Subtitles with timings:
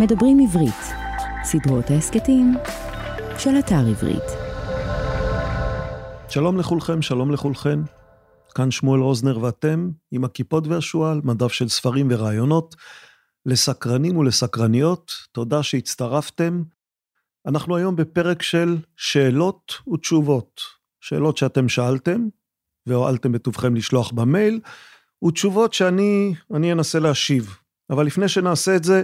[0.00, 0.94] מדברים עברית,
[1.44, 2.54] סדרות ההסכתים
[3.38, 4.22] של אתר עברית.
[6.28, 7.78] שלום לכולכם, שלום לכולכן.
[8.54, 12.76] כאן שמואל רוזנר ואתם, עם הכיפות והשועל, מדף של ספרים ורעיונות.
[13.46, 16.62] לסקרנים ולסקרניות, תודה שהצטרפתם.
[17.46, 20.60] אנחנו היום בפרק של שאלות ותשובות.
[21.00, 22.28] שאלות שאתם שאלתם,
[22.86, 24.60] והואלתם בטובכם לשלוח במייל,
[25.24, 27.56] ותשובות שאני אני אנסה להשיב.
[27.90, 29.02] אבל לפני שנעשה את זה,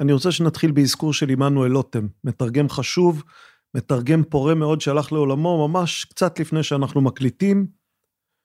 [0.00, 3.22] אני רוצה שנתחיל באזכור של עמנואל לוטם, מתרגם חשוב,
[3.74, 7.66] מתרגם פורה מאוד שהלך לעולמו ממש קצת לפני שאנחנו מקליטים.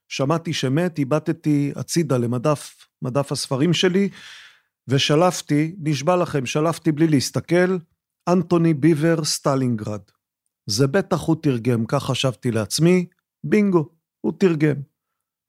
[0.09, 4.09] שמעתי שמת, הבטתי הצידה למדף, מדף הספרים שלי,
[4.87, 7.77] ושלפתי, נשבע לכם, שלפתי בלי להסתכל,
[8.29, 10.01] אנטוני ביוור סטלינגרד.
[10.69, 13.05] זה בטח הוא תרגם, כך חשבתי לעצמי,
[13.43, 13.89] בינגו,
[14.21, 14.75] הוא תרגם.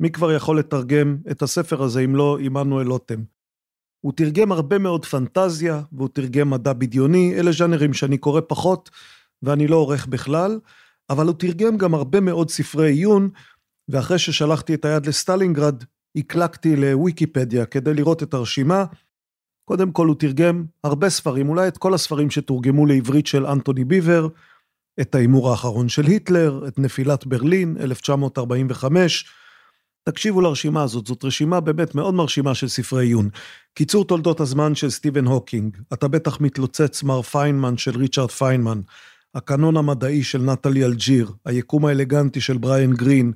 [0.01, 3.36] מי כבר יכול לתרגם את הספר הזה אם לא עמנואל לוטם?
[4.07, 8.91] הוא תרגם הרבה מאוד פנטזיה, והוא תרגם מדע בדיוני, אלה ז'אנרים שאני קורא פחות,
[9.43, 10.61] ואני לא עורך בכלל,
[11.11, 13.29] אבל הוא תרגם גם הרבה מאוד ספרי עיון,
[13.89, 15.85] ואחרי ששלחתי את היד לסטלינגרד,
[16.17, 18.85] הקלקתי לוויקיפדיה כדי לראות את הרשימה.
[19.65, 24.29] קודם כל הוא תרגם הרבה ספרים, אולי את כל הספרים שתורגמו לעברית של אנטוני ביבר,
[25.01, 29.31] את ההימור האחרון של היטלר, את נפילת ברלין, 1945,
[30.09, 33.29] תקשיבו לרשימה הזאת, זאת רשימה באמת מאוד מרשימה של ספרי עיון.
[33.75, 38.81] קיצור תולדות הזמן של סטיבן הוקינג, אתה בטח מתלוצץ מר פיינמן של ריצ'רד פיינמן,
[39.35, 43.33] הקנון המדעי של נטלי אנג'יר, היקום האלגנטי של בריאן גרין,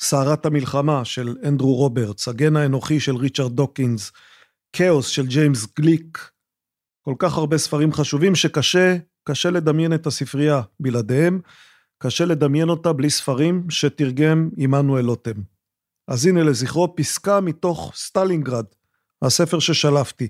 [0.00, 4.12] סערת המלחמה של אנדרו רוברטס, הגן האנוכי של ריצ'רד דוקינס,
[4.72, 6.30] כאוס של ג'יימס גליק,
[7.02, 11.40] כל כך הרבה ספרים חשובים שקשה, קשה לדמיין את הספרייה בלעדיהם,
[11.98, 15.59] קשה לדמיין אותה בלי ספרים שתרגם עמנואל לוטם.
[16.10, 18.64] אז הנה לזכרו פסקה מתוך סטלינגרד,
[19.22, 20.28] הספר ששלפתי.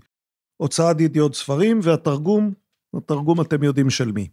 [0.57, 2.53] הוצאת ידיעות ספרים והתרגום,
[2.97, 4.29] התרגום אתם יודעים של מי.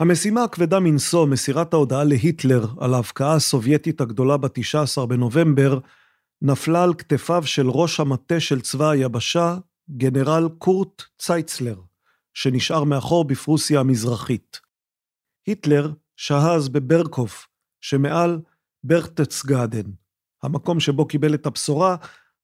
[0.00, 5.78] המשימה הכבדה מנשוא, מסירת ההודעה להיטלר על ההבקעה הסובייטית הגדולה ב-19 בנובמבר,
[6.42, 9.56] נפלה על כתפיו של ראש המטה של צבא היבשה,
[9.90, 11.80] גנרל קורט צייצלר,
[12.34, 14.60] שנשאר מאחור בפרוסיה המזרחית.
[15.46, 17.46] היטלר שהה אז בברקוף,
[17.80, 18.40] שמעל
[18.84, 19.90] ברטצגדן,
[20.42, 21.96] המקום שבו קיבל את הבשורה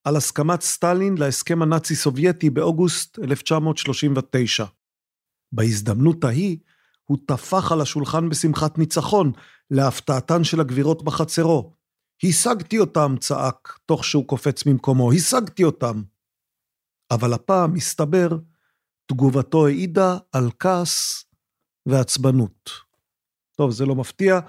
[0.05, 4.65] על הסכמת סטלין להסכם הנאצי-סובייטי באוגוסט 1939.
[5.53, 6.59] בהזדמנות ההיא,
[7.05, 9.32] הוא טפח על השולחן בשמחת ניצחון,
[9.71, 11.72] להפתעתן של הגבירות בחצרו.
[12.22, 16.03] השגתי אותם, צעק, תוך שהוא קופץ ממקומו, השגתי אותם.
[17.11, 18.28] אבל הפעם, מסתבר,
[19.06, 21.25] תגובתו העידה על כעס
[21.87, 22.71] ועצבנות.
[23.56, 24.41] טוב, זה לא מפתיע.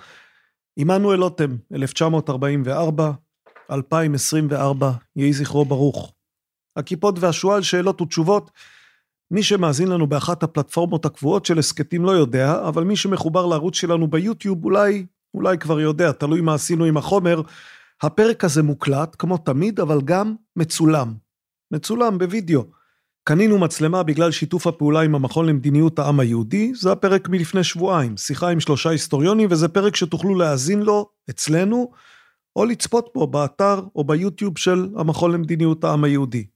[0.78, 3.12] עמנואל לוטם, 1944,
[3.72, 6.14] 2024, יהי זכרו ברוך.
[6.76, 8.52] הכיפות והשועל, שאלות ותשובות.
[9.32, 14.08] מי שמאזין לנו באחת הפלטפורמות הקבועות של הסכתים לא יודע, אבל מי שמחובר לערוץ שלנו
[14.08, 17.42] ביוטיוב אולי, אולי כבר יודע, תלוי מה עשינו עם החומר.
[18.02, 21.14] הפרק הזה מוקלט, כמו תמיד, אבל גם מצולם.
[21.72, 22.64] מצולם בווידאו.
[23.24, 28.50] קנינו מצלמה בגלל שיתוף הפעולה עם המכון למדיניות העם היהודי, זה הפרק מלפני שבועיים, שיחה
[28.50, 31.92] עם שלושה היסטוריונים, וזה פרק שתוכלו להאזין לו אצלנו,
[32.56, 36.48] או לצפות בו באתר או ביוטיוב של המכון למדיניות העם היהודי.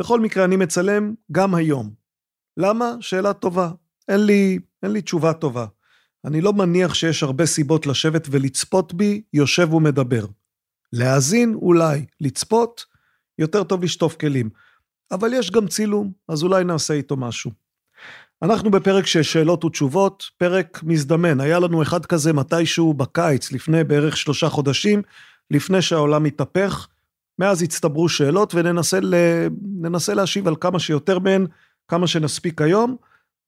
[0.00, 1.94] בכל מקרה, אני מצלם גם היום.
[2.56, 2.92] למה?
[3.00, 3.70] שאלה טובה.
[4.08, 5.66] אין לי, אין לי תשובה טובה.
[6.24, 10.26] אני לא מניח שיש הרבה סיבות לשבת ולצפות בי, יושב ומדבר.
[10.92, 12.06] להאזין, אולי.
[12.20, 12.84] לצפות,
[13.38, 14.50] יותר טוב לשטוף כלים.
[15.10, 17.50] אבל יש גם צילום, אז אולי נעשה איתו משהו.
[18.42, 21.40] אנחנו בפרק של שאלות ותשובות, פרק מזדמן.
[21.40, 25.02] היה לנו אחד כזה מתישהו בקיץ, לפני בערך שלושה חודשים,
[25.50, 26.88] לפני שהעולם התהפך.
[27.38, 30.14] מאז הצטברו שאלות וננסה.
[30.14, 31.46] להשיב על כמה שיותר מהן,
[31.88, 32.96] כמה שנספיק היום,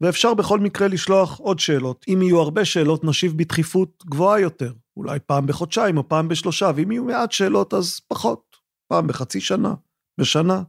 [0.01, 2.05] ואפשר בכל מקרה לשלוח עוד שאלות.
[2.09, 4.73] אם יהיו הרבה שאלות, נשיב בדחיפות גבוהה יותר.
[4.97, 8.57] אולי פעם בחודשיים או פעם בשלושה, ואם יהיו מעט שאלות, אז פחות.
[8.89, 9.75] פעם בחצי שנה,
[10.21, 10.63] בשנה.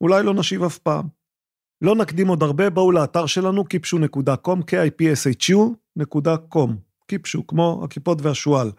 [0.00, 1.19] אולי לא נשיב אף פעם.
[1.82, 6.70] לא נקדים עוד הרבה, בואו לאתר שלנו, kipshu.com, kipshu.com,
[7.06, 8.70] קיפשו, כמו הכיפות והשועל.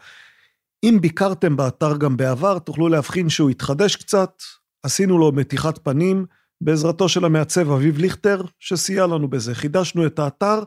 [0.83, 4.41] אם ביקרתם באתר גם בעבר, תוכלו להבחין שהוא התחדש קצת,
[4.83, 6.25] עשינו לו מתיחת פנים,
[6.61, 9.55] בעזרתו של המעצב אביב ליכטר, שסייע לנו בזה.
[9.55, 10.63] חידשנו את האתר.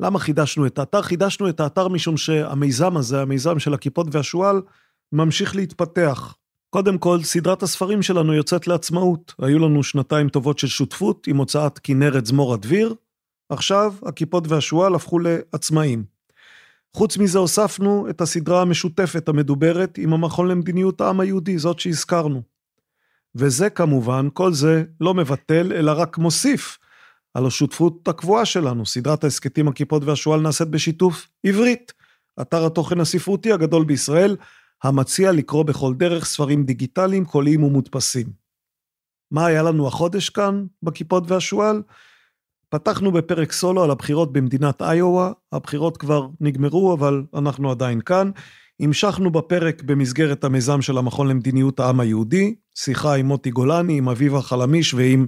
[0.00, 1.02] למה חידשנו את האתר?
[1.02, 4.62] חידשנו את האתר משום שהמיזם הזה, המיזם של הכיפות והשועל,
[5.12, 6.34] ממשיך להתפתח.
[6.74, 9.34] קודם כל, סדרת הספרים שלנו יוצאת לעצמאות.
[9.38, 12.94] היו לנו שנתיים טובות של שותפות עם הוצאת כנרת זמור הדביר,
[13.48, 16.04] עכשיו הכיפות והשועל הפכו לעצמאים.
[16.96, 22.42] חוץ מזה הוספנו את הסדרה המשותפת המדוברת עם המכון למדיניות העם היהודי, זאת שהזכרנו.
[23.34, 26.78] וזה כמובן, כל זה לא מבטל, אלא רק מוסיף
[27.34, 31.92] על השותפות הקבועה שלנו, סדרת ההסכתים הכיפות והשועל נעשית בשיתוף עברית,
[32.40, 34.36] אתר התוכן הספרותי הגדול בישראל,
[34.82, 38.26] המציע לקרוא בכל דרך ספרים דיגיטליים, קוליים ומודפסים.
[39.30, 41.82] מה היה לנו החודש כאן, בכיפות והשועל?
[42.68, 48.30] פתחנו בפרק סולו על הבחירות במדינת איואה, הבחירות כבר נגמרו, אבל אנחנו עדיין כאן.
[48.80, 54.42] המשכנו בפרק במסגרת המיזם של המכון למדיניות העם היהודי, שיחה עם מוטי גולני, עם אביבה
[54.42, 55.26] חלמיש ועם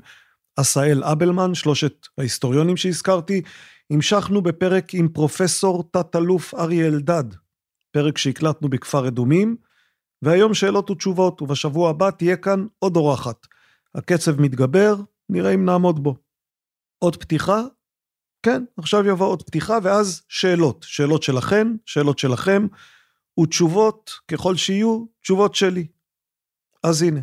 [0.56, 3.42] עשאל אבלמן, שלושת ההיסטוריונים שהזכרתי.
[3.90, 7.24] המשכנו בפרק עם פרופסור תת-אלוף אריה אלדד,
[7.94, 9.56] פרק שהקלטנו בכפר אדומים,
[10.22, 13.46] והיום שאלות ותשובות, ובשבוע הבא תהיה כאן עוד אורחת.
[13.94, 14.94] הקצב מתגבר,
[15.28, 16.16] נראה אם נעמוד בו.
[16.98, 17.62] עוד פתיחה?
[18.42, 20.84] כן, עכשיו יבוא עוד פתיחה, ואז שאלות.
[20.88, 22.66] שאלות שלכן, שאלות שלכם,
[23.40, 25.86] ותשובות, ככל שיהיו, תשובות שלי.
[26.82, 27.20] אז הנה.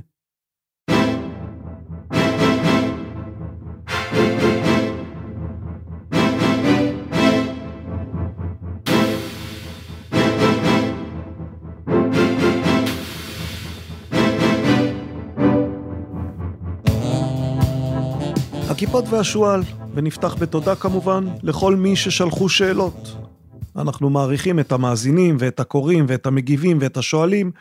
[18.82, 19.62] הכיפות והשועל,
[19.94, 22.96] ונפתח בתודה כמובן לכל מי ששלחו שאלות.
[23.76, 27.52] אנחנו מעריכים את המאזינים ואת הקוראים ואת המגיבים ואת השואלים,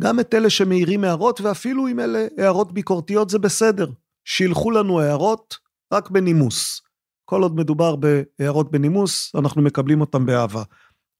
[0.00, 3.90] גם את אלה שמעירים הערות, ואפילו אם אלה הערות ביקורתיות זה בסדר.
[4.24, 5.58] שילחו לנו הערות
[5.92, 6.82] רק בנימוס.
[7.24, 10.62] כל עוד מדובר בהערות בנימוס, אנחנו מקבלים אותם באהבה.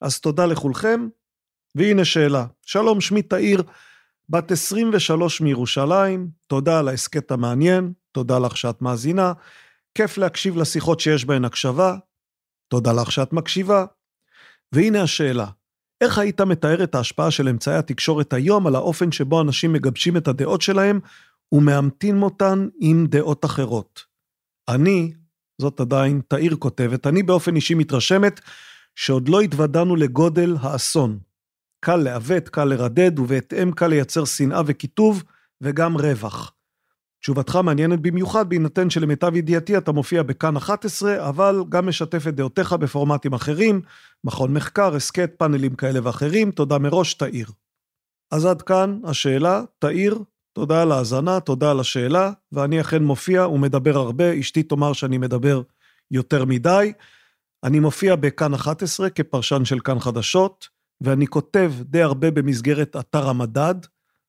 [0.01, 1.07] אז תודה לכולכם,
[1.75, 2.45] והנה שאלה.
[2.65, 3.63] שלום, שמי תאיר,
[4.29, 9.33] בת 23 מירושלים, תודה על ההסכת המעניין, תודה לך שאת מאזינה,
[9.95, 11.95] כיף להקשיב לשיחות שיש בהן הקשבה,
[12.67, 13.85] תודה לך שאת מקשיבה.
[14.71, 15.47] והנה השאלה,
[16.01, 20.27] איך היית מתאר את ההשפעה של אמצעי התקשורת היום על האופן שבו אנשים מגבשים את
[20.27, 20.99] הדעות שלהם
[21.51, 24.03] ומאמתים אותן עם דעות אחרות?
[24.69, 25.13] אני,
[25.61, 28.39] זאת עדיין תאיר כותבת, אני באופן אישי מתרשמת
[28.95, 31.19] שעוד לא התוודענו לגודל האסון.
[31.79, 35.23] קל לעוות, קל לרדד, ובהתאם קל לייצר שנאה וקיטוב,
[35.61, 36.53] וגם רווח.
[37.21, 42.73] תשובתך מעניינת במיוחד בהינתן שלמיטב ידיעתי אתה מופיע בכאן 11, אבל גם משתף את דעותיך
[42.73, 43.81] בפורמטים אחרים,
[44.23, 47.47] מכון מחקר, הסכת, פאנלים כאלה ואחרים, תודה מראש, תאיר.
[48.31, 50.19] אז עד כאן השאלה, תאיר,
[50.53, 55.61] תודה על ההאזנה, תודה על השאלה, ואני אכן מופיע ומדבר הרבה, אשתי תאמר שאני מדבר
[56.11, 56.93] יותר מדי.
[57.63, 60.67] אני מופיע בכאן 11 כפרשן של כאן חדשות,
[61.01, 63.75] ואני כותב די הרבה במסגרת אתר המדד,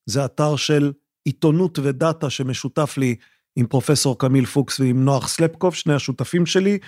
[0.07, 0.93] זה אתר של
[1.25, 3.17] עיתונות ודאטה שמשותף לי
[3.57, 6.79] עם פרופסור קמיל פוקס ועם נוח סלפקוב, שני השותפים שלי.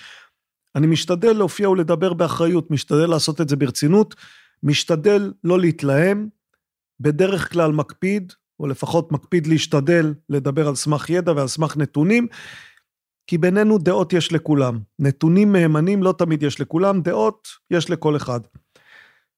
[0.76, 4.14] אני משתדל להופיע ולדבר באחריות, משתדל לעשות את זה ברצינות,
[4.62, 6.28] משתדל לא להתלהם,
[7.00, 12.26] בדרך כלל מקפיד, או לפחות מקפיד להשתדל לדבר על סמך ידע ועל סמך נתונים,
[13.26, 14.78] כי בינינו דעות יש לכולם.
[14.98, 18.40] נתונים מהימנים לא תמיד יש לכולם, דעות יש לכל אחד.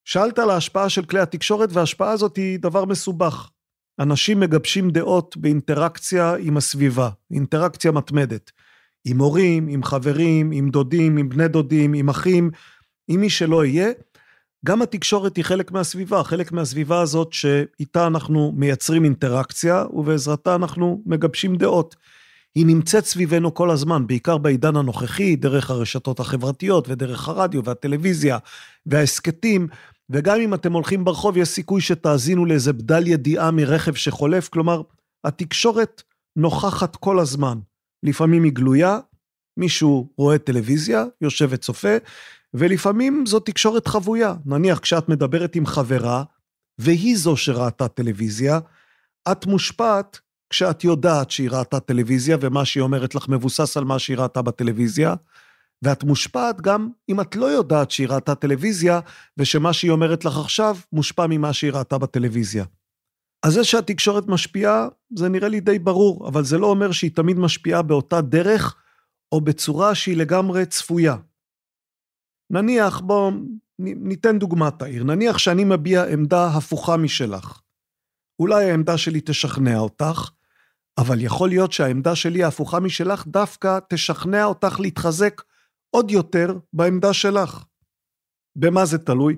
[0.04, 3.50] שאלת על ההשפעה של כלי התקשורת, וההשפעה הזאת היא דבר מסובך.
[3.98, 8.50] אנשים מגבשים דעות באינטראקציה עם הסביבה, אינטראקציה מתמדת.
[9.06, 12.50] עם הורים, עם חברים, עם דודים, עם בני דודים, עם אחים,
[13.08, 13.90] עם מי שלא יהיה.
[14.64, 21.56] גם התקשורת היא חלק מהסביבה, חלק מהסביבה הזאת שאיתה אנחנו מייצרים אינטראקציה, ובעזרתה אנחנו מגבשים
[21.56, 21.96] דעות.
[22.54, 28.38] היא נמצאת סביבנו כל הזמן, בעיקר בעידן הנוכחי, דרך הרשתות החברתיות ודרך הרדיו והטלוויזיה
[28.86, 29.68] וההסכתים,
[30.10, 34.82] וגם אם אתם הולכים ברחוב, יש סיכוי שתאזינו לאיזה בדל ידיעה מרכב שחולף, כלומר,
[35.24, 36.02] התקשורת
[36.36, 37.58] נוכחת כל הזמן.
[38.02, 38.98] לפעמים היא גלויה,
[39.56, 41.96] מישהו רואה טלוויזיה, יושב וצופה,
[42.54, 44.34] ולפעמים זו תקשורת חבויה.
[44.46, 46.24] נניח כשאת מדברת עם חברה,
[46.78, 48.58] והיא זו שראתה טלוויזיה,
[49.32, 50.20] את מושפעת
[50.50, 55.14] כשאת יודעת שהיא ראתה טלוויזיה, ומה שהיא אומרת לך מבוסס על מה שהיא ראתה בטלוויזיה,
[55.82, 59.00] ואת מושפעת גם אם את לא יודעת שהיא ראתה טלוויזיה,
[59.36, 62.64] ושמה שהיא אומרת לך עכשיו מושפע ממה שהיא ראתה בטלוויזיה.
[63.42, 67.38] אז זה שהתקשורת משפיעה, זה נראה לי די ברור, אבל זה לא אומר שהיא תמיד
[67.38, 68.76] משפיעה באותה דרך,
[69.32, 71.16] או בצורה שהיא לגמרי צפויה.
[72.50, 73.30] נניח, בואו
[73.78, 77.60] ניתן דוגמה, תאיר, נניח שאני מביע עמדה הפוכה משלך.
[78.38, 80.30] אולי העמדה שלי תשכנע אותך,
[80.98, 85.42] אבל יכול להיות שהעמדה שלי ההפוכה משלך דווקא תשכנע אותך להתחזק
[85.90, 87.64] עוד יותר בעמדה שלך.
[88.56, 89.36] במה זה תלוי?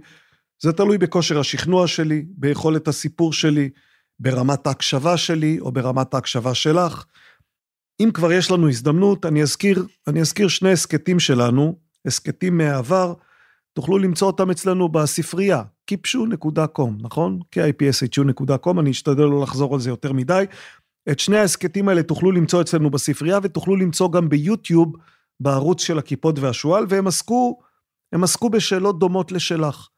[0.62, 3.70] זה תלוי בכושר השכנוע שלי, ביכולת הסיפור שלי,
[4.20, 7.04] ברמת ההקשבה שלי או ברמת ההקשבה שלך.
[8.00, 13.14] אם כבר יש לנו הזדמנות, אני אזכיר, אני אזכיר שני הסכתים שלנו, הסכתים מהעבר,
[13.72, 17.40] תוכלו למצוא אותם אצלנו בספרייה, kipshu.com, נכון?
[17.56, 20.44] kipshu.com, אני אשתדל לא לחזור על זה יותר מדי.
[21.10, 24.92] את שני ההסכתים האלה תוכלו למצוא אצלנו בספרייה ותוכלו למצוא גם ביוטיוב
[25.40, 27.58] בערוץ של הכיפות והשועל, והם עסקו,
[28.12, 29.88] הם עסקו בשאלות דומות לשלך.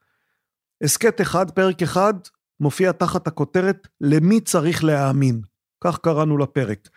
[0.83, 2.15] הסכת אחד, פרק אחד,
[2.61, 5.41] מופיע תחת הכותרת למי צריך להאמין.
[5.85, 6.89] כך קראנו לפרק.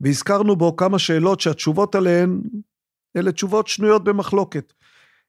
[0.00, 2.40] והזכרנו בו כמה שאלות שהתשובות עליהן
[3.16, 4.72] אלה תשובות שנויות במחלוקת.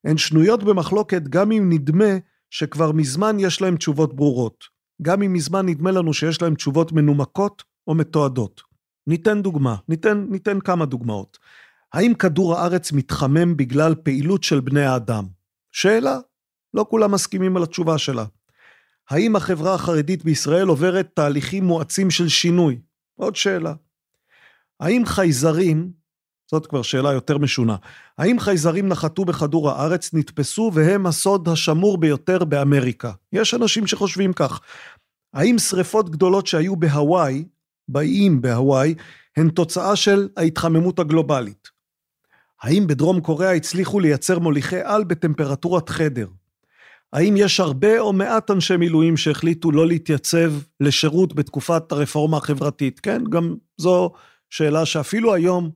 [0.03, 2.17] הן שנויות במחלוקת גם אם נדמה
[2.49, 4.63] שכבר מזמן יש להן תשובות ברורות.
[5.01, 8.61] גם אם מזמן נדמה לנו שיש להן תשובות מנומקות או מתועדות.
[9.07, 11.37] ניתן דוגמה, ניתן, ניתן כמה דוגמאות.
[11.93, 15.25] האם כדור הארץ מתחמם בגלל פעילות של בני האדם?
[15.71, 16.19] שאלה,
[16.73, 18.25] לא כולם מסכימים על התשובה שלה.
[19.09, 22.79] האם החברה החרדית בישראל עוברת תהליכים מואצים של שינוי?
[23.15, 23.73] עוד שאלה.
[24.79, 25.91] האם חייזרים,
[26.51, 27.75] זאת כבר שאלה יותר משונה,
[28.17, 33.11] האם חייזרים נחתו בכדור הארץ, נתפסו והם הסוד השמור ביותר באמריקה?
[33.33, 34.61] יש אנשים שחושבים כך.
[35.33, 37.45] האם שריפות גדולות שהיו בהוואי,
[37.87, 38.95] באיים בהוואי,
[39.37, 41.70] הן תוצאה של ההתחממות הגלובלית?
[42.61, 46.27] האם בדרום קוריאה הצליחו לייצר מוליכי על בטמפרטורת חדר?
[47.13, 52.99] האם יש הרבה או מעט אנשי מילואים שהחליטו לא להתייצב לשירות בתקופת הרפורמה החברתית?
[52.99, 54.11] כן, גם זו
[54.49, 55.71] שאלה שאפילו היום,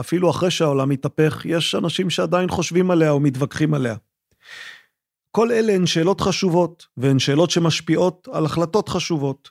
[0.00, 3.96] אפילו אחרי שהעולם מתהפך, יש אנשים שעדיין חושבים עליה או מתווכחים עליה.
[5.30, 9.50] כל אלה הן שאלות חשובות, והן שאלות שמשפיעות על החלטות חשובות.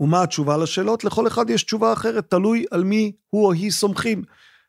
[0.00, 1.04] ומה התשובה לשאלות?
[1.04, 4.22] לכל אחד יש תשובה אחרת, תלוי על מי הוא או היא סומכים.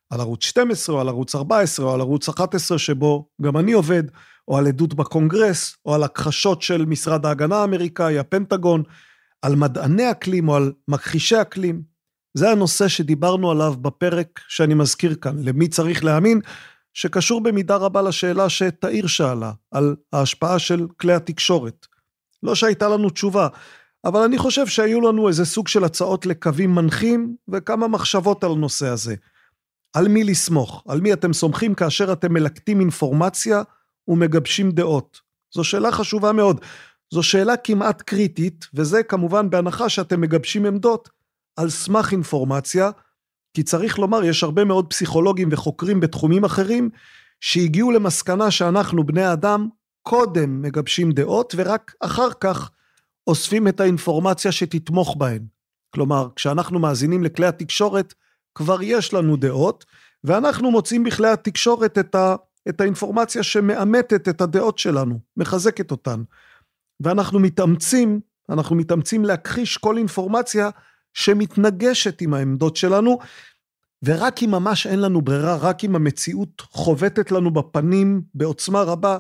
[0.10, 4.04] על ערוץ 12 או על ערוץ 14 או על ערוץ 11 שבו גם אני עובד,
[4.48, 8.84] או על עדות בקונגרס, או על הכחשות של משרד ההגנה האמריקאי, הפנטגון,
[9.42, 11.82] על מדעני אקלים או על מכחישי אקלים.
[12.38, 16.42] זה הנושא שדיברנו עליו בפרק שאני מזכיר כאן, למי צריך להאמין,
[16.94, 21.86] שקשור במידה רבה לשאלה שתאיר שאלה, על ההשפעה של כלי התקשורת.
[22.44, 23.48] לא שהייתה לנו תשובה,
[24.06, 28.88] אבל אני חושב שהיו לנו איזה סוג של הצעות לקווים מנחים וכמה מחשבות על הנושא
[28.88, 29.16] הזה.
[29.96, 30.84] על מי לסמוך?
[30.88, 33.62] על מי אתם סומכים כאשר אתם מלקטים אינפורמציה
[34.08, 35.22] ומגבשים דעות?
[35.54, 36.62] זו שאלה חשובה מאוד.
[37.14, 41.10] זו שאלה כמעט קריטית, וזה כמובן בהנחה שאתם מגבשים עמדות
[41.56, 42.90] על סמך אינפורמציה,
[43.54, 46.90] כי צריך לומר, יש הרבה מאוד פסיכולוגים וחוקרים בתחומים אחרים,
[47.40, 49.68] שהגיעו למסקנה שאנחנו, בני האדם,
[50.02, 52.72] קודם מגבשים דעות, ורק אחר כך
[53.28, 55.46] אוספים את האינפורמציה שתתמוך בהן.
[55.90, 58.14] כלומר, כשאנחנו מאזינים לכלי התקשורת,
[58.56, 59.86] כבר יש לנו דעות,
[60.24, 62.36] ואנחנו מוצאים בכלי התקשורת את, ה,
[62.70, 66.24] את האינפורמציה שמאמתת את הדעות שלנו, מחזקת אותן.
[67.00, 68.20] ואנחנו מתאמצים,
[68.50, 70.70] אנחנו מתאמצים להכחיש כל אינפורמציה
[71.14, 73.20] שמתנגשת עם העמדות שלנו,
[74.04, 79.18] ורק אם ממש אין לנו ברירה, רק אם המציאות חובטת לנו בפנים בעוצמה רבה,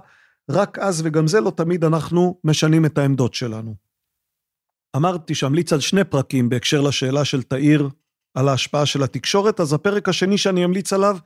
[0.49, 3.75] רק אז, וגם זה לא תמיד, אנחנו משנים את העמדות שלנו.
[4.95, 7.89] אמרתי שאמליץ על שני פרקים בהקשר לשאלה של תאיר
[8.35, 11.17] על ההשפעה של התקשורת, אז הפרק השני שאני אמליץ עליו,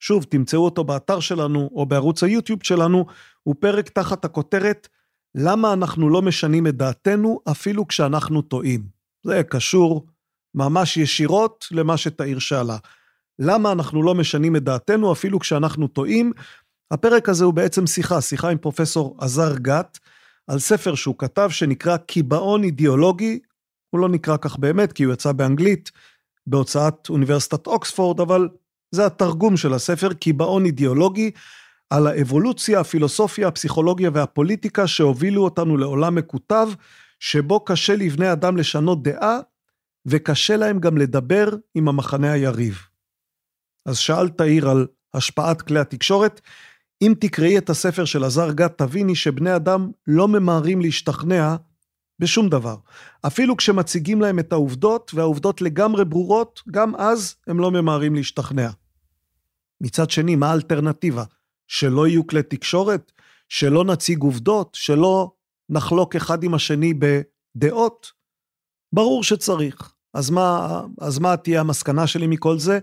[0.00, 3.06] שוב, תמצאו אותו באתר שלנו או בערוץ היוטיוב שלנו,
[3.42, 4.88] הוא פרק תחת הכותרת
[5.34, 8.86] למה אנחנו לא משנים את דעתנו אפילו כשאנחנו טועים.
[9.26, 10.06] זה קשור
[10.54, 12.76] ממש ישירות למה שתאיר שאלה.
[13.38, 16.32] למה אנחנו לא משנים את דעתנו אפילו כשאנחנו טועים?
[16.90, 19.98] הפרק הזה הוא בעצם שיחה, שיחה עם פרופסור עזר גת,
[20.46, 23.38] על ספר שהוא כתב שנקרא קיבעון אידיאולוגי,
[23.90, 25.90] הוא לא נקרא כך באמת כי הוא יצא באנגלית,
[26.46, 28.48] בהוצאת אוניברסיטת אוקספורד, אבל
[28.90, 31.30] זה התרגום של הספר, קיבעון אידיאולוגי,
[31.90, 36.68] על האבולוציה, הפילוסופיה, הפסיכולוגיה והפוליטיקה שהובילו אותנו לעולם מקוטב,
[37.20, 39.38] שבו קשה לבני אדם לשנות דעה,
[40.06, 42.78] וקשה להם גם לדבר עם המחנה היריב.
[43.86, 46.40] אז שאלת תאיר על השפעת כלי התקשורת,
[47.02, 51.56] אם תקראי את הספר של עזר גת, תביני שבני אדם לא ממהרים להשתכנע
[52.18, 52.76] בשום דבר.
[53.26, 58.70] אפילו כשמציגים להם את העובדות, והעובדות לגמרי ברורות, גם אז הם לא ממהרים להשתכנע.
[59.80, 61.24] מצד שני, מה האלטרנטיבה?
[61.68, 63.12] שלא יהיו כלי תקשורת?
[63.48, 64.70] שלא נציג עובדות?
[64.74, 65.32] שלא
[65.68, 68.12] נחלוק אחד עם השני בדעות?
[68.92, 69.92] ברור שצריך.
[70.14, 72.78] אז מה, אז מה תהיה המסקנה שלי מכל זה?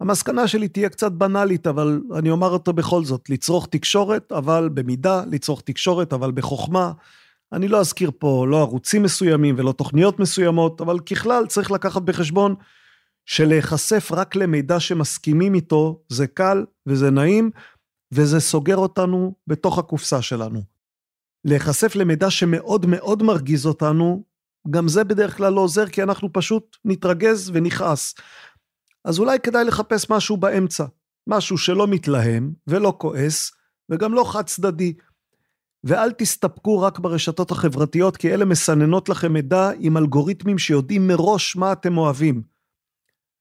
[0.00, 5.22] המסקנה שלי תהיה קצת בנאלית, אבל אני אומר אותו בכל זאת, לצרוך תקשורת, אבל במידה,
[5.30, 6.92] לצרוך תקשורת, אבל בחוכמה.
[7.52, 12.54] אני לא אזכיר פה לא ערוצים מסוימים ולא תוכניות מסוימות, אבל ככלל צריך לקחת בחשבון
[13.26, 17.50] שלהיחשף רק למידע שמסכימים איתו זה קל וזה נעים,
[18.12, 20.60] וזה סוגר אותנו בתוך הקופסה שלנו.
[21.44, 24.24] להיחשף למידע שמאוד מאוד מרגיז אותנו,
[24.70, 28.14] גם זה בדרך כלל לא עוזר, כי אנחנו פשוט נתרגז ונכעס.
[29.04, 30.84] אז אולי כדאי לחפש משהו באמצע,
[31.26, 33.52] משהו שלא מתלהם ולא כועס,
[33.90, 34.94] וגם לא חד צדדי.
[35.84, 41.72] ואל תסתפקו רק ברשתות החברתיות, כי אלה מסננות לכם מידע עם אלגוריתמים שיודעים מראש מה
[41.72, 42.42] אתם אוהבים.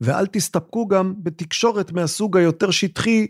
[0.02, 3.28] ואל תסתפקו גם בתקשורת מהסוג היותר שטחי,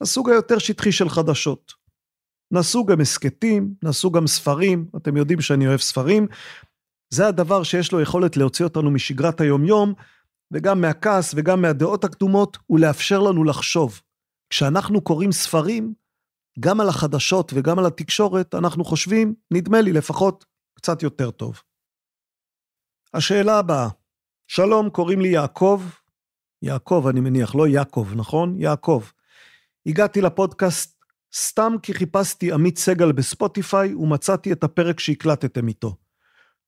[0.00, 1.72] הסוג היותר שטחי של חדשות.
[2.50, 6.26] נעשו גם הסכתים, נעשו גם ספרים, אתם יודעים שאני אוהב ספרים.
[7.10, 9.94] זה הדבר שיש לו יכולת להוציא אותנו משגרת היומיום,
[10.52, 14.00] וגם מהכעס וגם מהדעות הקדומות, ולאפשר לנו לחשוב.
[14.50, 15.94] כשאנחנו קוראים ספרים,
[16.60, 21.62] גם על החדשות וגם על התקשורת, אנחנו חושבים, נדמה לי לפחות, קצת יותר טוב.
[23.14, 23.88] השאלה הבאה,
[24.48, 25.82] שלום, קוראים לי יעקב,
[26.62, 28.54] יעקב אני מניח, לא יעקב, נכון?
[28.58, 29.02] יעקב.
[29.86, 31.04] הגעתי לפודקאסט
[31.34, 35.96] סתם כי חיפשתי עמית סגל בספוטיפיי ומצאתי את הפרק שהקלטתם איתו.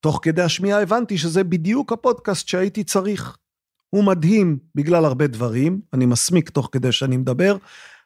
[0.01, 3.37] תוך כדי השמיעה הבנתי שזה בדיוק הפודקאסט שהייתי צריך.
[3.91, 7.57] הוא מדהים בגלל הרבה דברים, אני מסמיק תוך כדי שאני מדבר,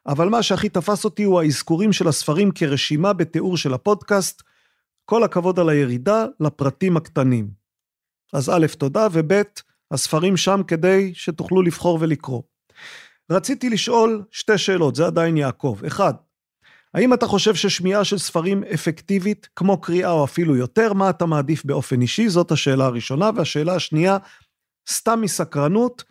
[0.07, 4.43] אבל מה שהכי תפס אותי הוא האזכורים של הספרים כרשימה בתיאור של הפודקאסט.
[5.05, 7.51] כל הכבוד על הירידה לפרטים הקטנים.
[8.33, 9.43] אז א', תודה, וב',
[9.91, 12.43] הספרים שם כדי שתוכלו לבחור ולקרוא.
[13.31, 15.79] רציתי לשאול שתי שאלות, זה עדיין יעקב.
[15.87, 16.15] אחד,
[16.95, 21.65] האם אתה חושב ששמיעה של ספרים אפקטיבית, כמו קריאה או אפילו יותר, מה אתה מעדיף
[21.65, 22.29] באופן אישי?
[22.29, 23.31] זאת השאלה הראשונה.
[23.37, 24.19] והשאלה השנייה,
[24.91, 26.05] סתם מסקרנות,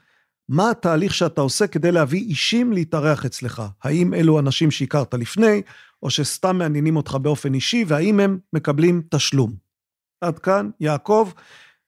[0.49, 3.63] מה התהליך שאתה עושה כדי להביא אישים להתארח אצלך?
[3.83, 5.61] האם אלו אנשים שהכרת לפני,
[6.03, 9.53] או שסתם מעניינים אותך באופן אישי, והאם הם מקבלים תשלום?
[10.21, 11.31] עד כאן, יעקב.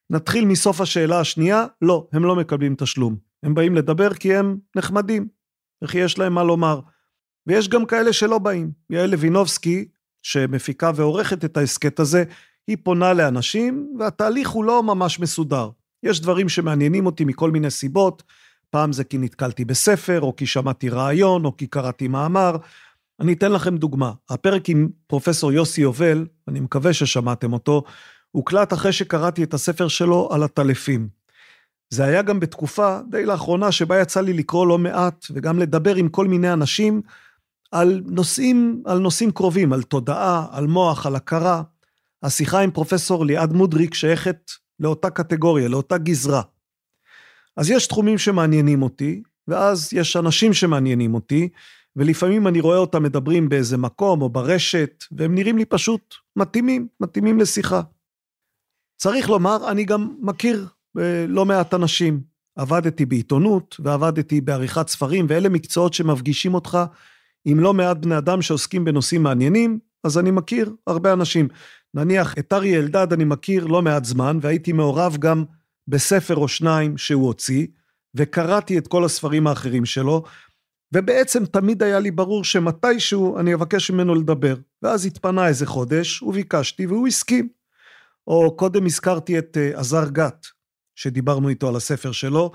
[0.10, 3.16] נתחיל מסוף השאלה השנייה, לא, הם לא מקבלים תשלום.
[3.44, 5.28] הם באים לדבר כי הם נחמדים,
[5.84, 6.80] וכי יש להם מה לומר.
[7.48, 8.72] ויש גם כאלה שלא באים.
[8.90, 9.88] יעל לוינובסקי,
[10.24, 12.24] שמפיקה ועורכת את ההסכת הזה,
[12.68, 15.70] היא פונה לאנשים, והתהליך הוא לא ממש מסודר.
[16.04, 18.24] יש דברים שמעניינים אותי מכל מיני סיבות,
[18.70, 22.58] פעם זה כי נתקלתי בספר, או כי שמעתי רעיון, או כי קראתי מאמר.
[23.20, 24.12] אני אתן לכם דוגמה.
[24.30, 27.84] הפרק עם פרופסור יוסי יובל, אני מקווה ששמעתם אותו,
[28.32, 31.08] הוקלט אחרי שקראתי את הספר שלו על הטלפים.
[31.90, 36.10] זה היה גם בתקופה די לאחרונה שבה יצא לי לקרוא לא מעט, וגם לדבר עם
[36.10, 37.02] כל מיני אנשים
[37.72, 41.62] על נושאים, על נושאים קרובים, על תודעה, על מוח, על הכרה.
[42.24, 46.42] השיחה עם פרופסור ליעד מודריק שייכת לאותה קטגוריה, לאותה גזרה.
[47.58, 51.50] אז יש תחומים שמעניינים אותי, ואז יש אנשים שמעניינים אותי,
[51.96, 57.40] ולפעמים אני רואה אותם מדברים באיזה מקום או ברשת, והם נראים לי פשוט מתאימים, מתאימים
[57.40, 57.82] לשיחה.
[58.98, 60.68] צריך לומר, אני גם מכיר
[61.00, 62.22] אה, לא מעט אנשים.
[62.56, 66.78] עבדתי בעיתונות ועבדתי בעריכת ספרים, ואלה מקצועות שמפגישים אותך
[67.46, 71.48] עם לא מעט בני אדם שעוסקים בנושאים מעניינים, אז אני מכיר הרבה אנשים.
[71.94, 75.44] נניח את אריה אלדד אני מכיר לא מעט זמן, והייתי מעורב גם
[75.88, 77.68] בספר או שניים שהוא הוציא,
[78.16, 80.24] וקראתי את כל הספרים האחרים שלו,
[80.94, 84.56] ובעצם תמיד היה לי ברור שמתישהו אני אבקש ממנו לדבר.
[84.82, 87.50] ואז התפנה איזה חודש, וביקשתי, והוא הסכים.
[88.28, 90.46] או קודם הזכרתי את אה, עזר גת,
[90.96, 92.52] שדיברנו איתו על הספר שלו.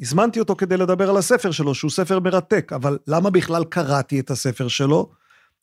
[0.00, 4.30] הזמנתי אותו כדי לדבר על הספר שלו, שהוא ספר מרתק, אבל למה בכלל קראתי את
[4.30, 5.10] הספר שלו?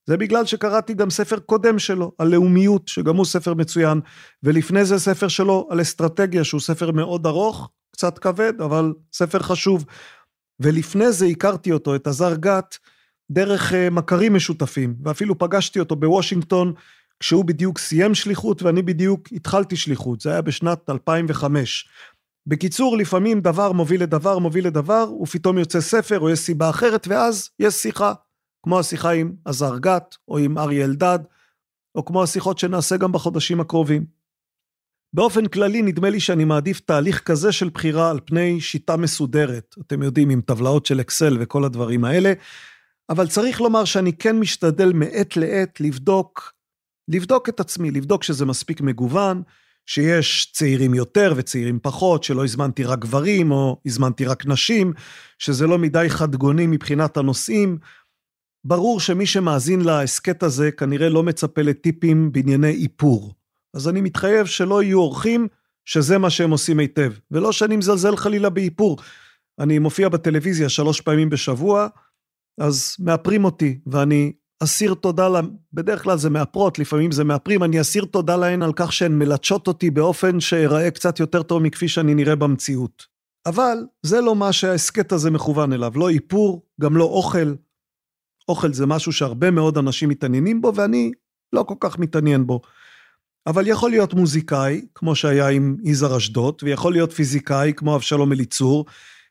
[0.08, 4.00] זה בגלל שקראתי גם ספר קודם שלו, על לאומיות, שגם הוא ספר מצוין,
[4.44, 9.86] ולפני זה ספר שלו על אסטרטגיה, שהוא ספר מאוד ארוך, קצת כבד, אבל ספר חשוב.
[10.60, 12.78] ולפני זה הכרתי אותו, את עזר גת,
[13.32, 16.74] דרך אה, מכרים משותפים, ואפילו פגשתי אותו בוושינגטון
[17.20, 21.89] כשהוא בדיוק סיים שליחות ואני בדיוק התחלתי שליחות, זה היה בשנת 2005.
[22.48, 27.50] בקיצור, לפעמים דבר מוביל לדבר, מוביל לדבר, ופתאום יוצא ספר או יש סיבה אחרת, ואז
[27.60, 28.13] יש שיחה,
[28.65, 31.19] כמו השיחה עם עזר גת או עם אריה אלדד,
[31.95, 34.06] או כמו השיחות שנעשה גם בחודשים הקרובים.
[35.13, 40.04] באופן כללי נדמה לי שאני מעדיף תהליך כזה של בחירה על פני שיטה מסודרת, אתם
[40.04, 42.34] יודעים, עם טבלאות של אקסל וכל הדברים האלה,
[43.10, 46.56] אבל צריך לומר שאני כן משתדל מעת לעת לבדוק
[47.08, 49.41] לבדוק את עצמי, לבדוק שזה מספיק מגוון,
[49.86, 54.93] שיש צעירים יותר וצעירים פחות, שלא הזמנתי רק גברים או הזמנתי רק נשים,
[55.39, 57.78] שזה לא מדי חדגוני מבחינת הנושאים.
[58.65, 63.34] ברור שמי שמאזין להסכת הזה כנראה לא מצפה לטיפים בענייני איפור.
[63.75, 65.47] אז אני מתחייב שלא יהיו אורחים
[65.86, 67.12] שזה מה שהם עושים היטב.
[67.32, 68.97] ולא שאני מזלזל חלילה באיפור.
[69.60, 71.88] אני מופיע בטלוויזיה שלוש פעמים בשבוע,
[72.60, 74.32] אז מאפרים אותי, ואני
[74.63, 75.41] אסיר תודה, לה,
[75.73, 79.67] בדרך כלל זה מאפרות, לפעמים זה מאפרים, אני אסיר תודה להן על כך שהן מלטשות
[79.67, 83.06] אותי באופן שאראה קצת יותר טוב מכפי שאני נראה במציאות.
[83.45, 87.54] אבל זה לא מה שההסכת הזה מכוון אליו, לא איפור, גם לא אוכל.
[88.49, 91.12] אוכל זה משהו שהרבה מאוד אנשים מתעניינים בו, ואני
[91.53, 92.62] לא כל כך מתעניין בו.
[93.47, 98.86] אבל יכול להיות מוזיקאי, כמו שהיה עם יזהר אשדוד, ויכול להיות פיזיקאי, כמו אבשלום אליצור,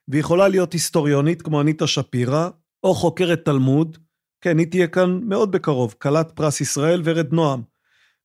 [0.09, 2.49] ויכולה להיות היסטוריונית, כמו אניטה שפירא,
[2.83, 3.99] או חוקרת תלמוד,
[4.41, 7.63] כן, היא תהיה כאן מאוד בקרוב, כלת פרס ישראל ורד נועם.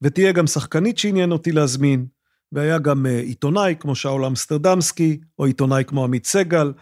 [0.01, 2.05] ותהיה גם שחקנית שעניין אותי להזמין,
[2.51, 6.73] והיה גם אה, עיתונאי כמו שאול אמסטרדמסקי, או עיתונאי כמו עמית סגל,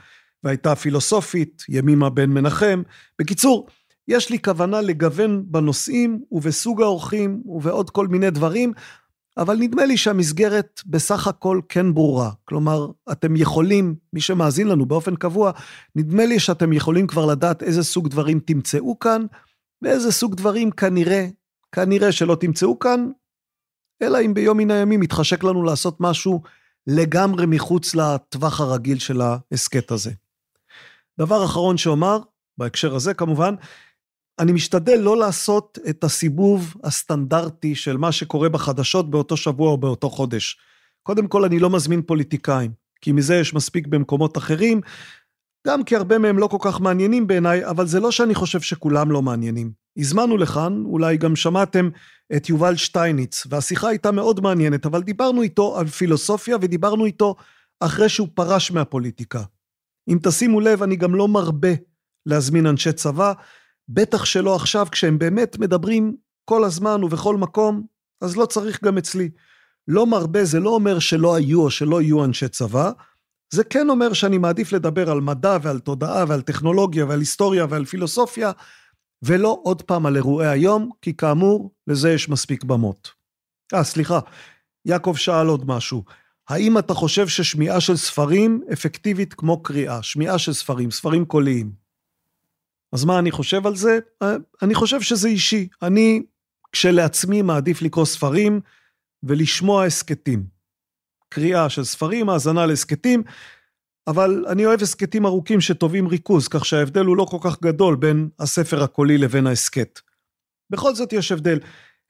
[0.43, 2.81] והייתה פילוסופית, ימימה בן מנחם.
[3.21, 3.67] בקיצור,
[4.07, 8.73] יש לי כוונה לגוון בנושאים ובסוג האורחים ובעוד כל מיני דברים,
[9.37, 12.31] אבל נדמה לי שהמסגרת בסך הכל כן ברורה.
[12.45, 15.51] כלומר, אתם יכולים, מי שמאזין לנו באופן קבוע,
[15.95, 19.25] נדמה לי שאתם יכולים כבר לדעת איזה סוג דברים תמצאו כאן,
[19.81, 21.27] ואיזה סוג דברים כנראה,
[21.71, 23.09] כנראה שלא תמצאו כאן,
[24.01, 26.41] אלא אם ביום מן הימים יתחשק לנו לעשות משהו
[26.87, 30.11] לגמרי מחוץ לטווח הרגיל של ההסכת הזה.
[31.19, 32.19] דבר אחרון שאומר,
[32.57, 33.55] בהקשר הזה כמובן,
[34.39, 40.09] אני משתדל לא לעשות את הסיבוב הסטנדרטי של מה שקורה בחדשות באותו שבוע או באותו
[40.09, 40.57] חודש.
[41.03, 42.71] קודם כל, אני לא מזמין פוליטיקאים,
[43.01, 44.81] כי מזה יש מספיק במקומות אחרים,
[45.67, 49.11] גם כי הרבה מהם לא כל כך מעניינים בעיניי, אבל זה לא שאני חושב שכולם
[49.11, 49.71] לא מעניינים.
[49.97, 51.89] הזמנו לכאן, אולי גם שמעתם
[52.35, 57.35] את יובל שטייניץ, והשיחה הייתה מאוד מעניינת, אבל דיברנו איתו על פילוסופיה ודיברנו איתו
[57.79, 59.43] אחרי שהוא פרש מהפוליטיקה.
[60.09, 61.73] אם תשימו לב, אני גם לא מרבה
[62.25, 63.33] להזמין אנשי צבא,
[63.89, 67.83] בטח שלא עכשיו, כשהם באמת מדברים כל הזמן ובכל מקום,
[68.21, 69.29] אז לא צריך גם אצלי.
[69.87, 72.91] לא מרבה זה לא אומר שלא היו או שלא יהיו אנשי צבא,
[73.53, 77.85] זה כן אומר שאני מעדיף לדבר על מדע ועל תודעה ועל טכנולוגיה ועל היסטוריה ועל
[77.85, 78.51] פילוסופיה,
[79.23, 83.11] ולא עוד פעם על אירועי היום, כי כאמור, לזה יש מספיק במות.
[83.73, 84.19] אה, סליחה,
[84.85, 86.03] יעקב שאל עוד משהו.
[86.49, 90.03] האם אתה חושב ששמיעה של ספרים אפקטיבית כמו קריאה?
[90.03, 91.86] שמיעה של ספרים, ספרים קוליים.
[92.97, 93.99] אז מה אני חושב על זה?
[94.21, 95.67] אה, אני חושב שזה אישי.
[95.81, 96.23] אני
[96.71, 98.61] כשלעצמי מעדיף לקרוא ספרים
[99.23, 100.45] ולשמוע הסכתים.
[101.29, 103.23] קריאה של ספרים, האזנה להסכתים,
[104.07, 108.29] אבל אני אוהב הסכתים ארוכים שטובים ריכוז, כך שההבדל הוא לא כל כך גדול בין
[108.39, 109.99] הספר הקולי לבין ההסכת.
[110.69, 111.59] בכל זאת יש הבדל.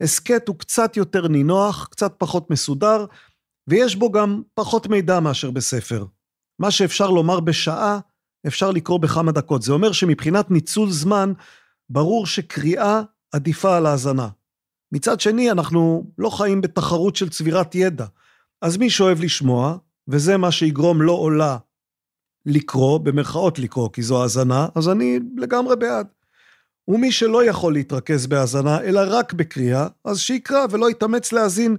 [0.02, 3.06] הסכת הוא קצת יותר נינוח, קצת פחות מסודר,
[3.68, 6.06] ויש בו גם פחות מידע מאשר בספר.
[6.60, 8.00] מה שאפשר לומר בשעה,
[8.48, 9.62] אפשר לקרוא בכמה דקות.
[9.62, 11.34] זה אומר שמבחינת ניצול זמן,
[11.90, 14.28] ברור שקריאה עדיפה על האזנה.
[14.92, 18.06] מצד שני, אנחנו לא חיים בתחרות של צבירת ידע.
[18.62, 21.58] אז מי שאוהב לשמוע, וזה מה שיגרום לו או לה
[22.46, 26.08] לקרוא, במרכאות לקרוא, כי זו האזנה, אז אני לגמרי בעד.
[26.88, 31.78] ומי שלא יכול להתרכז בהאזנה, אלא רק בקריאה, אז שיקרא ולא יתאמץ להאזין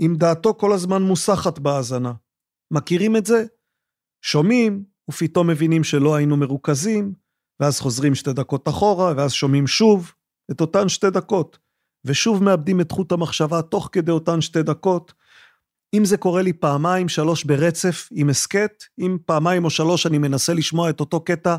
[0.00, 2.12] אם דעתו כל הזמן מוסחת בהאזנה.
[2.70, 3.44] מכירים את זה?
[4.22, 7.12] שומעים, ופתאום מבינים שלא היינו מרוכזים,
[7.60, 10.12] ואז חוזרים שתי דקות אחורה, ואז שומעים שוב
[10.50, 11.58] את אותן שתי דקות,
[12.04, 15.12] ושוב מאבדים את חוט המחשבה תוך כדי אותן שתי דקות.
[15.94, 20.54] אם זה קורה לי פעמיים, שלוש ברצף עם הסכת, אם פעמיים או שלוש אני מנסה
[20.54, 21.56] לשמוע את אותו קטע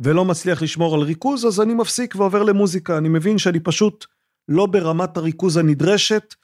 [0.00, 2.98] ולא מצליח לשמור על ריכוז, אז אני מפסיק ועובר למוזיקה.
[2.98, 4.06] אני מבין שאני פשוט
[4.48, 6.34] לא ברמת הריכוז הנדרשת,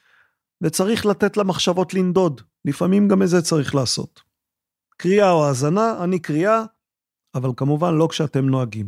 [0.61, 2.41] וצריך לתת למחשבות לנדוד.
[2.65, 4.26] לפעמים גם את זה צריך לעשות.
[4.97, 6.63] קריאה או האזנה, אני קריאה,
[7.35, 8.87] אבל כמובן לא כשאתם נוהגים.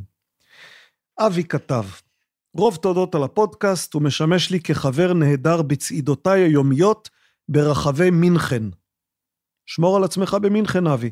[1.19, 1.83] אבי כתב,
[2.53, 7.09] רוב תודות על הפודקאסט, הוא משמש לי כחבר נהדר בצעידותיי היומיות
[7.49, 8.63] ברחבי מינכן.
[9.65, 11.11] שמור על עצמך במינכן, אבי.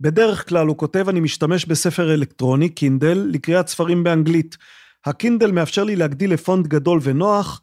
[0.00, 4.56] בדרך כלל, הוא כותב, אני משתמש בספר אלקטרוני, קינדל, לקריאת ספרים באנגלית.
[5.04, 7.62] הקינדל מאפשר לי להגדיל לפונט גדול ונוח.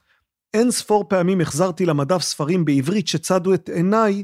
[0.54, 4.24] אין ספור פעמים החזרתי למדף ספרים בעברית שצדו את עיניי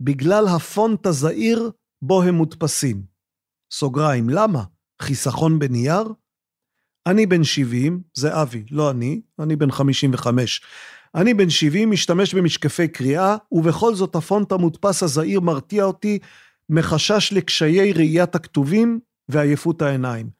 [0.00, 1.70] בגלל הפונט הזעיר
[2.02, 3.02] בו הם מודפסים.
[3.72, 4.62] סוגריים, למה?
[5.02, 6.04] חיסכון בנייר?
[7.06, 10.62] אני בן 70, זה אבי, לא אני, אני בן 55.
[11.14, 16.18] אני בן 70, משתמש במשקפי קריאה, ובכל זאת הפונט המודפס הזעיר מרתיע אותי
[16.68, 20.30] מחשש לקשיי ראיית הכתובים ועייפות העיניים.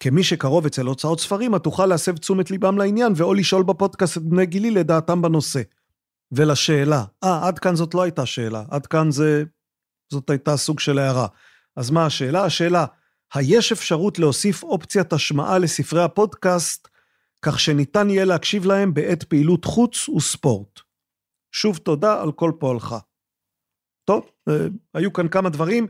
[0.00, 4.22] כמי שקרוב אצל הוצאות ספרים, את תוכל להסב תשומת ליבם לעניין, ואו לשאול בפודקאסט את
[4.22, 5.62] בני גילי לדעתם בנושא.
[6.36, 9.44] ולשאלה, אה, עד כאן זאת לא הייתה שאלה, עד כאן זה,
[10.12, 11.26] זאת הייתה סוג של הערה.
[11.76, 12.44] אז מה השאלה?
[12.44, 12.86] השאלה,
[13.34, 16.88] היש אפשרות להוסיף אופציית השמעה לספרי הפודקאסט,
[17.42, 20.80] כך שניתן יהיה להקשיב להם בעת פעילות חוץ וספורט.
[21.52, 22.94] שוב תודה על כל פועלך.
[24.04, 25.86] טוב, אה, היו כאן כמה דברים.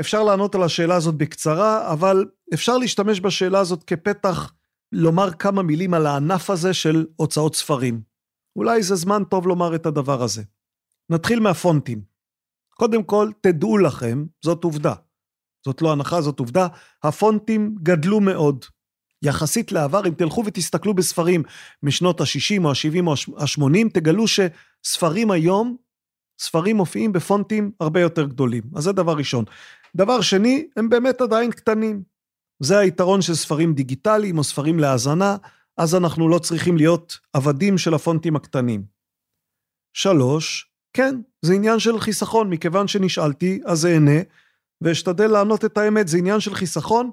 [0.00, 4.52] אפשר לענות על השאלה הזאת בקצרה, אבל אפשר להשתמש בשאלה הזאת כפתח
[4.92, 8.11] לומר כמה מילים על הענף הזה של הוצאות ספרים.
[8.56, 10.42] אולי זה זמן טוב לומר את הדבר הזה.
[11.10, 12.02] נתחיל מהפונטים.
[12.74, 14.94] קודם כל, תדעו לכם, זאת עובדה.
[15.64, 16.66] זאת לא הנחה, זאת עובדה,
[17.02, 18.64] הפונטים גדלו מאוד.
[19.22, 21.42] יחסית לעבר, אם תלכו ותסתכלו בספרים
[21.82, 25.76] משנות ה-60 או ה-70 או ה-80, תגלו שספרים היום,
[26.40, 28.62] ספרים מופיעים בפונטים הרבה יותר גדולים.
[28.74, 29.44] אז זה דבר ראשון.
[29.96, 32.02] דבר שני, הם באמת עדיין קטנים.
[32.60, 35.36] זה היתרון של ספרים דיגיטליים או ספרים להאזנה,
[35.76, 38.84] אז אנחנו לא צריכים להיות עבדים של הפונטים הקטנים.
[39.96, 44.20] שלוש, כן, זה עניין של חיסכון, מכיוון שנשאלתי, אז אענה,
[44.80, 47.10] ואשתדל לענות את האמת, זה עניין של חיסכון,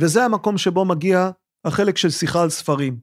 [0.00, 1.30] וזה המקום שבו מגיע
[1.64, 2.98] החלק של שיחה על ספרים.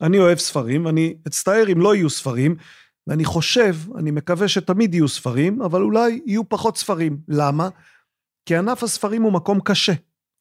[0.00, 2.56] אני אוהב ספרים, ואני אצטער אם לא יהיו ספרים,
[3.06, 7.20] ואני חושב, אני מקווה שתמיד יהיו ספרים, אבל אולי יהיו פחות ספרים.
[7.28, 7.68] למה?
[8.46, 9.92] כי ענף הספרים הוא מקום קשה.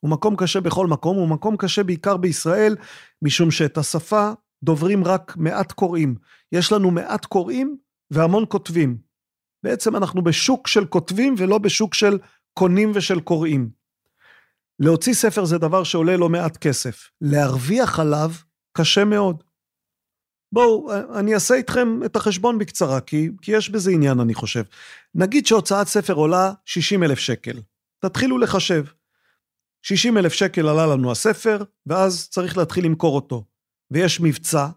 [0.05, 2.75] הוא מקום קשה בכל מקום, הוא מקום קשה בעיקר בישראל,
[3.21, 4.31] משום שאת השפה
[4.63, 6.15] דוברים רק מעט קוראים.
[6.51, 7.77] יש לנו מעט קוראים
[8.11, 8.97] והמון כותבים.
[9.63, 12.17] בעצם אנחנו בשוק של כותבים ולא בשוק של
[12.53, 13.69] קונים ושל קוראים.
[14.79, 17.09] להוציא ספר זה דבר שעולה לא מעט כסף.
[17.21, 18.31] להרוויח עליו
[18.77, 19.43] קשה מאוד.
[20.51, 24.63] בואו, אני אעשה איתכם את החשבון בקצרה, כי, כי יש בזה עניין, אני חושב.
[25.15, 27.59] נגיד שהוצאת ספר עולה 60 אלף שקל.
[27.99, 28.83] תתחילו לחשב.
[29.87, 33.43] 60 אלף שקל עלה לנו הספר, ואז צריך להתחיל למכור אותו.
[33.91, 34.67] ויש מבצע,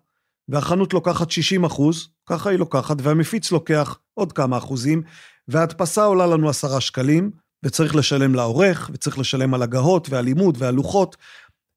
[0.49, 5.03] והחנות לוקחת 60 אחוז, ככה היא לוקחת, והמפיץ לוקח עוד כמה אחוזים,
[5.49, 7.31] וההדפסה עולה לנו 10 שקלים,
[7.63, 11.17] וצריך לשלם לעורך, וצריך לשלם על הגהות והלימוד והלוחות,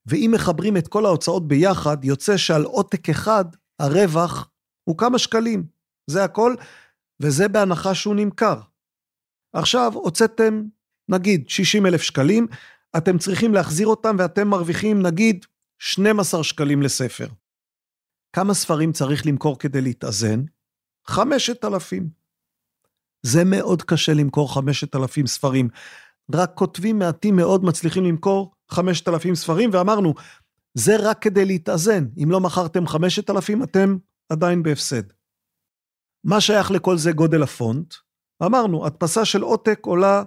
[0.05, 3.45] ואם מחברים את כל ההוצאות ביחד, יוצא שעל עותק אחד
[3.79, 4.49] הרווח
[4.83, 5.65] הוא כמה שקלים.
[6.07, 6.55] זה הכל,
[7.19, 8.59] וזה בהנחה שהוא נמכר.
[9.53, 10.63] עכשיו, הוצאתם,
[11.09, 12.47] נגיד, 60 אלף שקלים,
[12.97, 15.45] אתם צריכים להחזיר אותם ואתם מרוויחים, נגיד,
[15.79, 17.27] 12 שקלים לספר.
[18.35, 20.43] כמה ספרים צריך למכור כדי להתאזן?
[21.07, 22.09] 5,000.
[23.23, 25.69] זה מאוד קשה למכור 5,000 ספרים.
[26.33, 30.13] רק כותבים מעטים מאוד מצליחים למכור 5,000 ספרים, ואמרנו,
[30.73, 32.05] זה רק כדי להתאזן.
[32.23, 33.97] אם לא מכרתם 5,000, אתם
[34.29, 35.03] עדיין בהפסד.
[36.23, 37.93] מה שייך לכל זה גודל הפונט?
[38.45, 40.23] אמרנו, הדפסה של עותק עולה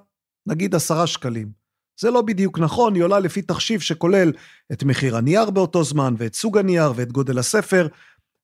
[0.47, 1.64] נגיד 10 שקלים.
[2.01, 4.33] זה לא בדיוק נכון, היא עולה לפי תחשיב שכולל
[4.73, 7.87] את מחיר הנייר באותו זמן, ואת סוג הנייר, ואת גודל הספר,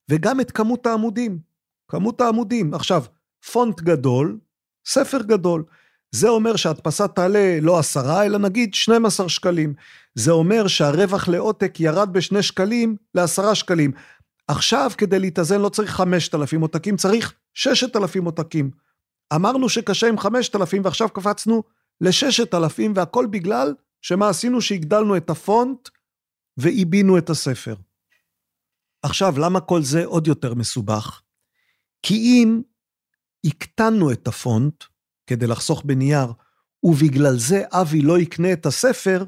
[0.09, 1.39] וגם את כמות העמודים.
[1.89, 2.75] כמות העמודים.
[2.75, 3.05] עכשיו,
[3.53, 4.39] פונט גדול,
[4.87, 5.65] ספר גדול.
[6.11, 9.75] זה אומר שההדפסה תעלה לא עשרה, אלא נגיד 12 שקלים.
[10.15, 13.93] זה אומר שהרווח לעותק ירד בשני שקלים לעשרה שקלים.
[14.49, 18.71] עכשיו, כדי להתאזן לא צריך 5,000 עותקים, צריך 6,000 עותקים.
[19.35, 21.63] אמרנו שקשה עם 5,000 ועכשיו קפצנו
[22.01, 25.89] ל-6,000 והכל בגלל שמה עשינו שהגדלנו את הפונט
[26.57, 27.75] ועיבינו את הספר.
[29.03, 31.23] עכשיו, למה כל זה עוד יותר מסובך?
[32.03, 32.63] כי אם
[33.45, 34.85] הקטנו את הפונט,
[35.27, 36.33] כדי לחסוך בנייר,
[36.83, 39.25] ובגלל זה אבי לא יקנה את הספר,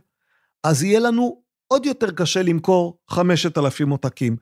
[0.65, 4.37] אז יהיה לנו עוד יותר קשה למכור 5,000 עותקים.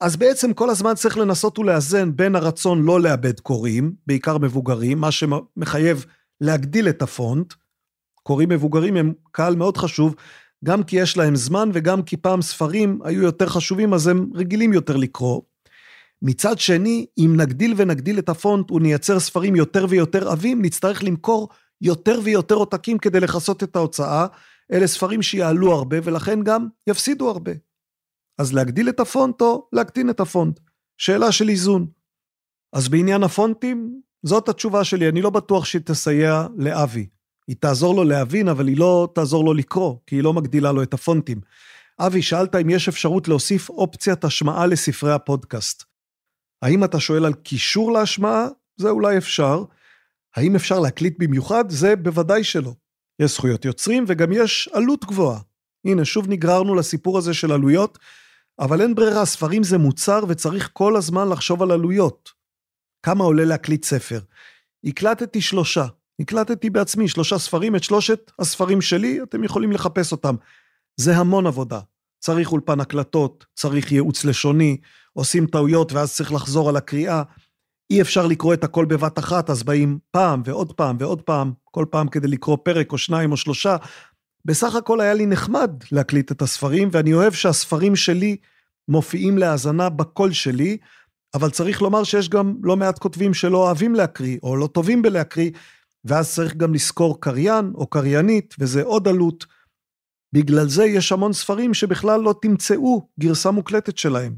[0.00, 5.10] אז בעצם כל הזמן צריך לנסות ולאזן בין הרצון לא לאבד קוראים, בעיקר מבוגרים, מה
[5.10, 6.06] שמחייב
[6.40, 7.54] להגדיל את הפונט.
[8.30, 10.14] קוראים מבוגרים הם קהל מאוד חשוב,
[10.64, 14.72] גם כי יש להם זמן וגם כי פעם ספרים היו יותר חשובים, אז הם רגילים
[14.72, 15.42] יותר לקרוא.
[16.22, 21.48] מצד שני, אם נגדיל ונגדיל את הפונט ונייצר ספרים יותר ויותר עבים, נצטרך למכור
[21.80, 24.26] יותר ויותר עותקים כדי לכסות את ההוצאה.
[24.72, 27.52] אלה ספרים שיעלו הרבה ולכן גם יפסידו הרבה.
[28.38, 30.60] אז להגדיל את הפונט או להקטין את הפונט?
[30.98, 31.86] שאלה של איזון.
[32.72, 37.06] אז בעניין הפונטים, זאת התשובה שלי, אני לא בטוח שהיא תסייע לאבי.
[37.50, 40.82] היא תעזור לו להבין, אבל היא לא תעזור לו לקרוא, כי היא לא מגדילה לו
[40.82, 41.40] את הפונטים.
[41.98, 45.84] אבי, שאלת אם יש אפשרות להוסיף אופציית השמעה לספרי הפודקאסט.
[46.62, 48.46] האם אתה שואל על קישור להשמעה?
[48.76, 49.64] זה אולי אפשר.
[50.36, 51.64] האם אפשר להקליט במיוחד?
[51.70, 52.74] זה בוודאי שלא.
[53.18, 55.40] יש זכויות יוצרים וגם יש עלות גבוהה.
[55.84, 57.98] הנה, שוב נגררנו לסיפור הזה של עלויות,
[58.58, 62.32] אבל אין ברירה, ספרים זה מוצר וצריך כל הזמן לחשוב על עלויות.
[63.02, 64.20] כמה עולה להקליט ספר?
[64.84, 65.86] הקלטתי שלושה.
[66.20, 70.34] הקלטתי בעצמי שלושה ספרים, את שלושת הספרים שלי, אתם יכולים לחפש אותם.
[70.96, 71.80] זה המון עבודה.
[72.20, 74.76] צריך אולפן הקלטות, צריך ייעוץ לשוני,
[75.12, 77.22] עושים טעויות ואז צריך לחזור על הקריאה.
[77.90, 81.84] אי אפשר לקרוא את הכל בבת אחת, אז באים פעם ועוד פעם ועוד פעם, כל
[81.90, 83.76] פעם כדי לקרוא פרק או שניים או שלושה.
[84.44, 88.36] בסך הכל היה לי נחמד להקליט את הספרים, ואני אוהב שהספרים שלי
[88.88, 90.76] מופיעים להאזנה בקול שלי,
[91.34, 95.50] אבל צריך לומר שיש גם לא מעט כותבים שלא אוהבים להקריא, או לא טובים בלהקריא,
[96.04, 99.46] ואז צריך גם לשכור קריין או קריינית, וזה עוד עלות.
[100.32, 104.36] בגלל זה יש המון ספרים שבכלל לא תמצאו גרסה מוקלטת שלהם.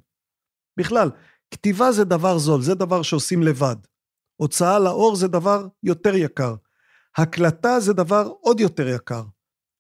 [0.79, 1.11] בכלל,
[1.51, 3.77] כתיבה זה דבר זול, זה דבר שעושים לבד.
[4.37, 6.55] הוצאה לאור זה דבר יותר יקר.
[7.16, 9.22] הקלטה זה דבר עוד יותר יקר.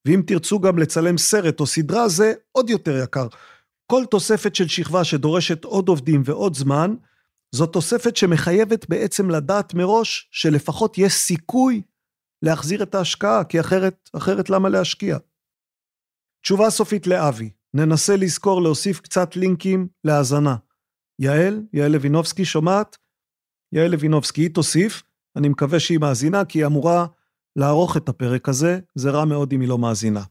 [0.06, 3.26] ואם תרצו גם לצלם סרט או סדרה, זה עוד יותר יקר.
[3.86, 6.94] כל תוספת של שכבה שדורשת עוד עובדים ועוד זמן,
[7.54, 11.82] זו תוספת שמחייבת בעצם לדעת מראש שלפחות יש סיכוי
[12.42, 15.18] להחזיר את ההשקעה, כי אחרת, אחרת למה להשקיע?
[16.42, 20.56] תשובה סופית לאבי, ננסה לזכור להוסיף קצת לינקים להאזנה.
[21.18, 22.96] יעל, יעל לוינובסקי שומעת?
[23.72, 25.02] יעל לוינובסקי, היא תוסיף,
[25.36, 27.06] אני מקווה שהיא מאזינה, כי היא אמורה
[27.56, 30.22] לערוך את הפרק הזה, זה רע מאוד אם היא לא מאזינה.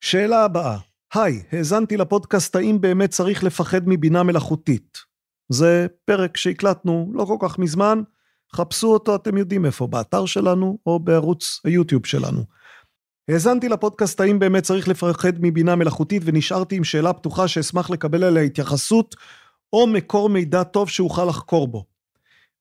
[0.00, 0.78] שאלה הבאה,
[1.14, 5.11] היי, האזנתי לפודקאסט האם באמת צריך לפחד מבינה מלאכותית.
[5.52, 8.02] זה פרק שהקלטנו לא כל כך מזמן,
[8.54, 12.44] חפשו אותו, אתם יודעים איפה, באתר שלנו או בערוץ היוטיוב שלנו.
[13.28, 18.42] האזנתי לפודקאסט האם באמת צריך לפחד מבינה מלאכותית ונשארתי עם שאלה פתוחה שאשמח לקבל עליה
[18.42, 19.16] התייחסות
[19.72, 21.84] או מקור מידע טוב שאוכל לחקור בו.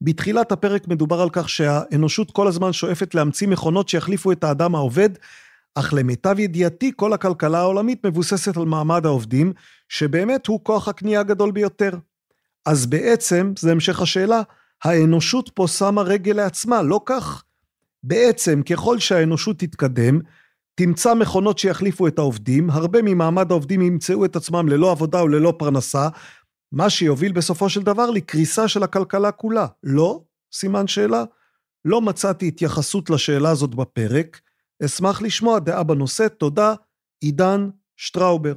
[0.01, 5.09] בתחילת הפרק מדובר על כך שהאנושות כל הזמן שואפת להמציא מכונות שיחליפו את האדם העובד,
[5.75, 9.53] אך למיטב ידיעתי כל הכלכלה העולמית מבוססת על מעמד העובדים,
[9.89, 11.91] שבאמת הוא כוח הקנייה הגדול ביותר.
[12.65, 14.41] אז בעצם, זה המשך השאלה,
[14.83, 17.43] האנושות פה שמה רגל לעצמה, לא כך?
[18.03, 20.19] בעצם, ככל שהאנושות תתקדם,
[20.75, 26.09] תמצא מכונות שיחליפו את העובדים, הרבה ממעמד העובדים ימצאו את עצמם ללא עבודה וללא פרנסה,
[26.71, 29.67] מה שיוביל בסופו של דבר לקריסה של הכלכלה כולה.
[29.83, 30.23] לא?
[30.53, 31.23] סימן שאלה.
[31.85, 34.41] לא מצאתי התייחסות לשאלה הזאת בפרק.
[34.85, 36.27] אשמח לשמוע דעה בנושא.
[36.27, 36.73] תודה,
[37.21, 38.53] עידן שטראובר.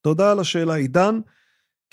[0.00, 1.20] תודה על השאלה, עידן.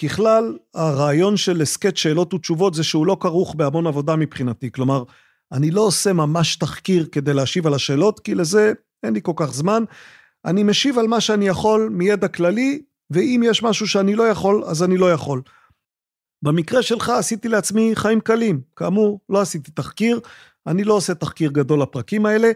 [0.02, 4.72] ככלל, הרעיון של הסכת שאלות ותשובות זה שהוא לא כרוך בהמון עבודה מבחינתי.
[4.72, 5.04] כלומר,
[5.52, 9.54] אני לא עושה ממש תחקיר כדי להשיב על השאלות, כי לזה אין לי כל כך
[9.54, 9.84] זמן.
[10.46, 12.82] אני משיב על מה שאני יכול מידע כללי,
[13.12, 15.42] ואם יש משהו שאני לא יכול, אז אני לא יכול.
[16.42, 18.62] במקרה שלך עשיתי לעצמי חיים קלים.
[18.76, 20.20] כאמור, לא עשיתי תחקיר,
[20.68, 22.52] אני לא עושה תחקיר גדול לפרקים האלה,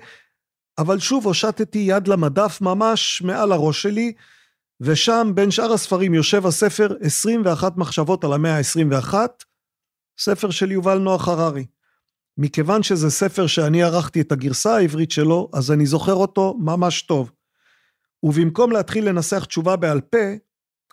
[0.78, 4.14] אבל שוב הושטתי יד למדף ממש מעל הראש שלי,
[4.82, 9.14] ושם בין שאר הספרים יושב הספר 21 מחשבות על המאה ה-21,
[10.20, 11.66] ספר של יובל נוח הררי.
[12.38, 17.32] מכיוון שזה ספר שאני ערכתי את הגרסה העברית שלו, אז אני זוכר אותו ממש טוב.
[18.24, 20.36] ובמקום להתחיל לנסח תשובה בעל פה,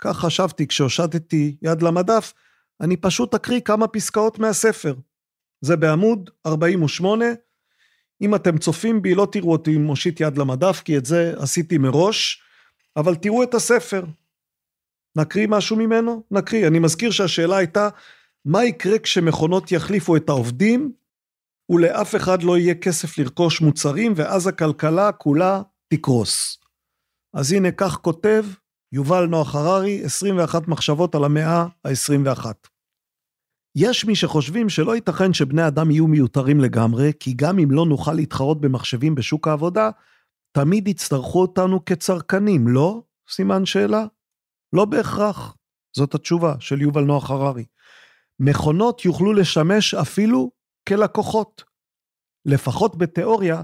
[0.01, 2.33] כך חשבתי כשהושטתי יד למדף,
[2.81, 4.95] אני פשוט אקריא כמה פסקאות מהספר.
[5.61, 7.25] זה בעמוד 48.
[8.23, 12.43] אם אתם צופים בי, לא תראו אותי מושיט יד למדף, כי את זה עשיתי מראש,
[12.97, 14.05] אבל תראו את הספר.
[15.17, 16.23] נקריא משהו ממנו?
[16.31, 16.67] נקריא.
[16.67, 17.89] אני מזכיר שהשאלה הייתה,
[18.45, 20.93] מה יקרה כשמכונות יחליפו את העובדים,
[21.71, 26.59] ולאף אחד לא יהיה כסף לרכוש מוצרים, ואז הכלכלה כולה תקרוס.
[27.35, 28.45] אז הנה כך כותב
[28.93, 32.47] יובל נוח הררי, 21 מחשבות על המאה ה-21.
[33.77, 38.13] יש מי שחושבים שלא ייתכן שבני אדם יהיו מיותרים לגמרי, כי גם אם לא נוכל
[38.13, 39.91] להתחרות במחשבים בשוק העבודה,
[40.57, 43.03] תמיד יצטרכו אותנו כצרכנים, לא?
[43.31, 44.07] סימן שאלה.
[44.73, 45.57] לא בהכרח.
[45.97, 47.65] זאת התשובה של יובל נוח הררי.
[48.41, 50.51] מכונות יוכלו לשמש אפילו
[50.89, 51.65] כלקוחות.
[52.45, 53.63] לפחות בתיאוריה,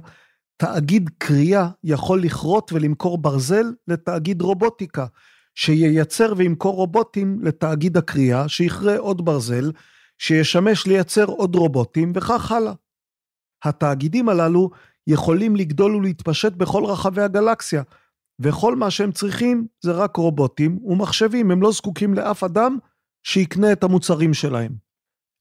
[0.57, 5.07] תאגיד קריאה יכול לכרות ולמכור ברזל לתאגיד רובוטיקה,
[5.55, 9.73] שייצר וימכור רובוטים לתאגיד הקריאה, שיכרה עוד ברזל,
[10.19, 12.73] שישמש לייצר עוד רובוטים, וכך הלאה.
[13.65, 14.71] התאגידים הללו
[15.07, 17.83] יכולים לגדול ולהתפשט בכל רחבי הגלקסיה,
[18.41, 22.79] וכל מה שהם צריכים זה רק רובוטים ומחשבים, הם לא זקוקים לאף אדם
[23.23, 24.73] שיקנה את המוצרים שלהם.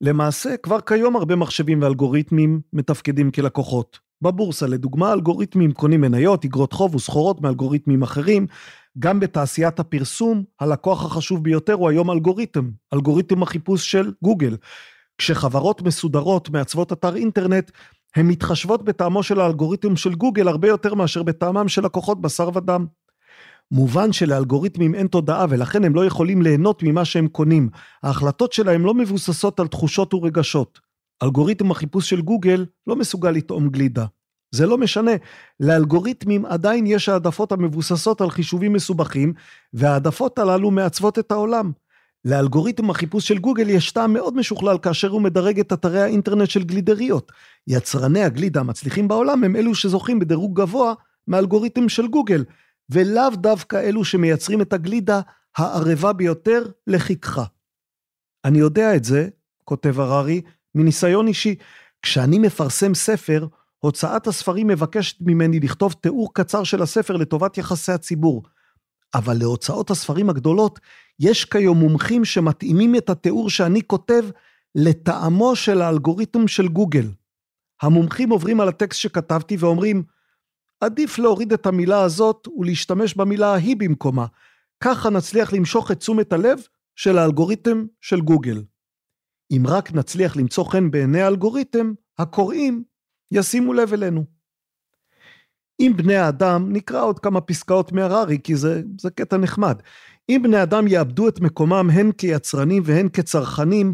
[0.01, 3.99] למעשה, כבר כיום הרבה מחשבים ואלגוריתמים מתפקדים כלקוחות.
[4.21, 8.47] בבורסה, לדוגמה, אלגוריתמים קונים מניות, אגרות חוב וסחורות מאלגוריתמים אחרים.
[8.99, 14.57] גם בתעשיית הפרסום, הלקוח החשוב ביותר הוא היום אלגוריתם, אלגוריתם החיפוש של גוגל.
[15.17, 17.71] כשחברות מסודרות מעצבות אתר אינטרנט,
[18.15, 22.85] הן מתחשבות בטעמו של האלגוריתם של גוגל הרבה יותר מאשר בטעמם של לקוחות בשר ודם.
[23.71, 27.69] מובן שלאלגוריתמים אין תודעה ולכן הם לא יכולים ליהנות ממה שהם קונים.
[28.03, 30.79] ההחלטות שלהם לא מבוססות על תחושות ורגשות.
[31.23, 34.05] אלגוריתם החיפוש של גוגל לא מסוגל לטעום גלידה.
[34.51, 35.11] זה לא משנה,
[35.59, 39.33] לאלגוריתמים עדיין יש העדפות המבוססות על חישובים מסובכים,
[39.73, 41.71] והעדפות הללו מעצבות את העולם.
[42.25, 46.63] לאלגוריתם החיפוש של גוגל יש טעם מאוד משוכלל כאשר הוא מדרג את אתרי האינטרנט של
[46.63, 47.31] גלידריות.
[47.67, 50.93] יצרני הגלידה המצליחים בעולם הם אלו שזוכים בדירוג גבוה
[51.27, 52.43] מאלגוריתם של גוגל,
[52.89, 55.21] ולאו דווקא אלו שמייצרים את הגלידה
[55.57, 57.41] הערבה ביותר לחיכך.
[58.45, 59.27] אני יודע את זה,
[59.65, 60.41] כותב הררי,
[60.75, 61.55] מניסיון אישי,
[62.01, 63.47] כשאני מפרסם ספר,
[63.79, 68.43] הוצאת הספרים מבקשת ממני לכתוב תיאור קצר של הספר לטובת יחסי הציבור.
[69.13, 70.79] אבל להוצאות הספרים הגדולות,
[71.19, 74.23] יש כיום מומחים שמתאימים את התיאור שאני כותב
[74.75, 77.11] לטעמו של האלגוריתם של גוגל.
[77.81, 80.03] המומחים עוברים על הטקסט שכתבתי ואומרים,
[80.81, 84.25] עדיף להוריד את המילה הזאת ולהשתמש במילה ההיא במקומה,
[84.83, 86.59] ככה נצליח למשוך את תשומת הלב
[86.95, 88.63] של האלגוריתם של גוגל.
[89.51, 92.83] אם רק נצליח למצוא חן בעיני האלגוריתם, הקוראים
[93.31, 94.40] ישימו לב אלינו.
[95.81, 99.81] אם בני האדם, נקרא עוד כמה פסקאות מהררי, כי זה, זה קטע נחמד.
[100.29, 103.93] אם בני אדם יאבדו את מקומם הן כיצרנים והן כצרכנים,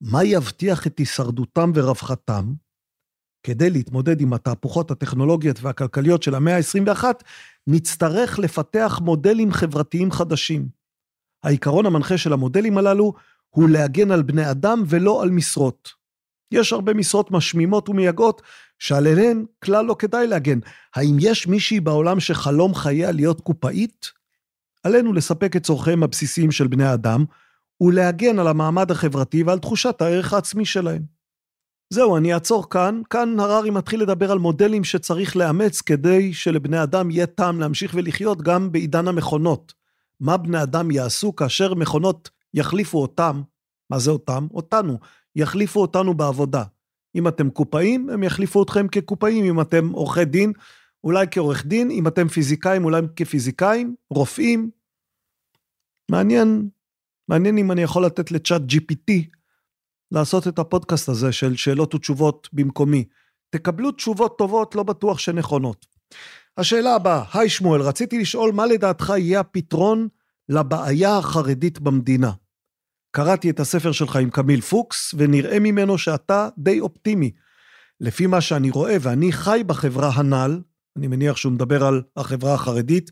[0.00, 2.52] מה יבטיח את הישרדותם ורווחתם?
[3.42, 7.04] כדי להתמודד עם התהפוכות הטכנולוגיות והכלכליות של המאה ה-21,
[7.66, 10.68] נצטרך לפתח מודלים חברתיים חדשים.
[11.44, 13.12] העיקרון המנחה של המודלים הללו
[13.50, 15.97] הוא להגן על בני אדם ולא על משרות.
[16.52, 18.42] יש הרבה משרות משמימות ומייגעות
[18.78, 20.58] שעליהן כלל לא כדאי להגן.
[20.94, 24.06] האם יש מישהי בעולם שחלום חייה להיות קופאית?
[24.84, 27.24] עלינו לספק את צורכיהם הבסיסיים של בני אדם
[27.80, 31.02] ולהגן על המעמד החברתי ועל תחושת הערך העצמי שלהם.
[31.90, 33.00] זהו, אני אעצור כאן.
[33.10, 38.42] כאן הררי מתחיל לדבר על מודלים שצריך לאמץ כדי שלבני אדם יהיה טעם להמשיך ולחיות
[38.42, 39.74] גם בעידן המכונות.
[40.20, 43.42] מה בני אדם יעשו כאשר מכונות יחליפו אותם,
[43.90, 44.46] מה זה אותם?
[44.54, 44.98] אותנו,
[45.38, 46.62] יחליפו אותנו בעבודה.
[47.14, 50.52] אם אתם קופאים, הם יחליפו אתכם כקופאים, אם אתם עורכי דין,
[51.04, 54.70] אולי כעורך דין, אם אתם פיזיקאים, אולי כפיזיקאים, רופאים.
[56.10, 56.68] מעניין,
[57.28, 59.12] מעניין אם אני יכול לתת לצ'אט GPT
[60.12, 63.04] לעשות את הפודקאסט הזה של שאלות ותשובות במקומי.
[63.50, 65.86] תקבלו תשובות טובות, לא בטוח שנכונות.
[66.56, 70.08] השאלה הבאה, היי שמואל, רציתי לשאול מה לדעתך יהיה הפתרון
[70.48, 72.32] לבעיה החרדית במדינה.
[73.10, 77.30] קראתי את הספר שלך עם קמיל פוקס, ונראה ממנו שאתה די אופטימי.
[78.00, 80.60] לפי מה שאני רואה, ואני חי בחברה הנ"ל,
[80.96, 83.10] אני מניח שהוא מדבר על החברה החרדית,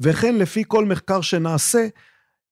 [0.00, 1.86] וכן לפי כל מחקר שנעשה,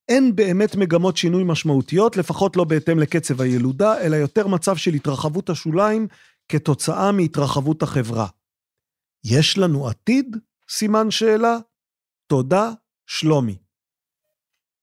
[0.09, 5.51] אין באמת מגמות שינוי משמעותיות, לפחות לא בהתאם לקצב הילודה, אלא יותר מצב של התרחבות
[5.51, 6.07] השוליים
[6.49, 8.27] כתוצאה מהתרחבות החברה.
[9.25, 10.37] יש לנו עתיד?
[10.71, 11.57] סימן שאלה.
[12.27, 12.71] תודה,
[13.07, 13.66] שלומי.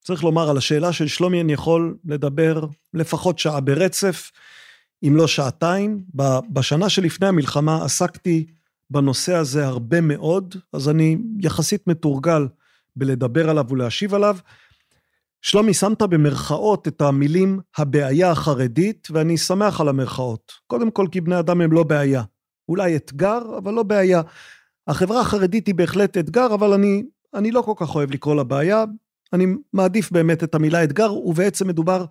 [0.03, 4.31] צריך לומר, על השאלה של שלומי אני יכול לדבר לפחות שעה ברצף,
[5.07, 6.03] אם לא שעתיים.
[6.49, 8.45] בשנה שלפני המלחמה עסקתי
[8.89, 12.47] בנושא הזה הרבה מאוד, אז אני יחסית מתורגל
[12.95, 14.37] בלדבר עליו ולהשיב עליו.
[15.41, 20.51] שלומי, שמת במרכאות את המילים הבעיה החרדית, ואני שמח על המרכאות.
[20.67, 22.23] קודם כל כי בני אדם הם לא בעיה.
[22.69, 24.21] אולי אתגר, אבל לא בעיה.
[24.87, 28.85] החברה החרדית היא בהחלט אתגר, אבל אני, אני לא כל כך אוהב לקרוא לה בעיה.
[29.33, 32.05] אני מעדיף באמת את המילה אתגר, ובעצם מדובר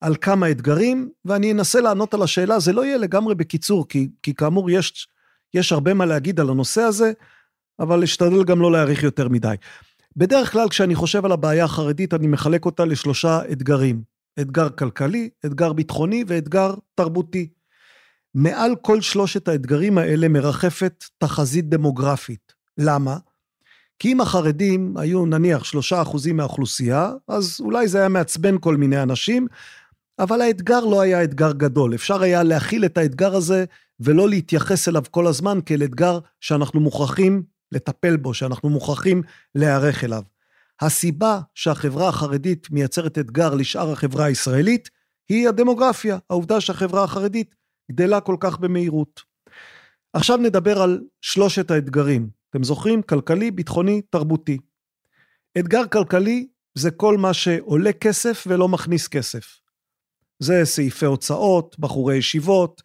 [0.00, 4.34] על כמה אתגרים, ואני אנסה לענות על השאלה, זה לא יהיה לגמרי בקיצור, כי, כי
[4.34, 5.08] כאמור יש,
[5.54, 7.12] יש הרבה מה להגיד על הנושא הזה,
[7.80, 9.54] אבל אשתדל גם לא להאריך יותר מדי.
[10.16, 14.02] בדרך כלל כשאני חושב על הבעיה החרדית, אני מחלק אותה לשלושה אתגרים.
[14.40, 17.48] אתגר כלכלי, אתגר ביטחוני ואתגר תרבותי.
[18.34, 22.52] מעל כל שלושת האתגרים האלה מרחפת תחזית דמוגרפית.
[22.78, 23.16] למה?
[23.98, 29.02] כי אם החרדים היו נניח שלושה אחוזים מהאוכלוסייה, אז אולי זה היה מעצבן כל מיני
[29.02, 29.46] אנשים,
[30.18, 31.94] אבל האתגר לא היה אתגר גדול.
[31.94, 33.64] אפשר היה להכיל את האתגר הזה
[34.00, 37.42] ולא להתייחס אליו כל הזמן כאל אתגר שאנחנו מוכרחים
[37.72, 39.22] לטפל בו, שאנחנו מוכרחים
[39.54, 40.22] להיערך אליו.
[40.80, 44.90] הסיבה שהחברה החרדית מייצרת אתגר לשאר החברה הישראלית,
[45.28, 47.54] היא הדמוגרפיה, העובדה שהחברה החרדית
[47.92, 49.22] גדלה כל כך במהירות.
[50.12, 52.37] עכשיו נדבר על שלושת האתגרים.
[52.50, 53.02] אתם זוכרים?
[53.02, 54.58] כלכלי, ביטחוני, תרבותי.
[55.58, 59.60] אתגר כלכלי זה כל מה שעולה כסף ולא מכניס כסף.
[60.38, 62.82] זה סעיפי הוצאות, בחורי ישיבות,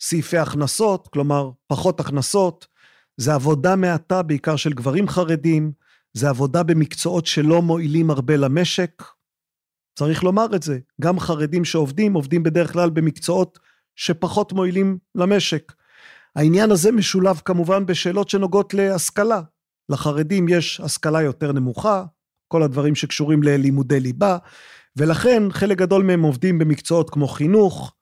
[0.00, 2.66] סעיפי הכנסות, כלומר פחות הכנסות,
[3.16, 5.72] זה עבודה מעטה בעיקר של גברים חרדים,
[6.12, 9.02] זה עבודה במקצועות שלא מועילים הרבה למשק.
[9.98, 13.58] צריך לומר את זה, גם חרדים שעובדים, עובדים בדרך כלל במקצועות
[13.96, 15.72] שפחות מועילים למשק.
[16.36, 19.40] העניין הזה משולב כמובן בשאלות שנוגעות להשכלה.
[19.88, 22.04] לחרדים יש השכלה יותר נמוכה,
[22.48, 24.38] כל הדברים שקשורים ללימודי ליבה,
[24.96, 27.94] ולכן חלק גדול מהם עובדים במקצועות כמו חינוך,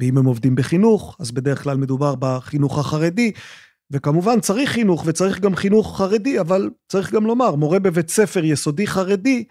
[0.00, 3.32] ואם הם עובדים בחינוך, אז בדרך כלל מדובר בחינוך החרדי,
[3.90, 8.86] וכמובן צריך חינוך וצריך גם חינוך חרדי, אבל צריך גם לומר, מורה בבית ספר יסודי
[8.86, 9.44] חרדי,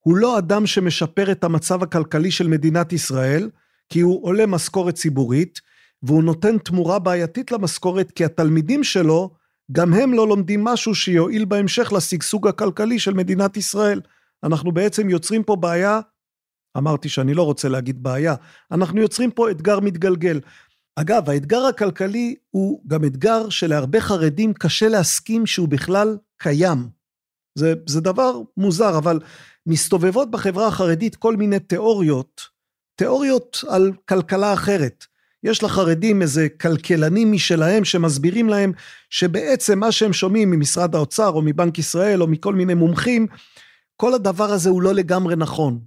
[0.00, 3.50] הוא לא אדם שמשפר את המצב הכלכלי של מדינת ישראל,
[3.88, 5.60] כי הוא עולה משכורת ציבורית,
[6.04, 9.30] והוא נותן תמורה בעייתית למשכורת, כי התלמידים שלו,
[9.72, 14.00] גם הם לא לומדים משהו שיועיל בהמשך לשגשוג הכלכלי של מדינת ישראל.
[14.44, 16.00] אנחנו בעצם יוצרים פה בעיה,
[16.76, 18.34] אמרתי שאני לא רוצה להגיד בעיה,
[18.70, 20.40] אנחנו יוצרים פה אתגר מתגלגל.
[20.96, 26.88] אגב, האתגר הכלכלי הוא גם אתגר שלהרבה חרדים קשה להסכים שהוא בכלל קיים.
[27.58, 29.20] זה, זה דבר מוזר, אבל
[29.66, 32.40] מסתובבות בחברה החרדית כל מיני תיאוריות,
[32.96, 35.04] תיאוריות על כלכלה אחרת.
[35.44, 38.72] יש לחרדים איזה כלכלנים משלהם שמסבירים להם
[39.10, 43.26] שבעצם מה שהם שומעים ממשרד האוצר או מבנק ישראל או מכל מיני מומחים,
[43.96, 45.78] כל הדבר הזה הוא לא לגמרי נכון.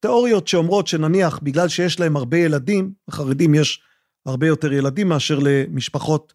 [0.00, 3.82] תיאוריות שאומרות שנניח בגלל שיש להם הרבה ילדים, לחרדים יש
[4.26, 6.32] הרבה יותר ילדים מאשר למשפחות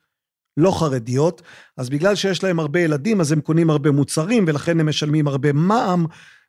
[0.58, 1.42] לא חרדיות,
[1.78, 5.54] אז בגלל שיש להם הרבה ילדים אז הם קונים הרבה מוצרים ולכן הם משלמים הרבה
[5.54, 6.06] מע"מ,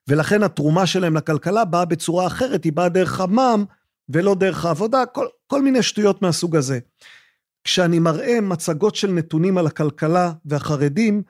[0.08, 3.64] ולכן התרומה שלהם לכלכלה באה בצורה אחרת, היא באה דרך המע"מ
[4.08, 6.78] ולא דרך העבודה, כל, כל מיני שטויות מהסוג הזה.
[7.64, 11.22] כשאני מראה מצגות של נתונים על הכלכלה והחרדים,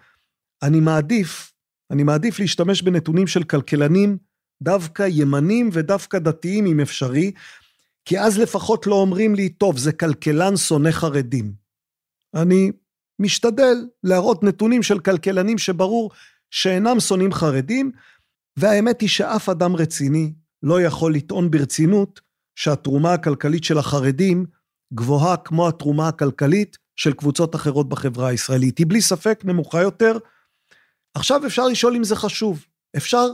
[0.63, 1.53] אני מעדיף,
[1.91, 4.19] אני מעדיף להשתמש בנתונים של כלכלנים
[4.63, 7.33] דווקא ימנים ודווקא דתיים אם אפשרי,
[8.05, 11.53] כי אז לפחות לא אומרים לי, טוב, זה כלכלן שונא חרדים.
[12.35, 12.73] אני
[13.19, 16.11] משתדל להראות נתונים של כלכלנים שברור
[16.51, 17.93] שאינם שונאים חרדים,
[18.57, 22.21] והאמת היא שאף אדם רציני לא יכול לטעון ברצינות
[22.55, 24.47] שהתרומה הכלכלית של החרדים
[24.95, 28.79] גבוהה כמו התרומה הכלכלית של קבוצות אחרות בחברה הישראלית.
[28.79, 30.19] היא בלי ספק נמוכה יותר.
[31.15, 32.67] עכשיו אפשר לשאול אם זה חשוב.
[32.97, 33.27] אפשר,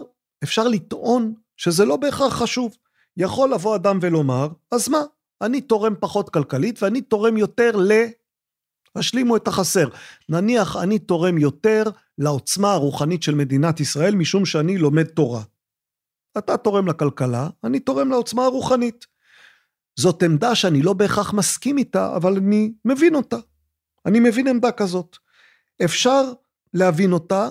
[0.42, 2.76] אפשר לטעון שזה לא בהכרח חשוב.
[3.16, 5.00] יכול לבוא אדם ולומר, אז מה,
[5.42, 7.92] אני תורם פחות כלכלית ואני תורם יותר ל...
[8.96, 9.88] השלימו את החסר.
[10.28, 11.82] נניח אני תורם יותר
[12.18, 15.42] לעוצמה הרוחנית של מדינת ישראל משום שאני לומד תורה.
[16.38, 19.06] אתה תורם לכלכלה, אני תורם לעוצמה הרוחנית.
[19.98, 23.36] זאת עמדה שאני לא בהכרח מסכים איתה, אבל אני מבין אותה.
[24.06, 25.16] אני מבין עמדה כזאת.
[25.84, 26.22] אפשר
[26.74, 27.48] להבין אותה,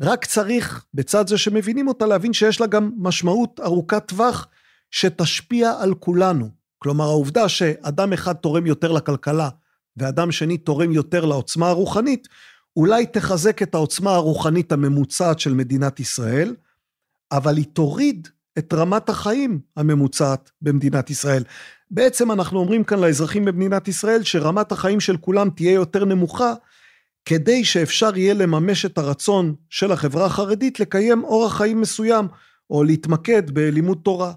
[0.00, 4.46] רק צריך, בצד זה שמבינים אותה, להבין שיש לה גם משמעות ארוכת טווח
[4.90, 6.48] שתשפיע על כולנו.
[6.78, 9.48] כלומר, העובדה שאדם אחד תורם יותר לכלכלה
[9.96, 12.28] ואדם שני תורם יותר לעוצמה הרוחנית,
[12.76, 16.54] אולי תחזק את העוצמה הרוחנית הממוצעת של מדינת ישראל,
[17.32, 18.28] אבל היא תוריד
[18.58, 21.44] את רמת החיים הממוצעת במדינת ישראל.
[21.90, 26.54] בעצם אנחנו אומרים כאן לאזרחים במדינת ישראל שרמת החיים של כולם תהיה יותר נמוכה,
[27.24, 32.28] כדי שאפשר יהיה לממש את הרצון של החברה החרדית לקיים אורח חיים מסוים,
[32.70, 34.32] או להתמקד בלימוד תורה.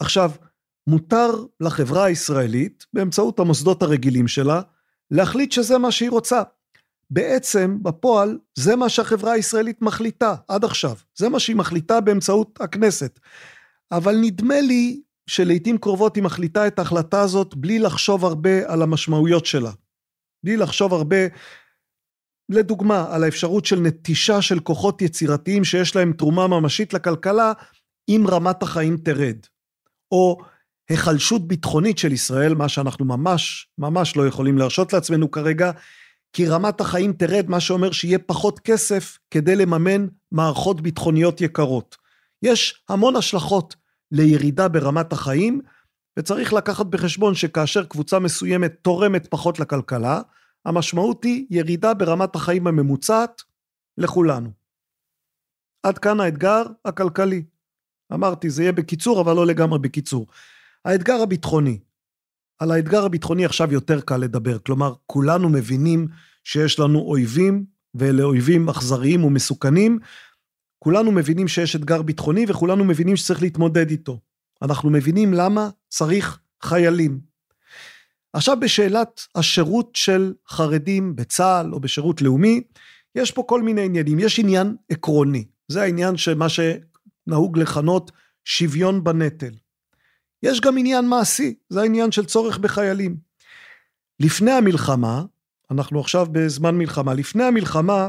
[0.00, 0.30] עכשיו,
[0.86, 4.60] מותר לחברה הישראלית, באמצעות המוסדות הרגילים שלה,
[5.10, 6.42] להחליט שזה מה שהיא רוצה.
[7.10, 10.96] בעצם, בפועל, זה מה שהחברה הישראלית מחליטה עד עכשיו.
[11.18, 13.20] זה מה שהיא מחליטה באמצעות הכנסת.
[13.92, 19.46] אבל נדמה לי שלעיתים קרובות היא מחליטה את ההחלטה הזאת בלי לחשוב הרבה על המשמעויות
[19.46, 19.70] שלה.
[20.44, 21.16] בלי לחשוב הרבה,
[22.48, 27.52] לדוגמה, על האפשרות של נטישה של כוחות יצירתיים שיש להם תרומה ממשית לכלכלה,
[28.08, 29.36] אם רמת החיים תרד.
[30.12, 30.38] או
[30.88, 35.70] היחלשות ביטחונית של ישראל, מה שאנחנו ממש ממש לא יכולים להרשות לעצמנו כרגע,
[36.32, 41.96] כי רמת החיים תרד, מה שאומר שיהיה פחות כסף כדי לממן מערכות ביטחוניות יקרות.
[42.42, 43.76] יש המון השלכות
[44.12, 45.60] לירידה ברמת החיים,
[46.18, 50.20] וצריך לקחת בחשבון שכאשר קבוצה מסוימת תורמת פחות לכלכלה,
[50.64, 53.42] המשמעות היא ירידה ברמת החיים הממוצעת
[53.98, 54.50] לכולנו.
[55.82, 57.44] עד כאן האתגר הכלכלי.
[58.12, 60.26] אמרתי, זה יהיה בקיצור, אבל לא לגמרי בקיצור.
[60.84, 61.78] האתגר הביטחוני.
[62.58, 66.08] על האתגר הביטחוני עכשיו יותר קל לדבר, כלומר, כולנו מבינים
[66.44, 69.98] שיש לנו אויבים, ואלה אויבים אכזריים ומסוכנים.
[70.78, 74.20] כולנו מבינים שיש אתגר ביטחוני, וכולנו מבינים שצריך להתמודד איתו.
[74.62, 77.20] אנחנו מבינים למה צריך חיילים.
[78.32, 82.60] עכשיו בשאלת השירות של חרדים בצה"ל או בשירות לאומי,
[83.14, 84.18] יש פה כל מיני עניינים.
[84.18, 88.10] יש עניין עקרוני, זה העניין שמה שנהוג לכנות
[88.44, 89.52] שוויון בנטל.
[90.42, 93.16] יש גם עניין מעשי, זה העניין של צורך בחיילים.
[94.20, 95.24] לפני המלחמה,
[95.70, 98.08] אנחנו עכשיו בזמן מלחמה, לפני המלחמה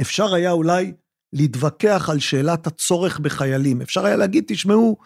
[0.00, 0.92] אפשר היה אולי
[1.32, 3.82] להתווכח על שאלת הצורך בחיילים.
[3.82, 4.96] אפשר היה להגיד, תשמעו,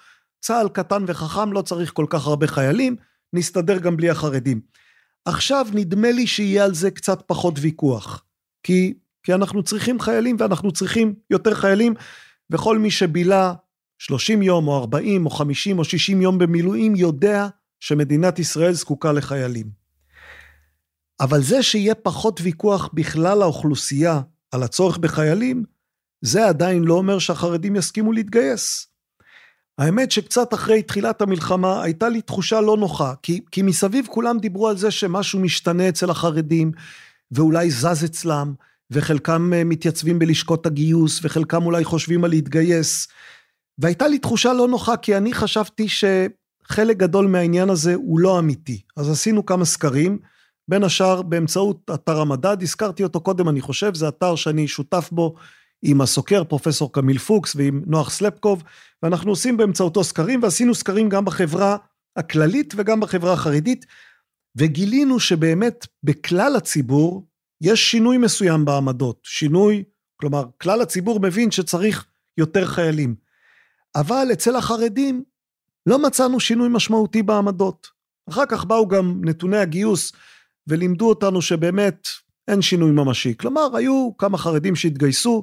[0.40, 2.96] צה"ל קטן וחכם, לא צריך כל כך הרבה חיילים,
[3.32, 4.60] נסתדר גם בלי החרדים.
[5.24, 8.24] עכשיו נדמה לי שיהיה על זה קצת פחות ויכוח,
[8.62, 11.94] כי, כי אנחנו צריכים חיילים ואנחנו צריכים יותר חיילים,
[12.50, 13.54] וכל מי שבילה
[13.98, 17.46] 30 יום או 40 או 50 או 60 יום במילואים יודע
[17.80, 19.66] שמדינת ישראל זקוקה לחיילים.
[21.20, 24.20] אבל זה שיהיה פחות ויכוח בכלל האוכלוסייה
[24.52, 25.64] על הצורך בחיילים,
[26.20, 28.86] זה עדיין לא אומר שהחרדים יסכימו להתגייס.
[29.78, 34.68] האמת שקצת אחרי תחילת המלחמה הייתה לי תחושה לא נוחה, כי, כי מסביב כולם דיברו
[34.68, 36.72] על זה שמשהו משתנה אצל החרדים,
[37.30, 38.54] ואולי זז אצלם,
[38.90, 43.08] וחלקם אה, מתייצבים בלשכות הגיוס, וחלקם אולי חושבים על להתגייס,
[43.78, 48.82] והייתה לי תחושה לא נוחה, כי אני חשבתי שחלק גדול מהעניין הזה הוא לא אמיתי.
[48.96, 50.18] אז עשינו כמה סקרים,
[50.68, 55.34] בין השאר באמצעות אתר המדד, הזכרתי אותו קודם, אני חושב, זה אתר שאני שותף בו
[55.82, 58.62] עם הסוקר, פרופסור קמיל פוקס ועם נוח סלפקוב,
[59.02, 61.76] ואנחנו עושים באמצעותו סקרים, ועשינו סקרים גם בחברה
[62.16, 63.86] הכללית וגם בחברה החרדית,
[64.56, 67.26] וגילינו שבאמת בכלל הציבור
[67.60, 69.84] יש שינוי מסוים בעמדות, שינוי,
[70.16, 72.06] כלומר, כלל הציבור מבין שצריך
[72.38, 73.27] יותר חיילים.
[73.96, 75.24] אבל אצל החרדים
[75.86, 77.86] לא מצאנו שינוי משמעותי בעמדות.
[78.28, 80.12] אחר כך באו גם נתוני הגיוס
[80.66, 82.08] ולימדו אותנו שבאמת
[82.48, 83.36] אין שינוי ממשי.
[83.36, 85.42] כלומר, היו כמה חרדים שהתגייסו,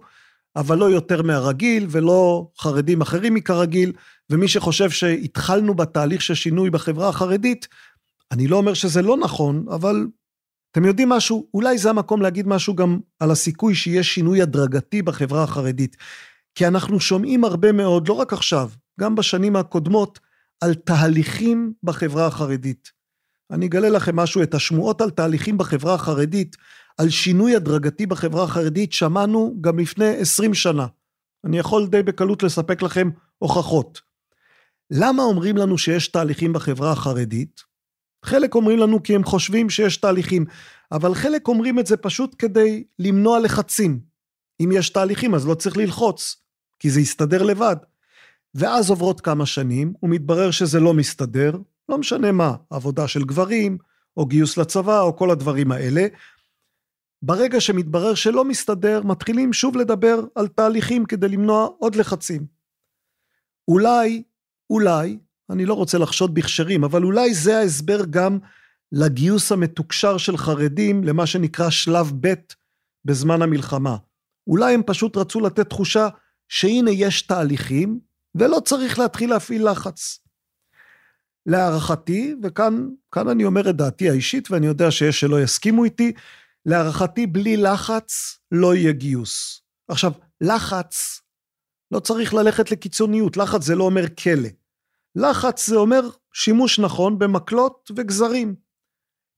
[0.55, 3.91] אבל לא יותר מהרגיל ולא חרדים אחרים מכרגיל,
[4.29, 7.67] ומי שחושב שהתחלנו בתהליך של שינוי בחברה החרדית,
[8.31, 10.07] אני לא אומר שזה לא נכון, אבל
[10.71, 11.47] אתם יודעים משהו?
[11.53, 15.97] אולי זה המקום להגיד משהו גם על הסיכוי שיהיה שינוי הדרגתי בחברה החרדית.
[16.55, 20.19] כי אנחנו שומעים הרבה מאוד, לא רק עכשיו, גם בשנים הקודמות,
[20.61, 22.91] על תהליכים בחברה החרדית.
[23.51, 26.55] אני אגלה לכם משהו, את השמועות על תהליכים בחברה החרדית,
[26.97, 30.87] על שינוי הדרגתי בחברה החרדית, שמענו גם לפני 20 שנה.
[31.45, 34.01] אני יכול די בקלות לספק לכם הוכחות.
[34.91, 37.61] למה אומרים לנו שיש תהליכים בחברה החרדית?
[38.25, 40.45] חלק אומרים לנו כי הם חושבים שיש תהליכים,
[40.91, 43.99] אבל חלק אומרים את זה פשוט כדי למנוע לחצים.
[44.59, 46.44] אם יש תהליכים אז לא צריך ללחוץ,
[46.79, 47.75] כי זה יסתדר לבד.
[48.55, 51.57] ואז עוברות כמה שנים, ומתברר שזה לא מסתדר,
[51.89, 53.77] לא משנה מה, עבודה של גברים,
[54.17, 56.07] או גיוס לצבא, או כל הדברים האלה.
[57.21, 62.45] ברגע שמתברר שלא מסתדר, מתחילים שוב לדבר על תהליכים כדי למנוע עוד לחצים.
[63.67, 64.23] אולי,
[64.69, 65.17] אולי,
[65.49, 68.39] אני לא רוצה לחשוד בכשרים, אבל אולי זה ההסבר גם
[68.91, 72.33] לגיוס המתוקשר של חרדים למה שנקרא שלב ב'
[73.05, 73.97] בזמן המלחמה.
[74.47, 76.07] אולי הם פשוט רצו לתת תחושה
[76.49, 77.99] שהנה יש תהליכים,
[78.35, 80.19] ולא צריך להתחיל להפעיל לחץ.
[81.45, 86.13] להערכתי, וכאן אני אומר את דעתי האישית, ואני יודע שיש שלא יסכימו איתי,
[86.65, 89.61] להערכתי בלי לחץ לא יהיה גיוס.
[89.87, 91.21] עכשיו, לחץ,
[91.91, 94.49] לא צריך ללכת לקיצוניות, לחץ זה לא אומר כלא.
[95.15, 96.01] לחץ זה אומר
[96.33, 98.55] שימוש נכון במקלות וגזרים.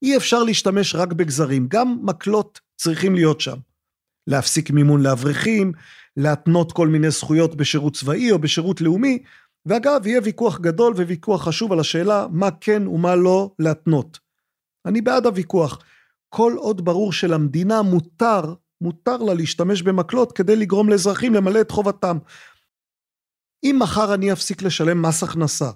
[0.01, 3.57] אי אפשר להשתמש רק בגזרים, גם מקלות צריכים להיות שם.
[4.27, 5.71] להפסיק מימון לאברכים,
[6.17, 9.23] להתנות כל מיני זכויות בשירות צבאי או בשירות לאומי,
[9.65, 14.19] ואגב, יהיה ויכוח גדול וויכוח חשוב על השאלה מה כן ומה לא להתנות.
[14.85, 15.79] אני בעד הוויכוח.
[16.29, 22.17] כל עוד ברור שלמדינה מותר, מותר לה להשתמש במקלות כדי לגרום לאזרחים למלא את חובתם.
[23.63, 25.71] אם מחר אני אפסיק לשלם מס הכנסה,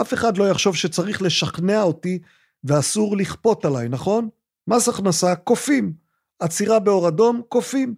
[0.00, 2.18] אף אחד לא יחשוב שצריך לשכנע אותי
[2.64, 4.28] ואסור לכפות עליי, נכון?
[4.68, 5.92] מס הכנסה, כופים.
[6.38, 7.94] עצירה באור אדום, כופים.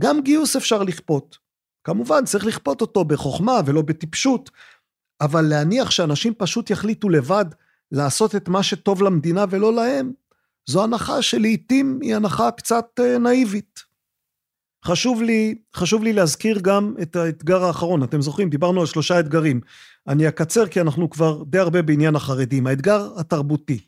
[0.00, 1.38] גם גיוס אפשר לכפות.
[1.84, 4.50] כמובן, צריך לכפות אותו בחוכמה ולא בטיפשות,
[5.20, 7.44] אבל להניח שאנשים פשוט יחליטו לבד
[7.92, 10.12] לעשות את מה שטוב למדינה ולא להם,
[10.66, 13.94] זו הנחה שלעיתים היא הנחה קצת אה, נאיבית.
[14.84, 18.02] חשוב לי, חשוב לי להזכיר גם את האתגר האחרון.
[18.02, 19.60] אתם זוכרים, דיברנו על שלושה אתגרים.
[20.08, 22.66] אני אקצר כי אנחנו כבר די הרבה בעניין החרדים.
[22.66, 23.80] האתגר התרבותי.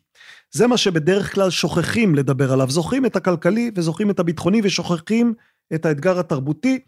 [0.52, 2.70] זה מה שבדרך כלל שוכחים לדבר עליו.
[2.70, 5.34] זוכרים את הכלכלי וזוכרים את הביטחוני ושוכחים
[5.74, 6.78] את האתגר התרבותי,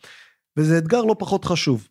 [0.56, 1.88] וזה אתגר לא פחות חשוב.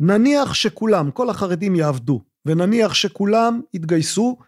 [0.00, 4.38] נניח שכולם, כל החרדים יעבדו, ונניח שכולם יתגייסו,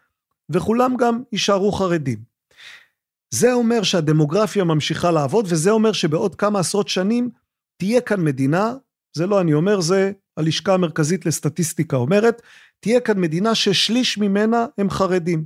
[0.51, 2.19] וכולם גם יישארו חרדים.
[3.31, 7.31] זה אומר שהדמוגרפיה ממשיכה לעבוד, וזה אומר שבעוד כמה עשרות שנים
[7.77, 8.75] תהיה כאן מדינה,
[9.17, 12.43] זה לא אני אומר, זה הלשכה המרכזית לסטטיסטיקה אומרת,
[12.81, 15.45] תהיה כאן מדינה ששליש ממנה הם חרדים.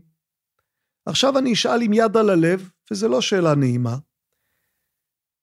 [1.06, 3.96] עכשיו אני אשאל עם יד על הלב, וזו לא שאלה נעימה,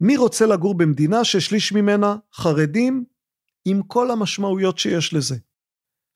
[0.04, 3.04] מי רוצה לגור במדינה ששליש ממנה חרדים
[3.66, 5.36] עם כל המשמעויות שיש לזה?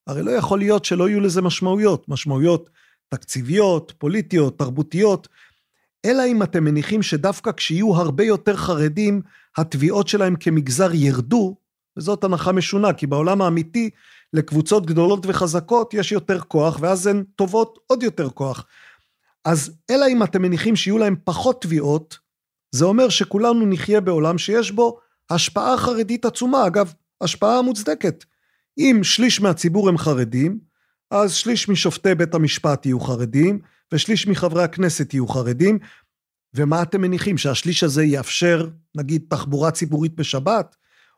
[0.07, 2.69] הרי לא יכול להיות שלא יהיו לזה משמעויות, משמעויות
[3.09, 5.27] תקציביות, פוליטיות, תרבותיות,
[6.05, 9.21] אלא אם אתם מניחים שדווקא כשיהיו הרבה יותר חרדים,
[9.57, 11.55] התביעות שלהם כמגזר ירדו,
[11.97, 13.89] וזאת הנחה משונה, כי בעולם האמיתי,
[14.33, 18.65] לקבוצות גדולות וחזקות יש יותר כוח, ואז הן טובות עוד יותר כוח.
[19.45, 22.26] אז אלא אם אתם מניחים שיהיו להם פחות תביעות,
[22.77, 24.99] זה אומר שכולנו נחיה בעולם שיש בו
[25.29, 28.25] השפעה חרדית עצומה, אגב, השפעה מוצדקת.
[28.77, 30.59] אם שליש מהציבור הם חרדים,
[31.11, 33.59] אז שליש משופטי בית המשפט יהיו חרדים,
[33.93, 35.79] ושליש מחברי הכנסת יהיו חרדים,
[36.53, 40.75] ומה אתם מניחים, שהשליש הזה יאפשר, נגיד, תחבורה ציבורית בשבת,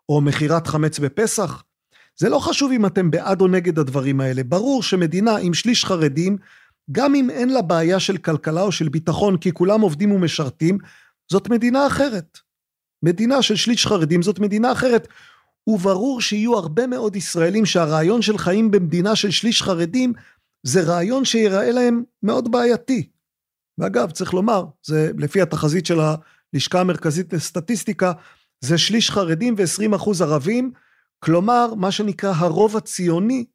[0.09, 1.63] או מכירת חמץ בפסח?
[2.19, 4.43] זה לא חשוב אם אתם בעד או נגד הדברים האלה.
[4.43, 6.37] ברור שמדינה עם שליש חרדים,
[6.91, 10.77] גם אם אין לה בעיה של כלכלה או של ביטחון, כי כולם עובדים ומשרתים,
[11.31, 12.37] זאת מדינה אחרת.
[13.03, 15.07] מדינה של שליש חרדים זאת מדינה אחרת.
[15.67, 20.13] וברור שיהיו הרבה מאוד ישראלים שהרעיון של חיים במדינה של שליש חרדים
[20.63, 23.09] זה רעיון שיראה להם מאוד בעייתי.
[23.77, 28.11] ואגב, צריך לומר, זה לפי התחזית של הלשכה המרכזית לסטטיסטיקה,
[28.61, 30.71] זה שליש חרדים ו-20 אחוז ערבים,
[31.19, 33.45] כלומר, מה שנקרא הרוב הציוני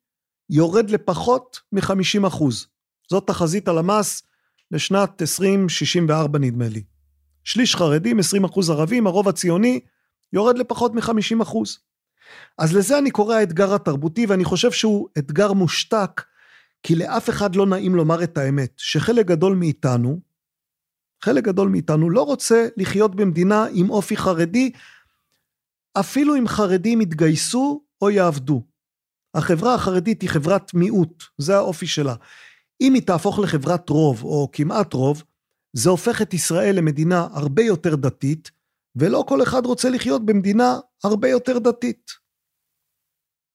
[0.51, 2.67] יורד לפחות מ-50 אחוז.
[3.11, 4.23] זאת תחזית הלמ"ס
[4.71, 6.83] לשנת 2064 נדמה לי.
[7.45, 9.81] שליש חרדים, 20 אחוז ערבים, הרוב הציוני
[10.33, 11.79] יורד לפחות מ-50 אחוז.
[12.59, 16.23] אז לזה אני קורא האתגר התרבותי, ואני חושב שהוא אתגר מושתק,
[16.83, 20.21] כי לאף אחד לא נעים לומר את האמת, שחלק גדול מאיתנו,
[21.25, 24.73] חלק גדול מאיתנו לא רוצה לחיות במדינה עם אופי חרדי,
[26.01, 28.63] אפילו אם חרדים יתגייסו או יעבדו.
[29.35, 32.15] החברה החרדית היא חברת מיעוט, זה האופי שלה.
[32.81, 35.23] אם היא תהפוך לחברת רוב או כמעט רוב,
[35.77, 38.51] זה הופך את ישראל למדינה הרבה יותר דתית,
[38.97, 42.11] ולא כל אחד רוצה לחיות במדינה הרבה יותר דתית.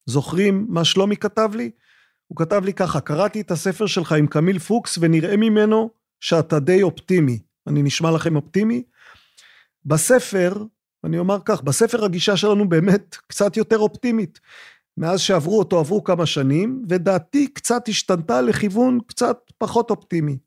[0.05, 1.71] זוכרים מה שלומי כתב לי?
[2.27, 5.89] הוא כתב לי ככה, קראתי את הספר שלך עם קמיל פוקס ונראה ממנו
[6.19, 7.39] שאתה די אופטימי.
[7.67, 8.83] אני נשמע לכם אופטימי?
[9.85, 10.63] בספר,
[11.03, 14.39] אני אומר כך, בספר הגישה שלנו באמת קצת יותר אופטימית.
[14.97, 20.37] מאז שעברו אותו עברו כמה שנים, ודעתי קצת השתנתה לכיוון קצת פחות אופטימי.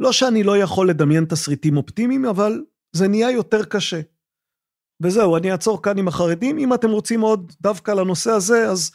[0.00, 4.00] לא שאני לא יכול לדמיין תסריטים אופטימיים, אבל זה נהיה יותר קשה.
[5.02, 6.58] וזהו, אני אעצור כאן עם החרדים.
[6.58, 8.90] אם אתם רוצים עוד דווקא לנושא הזה, אז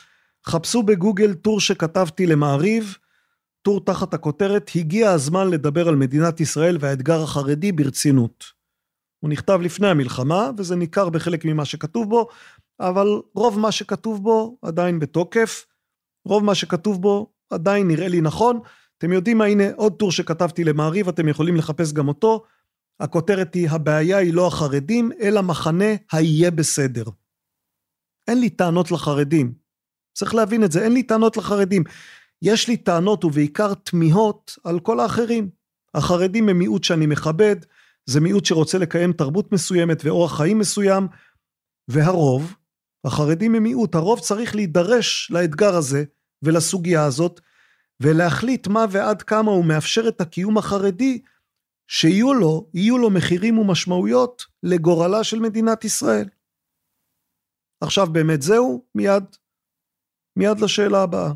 [0.45, 2.97] חפשו בגוגל טור שכתבתי למעריב,
[3.61, 8.43] טור תחת הכותרת, הגיע הזמן לדבר על מדינת ישראל והאתגר החרדי ברצינות.
[9.19, 12.27] הוא נכתב לפני המלחמה, וזה ניכר בחלק ממה שכתוב בו,
[12.79, 15.65] אבל רוב מה שכתוב בו עדיין בתוקף,
[16.25, 18.59] רוב מה שכתוב בו עדיין נראה לי נכון.
[18.97, 22.43] אתם יודעים מה, הנה עוד טור שכתבתי למעריב, אתם יכולים לחפש גם אותו.
[22.99, 27.03] הכותרת היא, הבעיה היא לא החרדים, אלא מחנה היהיה בסדר.
[28.27, 29.53] אין לי טענות לחרדים.
[30.13, 31.83] צריך להבין את זה, אין לי טענות לחרדים.
[32.41, 35.49] יש לי טענות ובעיקר תמיהות על כל האחרים.
[35.93, 37.55] החרדים הם מיעוט שאני מכבד,
[38.05, 41.07] זה מיעוט שרוצה לקיים תרבות מסוימת ואורח חיים מסוים,
[41.87, 42.55] והרוב,
[43.05, 46.03] החרדים הם מיעוט, הרוב צריך להידרש לאתגר הזה
[46.43, 47.41] ולסוגיה הזאת,
[47.99, 51.21] ולהחליט מה ועד כמה הוא מאפשר את הקיום החרדי,
[51.87, 56.29] שיהיו לו, יהיו לו מחירים ומשמעויות לגורלה של מדינת ישראל.
[57.81, 59.23] עכשיו באמת זהו, מיד,
[60.35, 61.31] מיד לשאלה הבאה.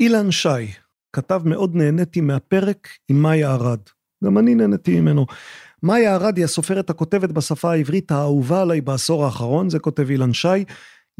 [0.00, 0.72] אילן שי
[1.12, 3.80] כתב מאוד נהניתי מהפרק עם מאיה ארד.
[4.24, 5.26] גם אני נהניתי ממנו.
[5.82, 10.64] מאיה ארד היא הסופרת הכותבת בשפה העברית האהובה עליי בעשור האחרון, זה כותב אילן שי.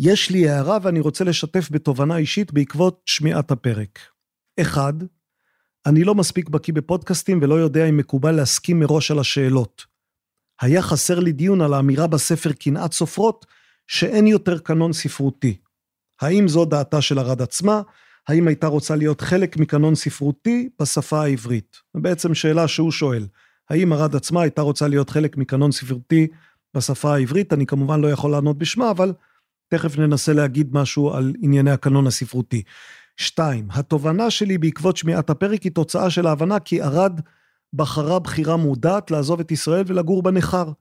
[0.02, 3.98] יש לי הערה ואני רוצה לשתף בתובנה אישית בעקבות שמיעת הפרק.
[4.60, 4.92] אחד,
[5.86, 9.84] אני לא מספיק בקיא בפודקאסטים ולא יודע אם מקובל להסכים מראש על השאלות.
[10.60, 13.46] היה חסר לי דיון על האמירה בספר קנאת סופרות,
[13.86, 15.56] שאין יותר קנון ספרותי.
[16.20, 17.82] האם זו דעתה של ארד עצמה?
[18.28, 21.76] האם הייתה רוצה להיות חלק מקנון ספרותי בשפה העברית?
[21.94, 23.26] זו בעצם שאלה שהוא שואל.
[23.70, 26.26] האם ארד עצמה הייתה רוצה להיות חלק מקנון ספרותי
[26.74, 27.52] בשפה העברית?
[27.52, 29.12] אני כמובן לא יכול לענות בשמה, אבל
[29.70, 32.62] תכף ננסה להגיד משהו על ענייני הקנון הספרותי.
[33.16, 37.20] שתיים, התובנה שלי בעקבות שמיעת הפרק היא תוצאה של ההבנה כי ארד
[37.72, 40.72] בחרה בחירה מודעת לעזוב את ישראל ולגור בניכר.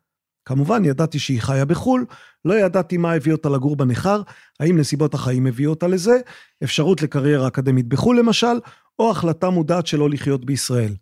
[0.46, 2.06] כמובן, ידעתי שהיא חיה בחו"ל,
[2.46, 4.22] לא ידעתי מה הביא אותה לגור בניכר,
[4.60, 6.18] האם נסיבות החיים הביאו אותה לזה,
[6.64, 8.60] אפשרות לקריירה אקדמית בחו"ל למשל,
[9.00, 10.94] או החלטה מודעת שלא לחיות בישראל.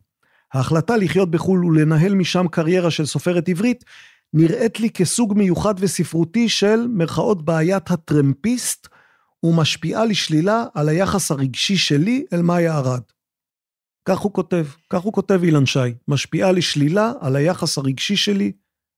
[0.53, 3.85] ההחלטה לחיות בחו"ל ולנהל משם קריירה של סופרת עברית,
[4.33, 8.87] נראית לי כסוג מיוחד וספרותי של מרכאות בעיית הטרמפיסט,
[9.43, 13.01] ומשפיעה לשלילה על היחס הרגשי שלי אל מאיה ארד.
[14.07, 18.51] כך הוא כותב, כך הוא כותב אילן שי, משפיעה לשלילה על היחס הרגשי שלי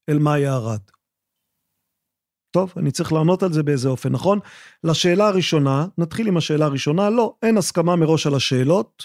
[0.08, 0.80] אל מאיה ארד.
[2.50, 4.38] טוב, אני צריך לענות על זה באיזה אופן, נכון?
[4.84, 9.04] לשאלה הראשונה, נתחיל עם השאלה הראשונה, לא, אין הסכמה מראש על השאלות,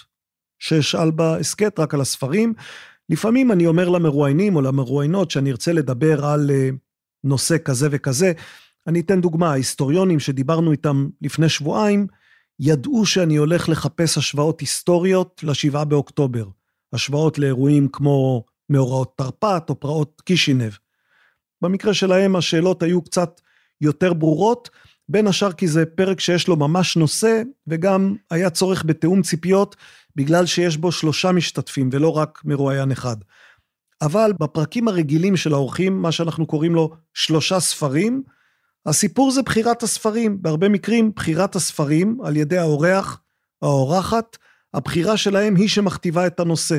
[0.60, 2.54] שאשאל בהסכת רק על הספרים.
[3.10, 6.70] לפעמים אני אומר למרואיינים או למרואיינות שאני ארצה לדבר על אה,
[7.24, 8.34] נושא כזה וכזה.
[8.88, 12.08] אני אתן דוגמה, ההיסטוריונים שדיברנו איתם לפני שבועיים,
[12.60, 16.46] ידעו שאני הולך לחפש השוואות היסטוריות לשבעה באוקטובר.
[16.94, 20.72] השוואות לאירועים כמו מאורעות תרפ"ט או פרעות קישינב.
[21.62, 23.42] במקרה שלהם השאלות היו קצת
[23.82, 24.70] יותר ברורות,
[25.10, 29.76] בין השאר כי זה פרק שיש לו ממש נושא, וגם היה צורך בתיאום ציפיות,
[30.16, 33.18] בגלל שיש בו שלושה משתתפים ולא רק מרואיין אחד.
[34.02, 38.24] אבל בפרקים הרגילים של האורחים, מה שאנחנו קוראים לו שלושה ספרים,
[38.86, 40.42] הסיפור זה בחירת הספרים.
[40.42, 43.22] בהרבה מקרים בחירת הספרים על ידי האורח,
[43.62, 44.38] האורחת,
[44.74, 46.78] הבחירה שלהם היא שמכתיבה את הנושא.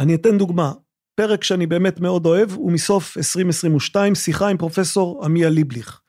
[0.00, 0.72] אני אתן דוגמה,
[1.14, 6.00] פרק שאני באמת מאוד אוהב הוא מסוף 2022, שיחה עם פרופסור עמיה ליבליך.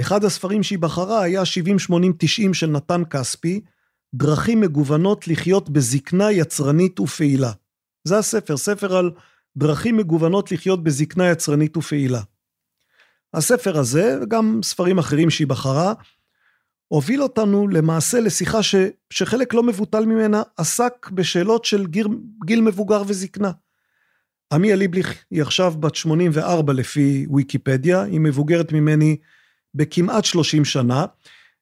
[0.00, 3.60] אחד הספרים שהיא בחרה היה 70-80-90 של נתן כספי,
[4.14, 7.52] דרכים מגוונות לחיות בזקנה יצרנית ופעילה.
[8.04, 9.10] זה הספר, ספר על
[9.56, 12.20] דרכים מגוונות לחיות בזקנה יצרנית ופעילה.
[13.34, 15.92] הספר הזה, וגם ספרים אחרים שהיא בחרה,
[16.88, 18.74] הוביל אותנו למעשה לשיחה ש,
[19.10, 22.06] שחלק לא מבוטל ממנה עסק בשאלות של גיל,
[22.44, 23.50] גיל מבוגר וזקנה.
[24.52, 29.16] עמיה ליבליך היא עכשיו בת 84 לפי ויקיפדיה, היא מבוגרת ממני
[29.74, 31.04] בכמעט 30 שנה.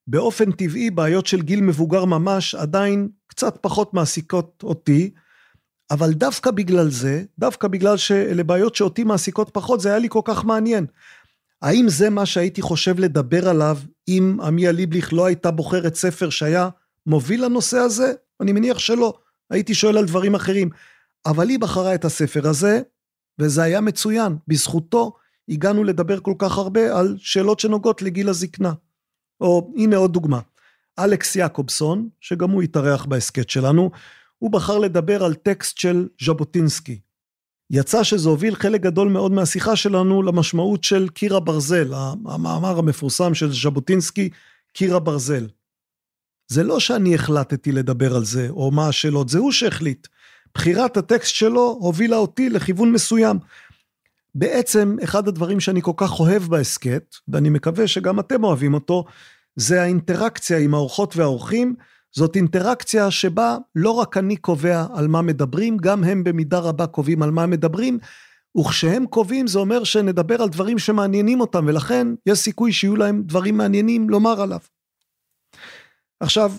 [0.07, 5.11] באופן טבעי בעיות של גיל מבוגר ממש עדיין קצת פחות מעסיקות אותי,
[5.91, 10.21] אבל דווקא בגלל זה, דווקא בגלל שאלה בעיות שאותי מעסיקות פחות, זה היה לי כל
[10.25, 10.87] כך מעניין.
[11.63, 13.79] האם זה מה שהייתי חושב לדבר עליו
[14.09, 16.69] אם עמיה ליבליך לא הייתה בוחרת ספר שהיה
[17.07, 18.13] מוביל לנושא הזה?
[18.41, 19.19] אני מניח שלא,
[19.51, 20.71] הייתי שואל על דברים אחרים.
[21.27, 22.83] אבל היא בחרה את הספר הזה,
[23.39, 24.37] וזה היה מצוין.
[24.49, 25.13] בזכותו
[25.49, 28.73] הגענו לדבר כל כך הרבה על שאלות שנוגעות לגיל הזקנה.
[29.43, 30.41] או הנה עוד דוגמה.
[30.99, 33.91] אלכס יעקובסון, שגם הוא התארח בהסכת שלנו,
[34.39, 37.01] הוא בחר לדבר על טקסט של ז'בוטינסקי.
[37.71, 43.53] יצא שזה הוביל חלק גדול מאוד מהשיחה שלנו למשמעות של קיר הברזל, המאמר המפורסם של
[43.53, 44.31] ז'בוטינסקי,
[44.73, 45.47] קיר הברזל.
[46.49, 50.09] זה לא שאני החלטתי לדבר על זה, או מה השאלות, זה הוא שהחליט.
[50.55, 53.39] בחירת הטקסט שלו הובילה אותי לכיוון מסוים.
[54.35, 59.05] בעצם, אחד הדברים שאני כל כך אוהב בהסכת, ואני מקווה שגם אתם אוהבים אותו,
[59.57, 61.75] זה האינטראקציה עם האורחות והאורחים.
[62.15, 67.23] זאת אינטראקציה שבה לא רק אני קובע על מה מדברים, גם הם במידה רבה קובעים
[67.23, 67.99] על מה מדברים,
[68.59, 73.57] וכשהם קובעים זה אומר שנדבר על דברים שמעניינים אותם, ולכן יש סיכוי שיהיו להם דברים
[73.57, 74.59] מעניינים לומר עליו.
[76.21, 76.53] עכשיו,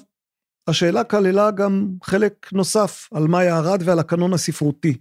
[0.68, 4.98] השאלה כללה גם חלק נוסף על מאיה ארד ועל הקנון הספרותי.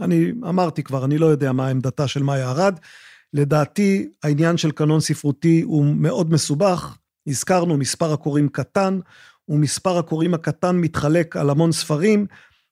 [0.00, 2.78] אני אמרתי כבר, אני לא יודע מה עמדתה של מאיה ארד.
[3.32, 6.96] לדעתי, העניין של קנון ספרותי הוא מאוד מסובך.
[7.26, 8.98] הזכרנו, מספר הקוראים קטן,
[9.48, 12.26] ומספר הקוראים הקטן מתחלק על המון ספרים.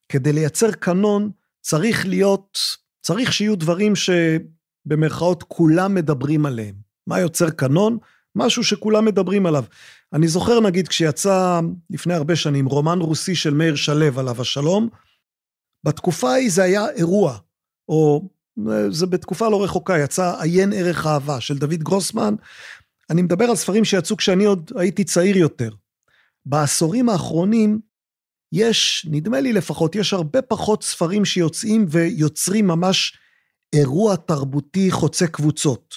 [0.09, 1.31] כדי לייצר קנון
[1.61, 2.59] צריך להיות,
[3.03, 6.75] צריך שיהיו דברים שבמרכאות כולם מדברים עליהם.
[7.07, 7.99] מה יוצר קנון?
[8.37, 9.65] משהו שכולם מדברים עליו.
[10.13, 14.89] אני זוכר נגיד כשיצא לפני הרבה שנים רומן רוסי של מאיר שלו עליו השלום,
[15.85, 17.39] בתקופה ההיא זה היה אירוע,
[17.89, 18.29] או
[18.91, 22.35] זה בתקופה לא רחוקה, יצא עיין ערך אהבה של דוד גרוסמן.
[23.11, 25.71] אני מדבר על ספרים שיצאו כשאני עוד הייתי צעיר יותר.
[26.47, 27.81] בעשורים האחרונים
[28.53, 33.19] יש, נדמה לי לפחות, יש הרבה פחות ספרים שיוצאים ויוצרים ממש
[33.73, 35.95] אירוע תרבותי חוצה קבוצות.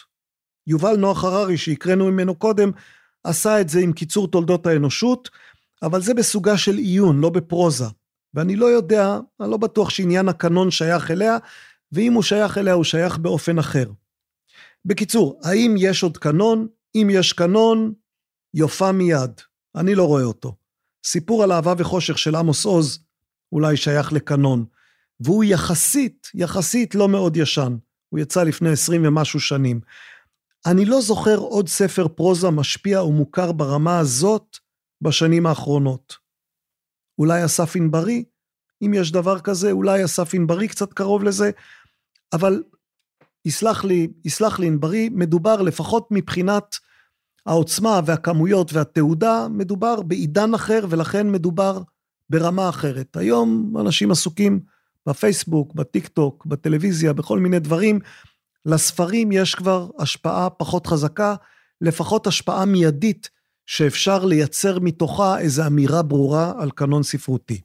[0.67, 2.71] יובל נוח הררי, שהקראנו ממנו קודם,
[3.23, 5.29] עשה את זה עם קיצור תולדות האנושות,
[5.83, 7.85] אבל זה בסוגה של עיון, לא בפרוזה.
[8.33, 11.37] ואני לא יודע, אני לא בטוח שעניין הקנון שייך אליה,
[11.91, 13.85] ואם הוא שייך אליה, הוא שייך באופן אחר.
[14.85, 16.67] בקיצור, האם יש עוד קנון?
[16.95, 17.93] אם יש קנון,
[18.53, 19.41] יופה מיד.
[19.75, 20.55] אני לא רואה אותו.
[21.05, 22.99] סיפור על אהבה וחושך של עמוס עוז
[23.51, 24.65] אולי שייך לקנון,
[25.19, 27.77] והוא יחסית, יחסית לא מאוד ישן.
[28.09, 29.79] הוא יצא לפני עשרים ומשהו שנים.
[30.65, 34.57] אני לא זוכר עוד ספר פרוזה משפיע ומוכר ברמה הזאת
[35.01, 36.17] בשנים האחרונות.
[37.19, 38.23] אולי אסף ענברי,
[38.81, 41.51] אם יש דבר כזה, אולי אסף ענברי קצת קרוב לזה,
[42.33, 42.63] אבל
[43.45, 46.75] יסלח לי, יסלח לי ענברי, מדובר לפחות מבחינת
[47.45, 51.81] העוצמה והכמויות והתעודה, מדובר בעידן אחר ולכן מדובר
[52.29, 53.17] ברמה אחרת.
[53.17, 54.59] היום אנשים עסוקים
[55.07, 57.99] בפייסבוק, בטיק טוק, בטלוויזיה, בכל מיני דברים.
[58.65, 61.35] לספרים יש כבר השפעה פחות חזקה,
[61.81, 63.29] לפחות השפעה מיידית
[63.65, 67.61] שאפשר לייצר מתוכה איזו אמירה ברורה על קנון ספרותי.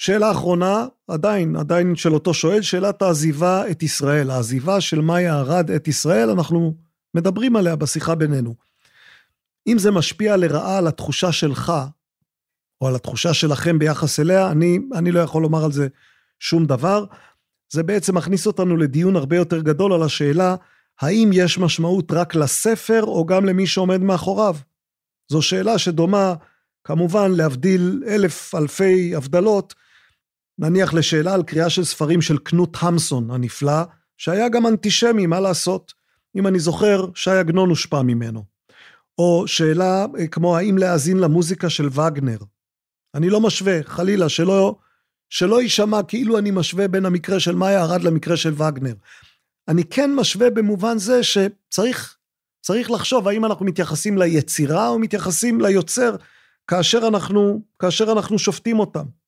[0.00, 4.30] שאלה אחרונה, עדיין, עדיין של אותו שואל, שאלת העזיבה את ישראל.
[4.30, 6.74] העזיבה של מאיה ארד את ישראל, אנחנו
[7.14, 8.54] מדברים עליה בשיחה בינינו.
[9.66, 11.72] אם זה משפיע לרעה על התחושה שלך,
[12.80, 15.88] או על התחושה שלכם ביחס אליה, אני, אני לא יכול לומר על זה
[16.38, 17.04] שום דבר.
[17.72, 20.54] זה בעצם מכניס אותנו לדיון הרבה יותר גדול על השאלה,
[21.00, 24.56] האם יש משמעות רק לספר או גם למי שעומד מאחוריו?
[25.28, 26.34] זו שאלה שדומה,
[26.84, 29.74] כמובן, להבדיל אלף אלפי הבדלות,
[30.60, 33.82] נניח לשאלה על קריאה של ספרים של קנות המסון הנפלא,
[34.16, 35.92] שהיה גם אנטישמי, מה לעשות?
[36.36, 38.44] אם אני זוכר, שי עגנון הושפע ממנו.
[39.18, 42.38] או שאלה אה, כמו האם להאזין למוזיקה של וגנר.
[43.14, 44.76] אני לא משווה, חלילה, שלא,
[45.30, 48.94] שלא יישמע כאילו אני משווה בין המקרה של מאיה ארד למקרה של וגנר.
[49.68, 52.16] אני כן משווה במובן זה שצריך
[52.62, 56.16] צריך לחשוב האם אנחנו מתייחסים ליצירה או מתייחסים ליוצר
[56.66, 59.19] כאשר אנחנו, כאשר אנחנו שופטים אותם.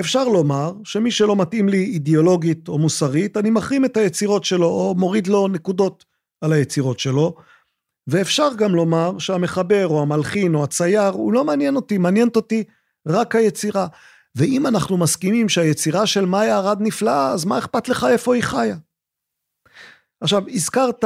[0.00, 4.94] אפשר לומר שמי שלא מתאים לי אידיאולוגית או מוסרית, אני מחרים את היצירות שלו או
[4.98, 6.04] מוריד לו נקודות
[6.40, 7.36] על היצירות שלו,
[8.06, 12.64] ואפשר גם לומר שהמחבר או המלחין או הצייר הוא לא מעניין אותי, מעניינת אותי
[13.06, 13.86] רק היצירה.
[14.34, 18.76] ואם אנחנו מסכימים שהיצירה של מאיה ארד נפלאה, אז מה אכפת לך איפה היא חיה?
[20.20, 21.04] עכשיו, הזכרת,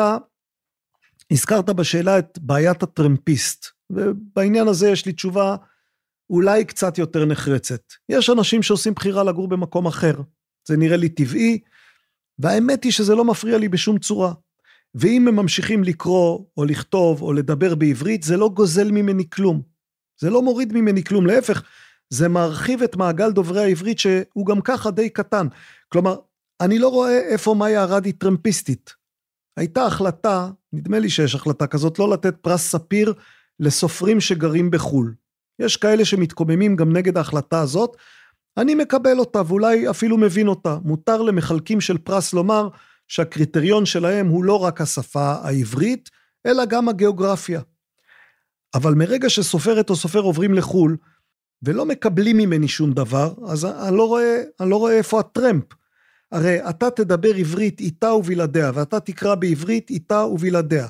[1.30, 5.56] הזכרת בשאלה את בעיית הטרמפיסט, ובעניין הזה יש לי תשובה
[6.32, 7.82] אולי קצת יותר נחרצת.
[8.08, 10.14] יש אנשים שעושים בחירה לגור במקום אחר.
[10.68, 11.58] זה נראה לי טבעי,
[12.38, 14.32] והאמת היא שזה לא מפריע לי בשום צורה.
[14.94, 19.62] ואם הם ממשיכים לקרוא, או לכתוב, או לדבר בעברית, זה לא גוזל ממני כלום.
[20.20, 21.62] זה לא מוריד ממני כלום, להפך,
[22.10, 25.46] זה מרחיב את מעגל דוברי העברית שהוא גם ככה די קטן.
[25.88, 26.16] כלומר,
[26.60, 28.94] אני לא רואה איפה מאיה ארד היא טרמפיסטית.
[29.56, 33.14] הייתה החלטה, נדמה לי שיש החלטה כזאת, לא לתת פרס ספיר
[33.60, 35.14] לסופרים שגרים בחו"ל.
[35.58, 37.96] יש כאלה שמתקוממים גם נגד ההחלטה הזאת,
[38.56, 40.78] אני מקבל אותה ואולי אפילו מבין אותה.
[40.84, 42.68] מותר למחלקים של פרס לומר
[43.08, 46.10] שהקריטריון שלהם הוא לא רק השפה העברית,
[46.46, 47.60] אלא גם הגיאוגרפיה.
[48.74, 50.96] אבל מרגע שסופרת או סופר עוברים לחו"ל,
[51.62, 55.64] ולא מקבלים ממני שום דבר, אז אני לא רואה, אני לא רואה איפה הטרמפ.
[56.32, 60.86] הרי אתה תדבר עברית איתה ובלעדיה, ואתה תקרא בעברית איתה ובלעדיה.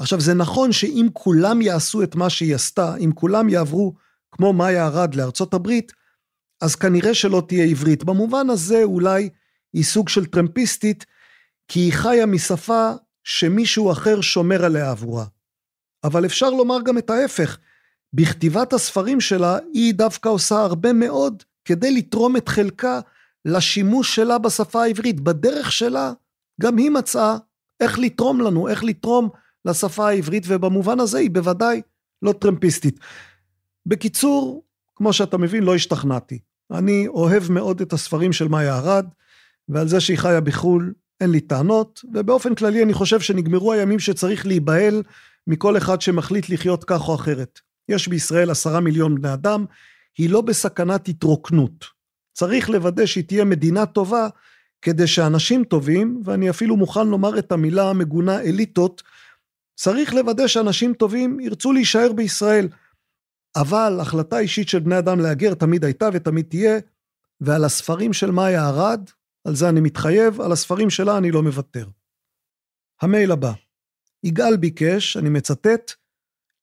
[0.00, 3.94] עכשיו, זה נכון שאם כולם יעשו את מה שהיא עשתה, אם כולם יעברו
[4.32, 5.92] כמו מאיה ארד לארצות הברית,
[6.60, 8.04] אז כנראה שלא תהיה עברית.
[8.04, 9.28] במובן הזה אולי
[9.72, 11.06] היא סוג של טרמפיסטית,
[11.68, 12.90] כי היא חיה משפה
[13.24, 15.24] שמישהו אחר שומר עליה עבורה.
[16.04, 17.58] אבל אפשר לומר גם את ההפך,
[18.12, 23.00] בכתיבת הספרים שלה היא דווקא עושה הרבה מאוד כדי לתרום את חלקה
[23.44, 25.20] לשימוש שלה בשפה העברית.
[25.20, 26.12] בדרך שלה
[26.60, 27.36] גם היא מצאה
[27.80, 29.28] איך לתרום לנו, איך לתרום
[29.64, 31.82] לשפה העברית, ובמובן הזה היא בוודאי
[32.22, 33.00] לא טרמפיסטית.
[33.86, 34.64] בקיצור,
[34.96, 36.38] כמו שאתה מבין, לא השתכנעתי.
[36.70, 39.06] אני אוהב מאוד את הספרים של מאיה ארד,
[39.68, 44.46] ועל זה שהיא חיה בחו"ל אין לי טענות, ובאופן כללי אני חושב שנגמרו הימים שצריך
[44.46, 45.02] להיבהל
[45.46, 47.60] מכל אחד שמחליט לחיות כך או אחרת.
[47.88, 49.64] יש בישראל עשרה מיליון בני אדם,
[50.18, 51.84] היא לא בסכנת התרוקנות.
[52.32, 54.28] צריך לוודא שהיא תהיה מדינה טובה,
[54.82, 59.02] כדי שאנשים טובים, ואני אפילו מוכן לומר את המילה המגונה אליטות,
[59.82, 62.68] צריך לוודא שאנשים טובים ירצו להישאר בישראל.
[63.56, 66.78] אבל החלטה אישית של בני אדם להגר תמיד הייתה ותמיד תהיה,
[67.40, 69.10] ועל הספרים של מאיה ארד,
[69.44, 71.88] על זה אני מתחייב, על הספרים שלה אני לא מוותר.
[73.02, 73.52] המייל הבא.
[74.24, 75.92] יגאל ביקש, אני מצטט,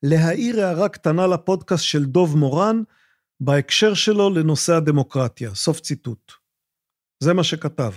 [0.04, 2.84] להעיר הערה קטנה לפודקאסט של דוב מורן,
[3.40, 5.56] בהקשר שלו לנושא הדמוקרטיה.
[5.56, 6.32] סוף ציטוט.
[7.20, 7.92] זה מה שכתב.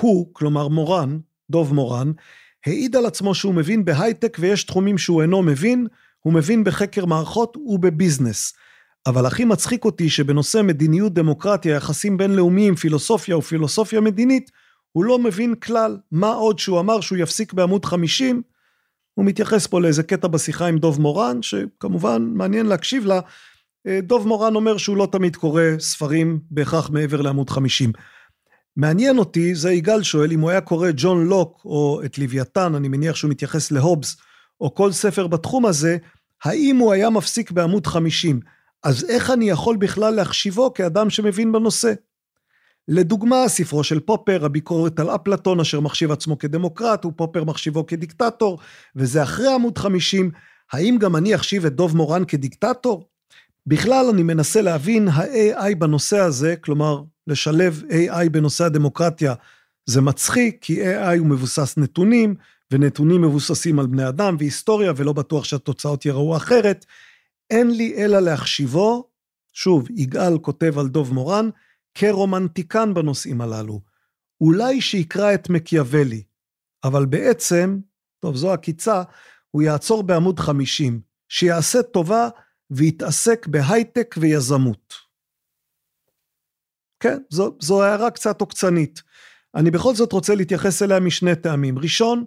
[0.00, 1.18] הוא, כלומר מורן,
[1.50, 2.12] דוב מורן,
[2.66, 5.86] העיד על עצמו שהוא מבין בהייטק ויש תחומים שהוא אינו מבין,
[6.20, 8.52] הוא מבין בחקר מערכות ובביזנס.
[9.06, 14.50] אבל הכי מצחיק אותי שבנושא מדיניות דמוקרטיה, יחסים בינלאומיים, פילוסופיה ופילוסופיה מדינית,
[14.92, 18.42] הוא לא מבין כלל מה עוד שהוא אמר שהוא יפסיק בעמוד 50.
[19.14, 23.20] הוא מתייחס פה לאיזה קטע בשיחה עם דוב מורן, שכמובן מעניין להקשיב לה.
[23.86, 27.92] אה, דוב מורן אומר שהוא לא תמיד קורא ספרים בהכרח מעבר לעמוד 50.
[28.76, 32.88] מעניין אותי, זה יגאל שואל, אם הוא היה קורא ג'ון לוק או את לוויתן, אני
[32.88, 34.16] מניח שהוא מתייחס להובס,
[34.60, 35.96] או כל ספר בתחום הזה,
[36.44, 38.40] האם הוא היה מפסיק בעמוד 50?
[38.82, 41.92] אז איך אני יכול בכלל להחשיבו כאדם שמבין בנושא?
[42.88, 48.58] לדוגמה, ספרו של פופר, הביקורת על אפלטון, אשר מחשיב עצמו כדמוקרט, ופופר מחשיבו כדיקטטור,
[48.96, 50.30] וזה אחרי עמוד 50,
[50.72, 53.08] האם גם אני אחשיב את דוב מורן כדיקטטור?
[53.66, 59.34] בכלל, אני מנסה להבין ה-AI בנושא הזה, כלומר, לשלב AI בנושא הדמוקרטיה,
[59.86, 62.34] זה מצחיק, כי AI הוא מבוסס נתונים,
[62.70, 66.86] ונתונים מבוססים על בני אדם והיסטוריה, ולא בטוח שהתוצאות יראו אחרת.
[67.50, 69.08] אין לי אלא להחשיבו,
[69.52, 71.50] שוב, יגאל כותב על דוב מורן,
[71.94, 73.80] כרומנטיקן בנושאים הללו.
[74.40, 76.22] אולי שיקרא את מקיאוולי,
[76.84, 77.78] אבל בעצם,
[78.20, 79.02] טוב, זו עקיצה,
[79.50, 82.28] הוא יעצור בעמוד 50, שיעשה טובה
[82.70, 84.94] ויתעסק בהייטק ויזמות.
[87.00, 89.02] כן, זו, זו הערה קצת עוקצנית.
[89.54, 91.78] אני בכל זאת רוצה להתייחס אליה משני טעמים.
[91.78, 92.24] ראשון,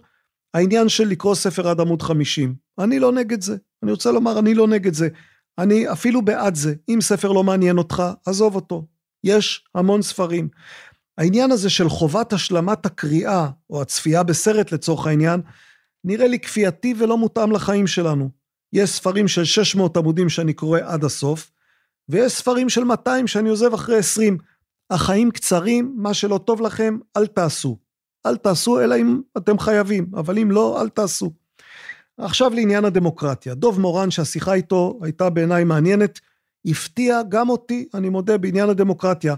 [0.53, 2.55] העניין של לקרוא ספר עד עמוד 50.
[2.79, 3.57] אני לא נגד זה.
[3.83, 5.07] אני רוצה לומר, אני לא נגד זה.
[5.57, 6.73] אני אפילו בעד זה.
[6.89, 8.87] אם ספר לא מעניין אותך, עזוב אותו.
[9.23, 10.49] יש המון ספרים.
[11.17, 15.41] העניין הזה של חובת השלמת הקריאה, או הצפייה בסרט לצורך העניין,
[16.03, 18.29] נראה לי כפייתי ולא מותאם לחיים שלנו.
[18.73, 21.51] יש ספרים של 600 עמודים שאני קורא עד הסוף,
[22.09, 24.37] ויש ספרים של 200 שאני עוזב אחרי 20.
[24.89, 27.77] החיים קצרים, מה שלא טוב לכם, אל תעשו.
[28.25, 31.31] אל תעשו, אלא אם אתם חייבים, אבל אם לא, אל תעשו.
[32.17, 33.53] עכשיו לעניין הדמוקרטיה.
[33.53, 36.19] דוב מורן, שהשיחה איתו הייתה בעיניי מעניינת,
[36.65, 39.35] הפתיע גם אותי, אני מודה, בעניין הדמוקרטיה.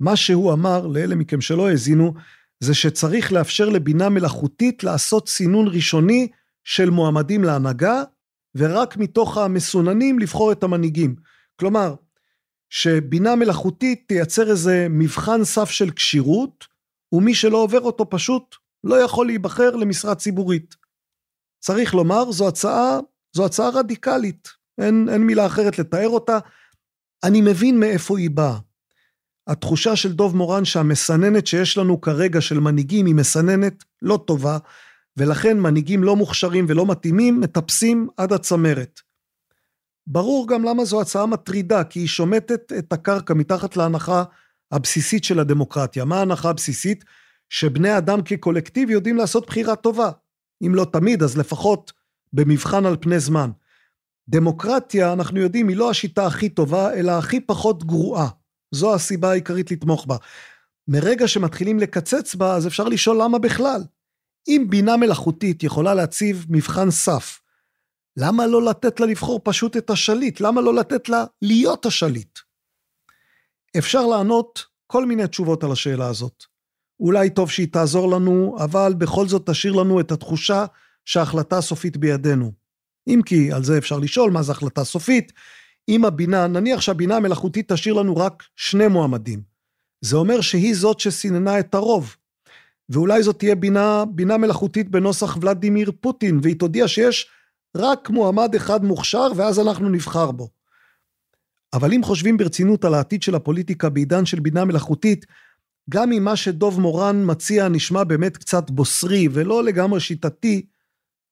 [0.00, 2.14] מה שהוא אמר, לאלה מכם שלא האזינו,
[2.60, 6.28] זה שצריך לאפשר לבינה מלאכותית לעשות סינון ראשוני
[6.64, 8.02] של מועמדים להנהגה,
[8.54, 11.16] ורק מתוך המסוננים לבחור את המנהיגים.
[11.60, 11.94] כלומר,
[12.70, 16.64] שבינה מלאכותית תייצר איזה מבחן סף של כשירות,
[17.12, 20.74] ומי שלא עובר אותו פשוט לא יכול להיבחר למשרה ציבורית.
[21.60, 22.98] צריך לומר, זו הצעה,
[23.32, 24.48] זו הצעה רדיקלית,
[24.80, 26.38] אין, אין מילה אחרת לתאר אותה.
[27.24, 28.58] אני מבין מאיפה היא באה.
[29.46, 34.58] התחושה של דוב מורן שהמסננת שיש לנו כרגע של מנהיגים היא מסננת לא טובה,
[35.18, 39.00] ולכן מנהיגים לא מוכשרים ולא מתאימים מטפסים עד הצמרת.
[40.06, 44.24] ברור גם למה זו הצעה מטרידה, כי היא שומטת את הקרקע מתחת להנחה
[44.72, 46.04] הבסיסית של הדמוקרטיה.
[46.04, 47.04] מה ההנחה הבסיסית?
[47.50, 50.10] שבני אדם כקולקטיב יודעים לעשות בחירה טובה.
[50.66, 51.92] אם לא תמיד, אז לפחות
[52.32, 53.50] במבחן על פני זמן.
[54.28, 58.28] דמוקרטיה, אנחנו יודעים, היא לא השיטה הכי טובה, אלא הכי פחות גרועה.
[58.74, 60.16] זו הסיבה העיקרית לתמוך בה.
[60.88, 63.82] מרגע שמתחילים לקצץ בה, אז אפשר לשאול למה בכלל.
[64.48, 67.40] אם בינה מלאכותית יכולה להציב מבחן סף,
[68.16, 70.40] למה לא לתת לה לבחור פשוט את השליט?
[70.40, 72.38] למה לא לתת לה להיות השליט?
[73.78, 76.44] אפשר לענות כל מיני תשובות על השאלה הזאת.
[77.00, 80.64] אולי טוב שהיא תעזור לנו, אבל בכל זאת תשאיר לנו את התחושה
[81.04, 82.52] שההחלטה הסופית בידינו.
[83.08, 85.32] אם כי על זה אפשר לשאול מה זה החלטה סופית.
[85.88, 89.42] אם הבינה, נניח שהבינה המלאכותית תשאיר לנו רק שני מועמדים.
[90.00, 92.16] זה אומר שהיא זאת שסיננה את הרוב.
[92.88, 97.30] ואולי זאת תהיה בינה, בינה מלאכותית בנוסח ולדימיר פוטין, והיא תודיע שיש
[97.76, 100.48] רק מועמד אחד מוכשר, ואז אנחנו נבחר בו.
[101.72, 105.26] אבל אם חושבים ברצינות על העתיד של הפוליטיקה בעידן של בינה מלאכותית,
[105.90, 110.66] גם אם מה שדוב מורן מציע נשמע באמת קצת בוסרי ולא לגמרי שיטתי,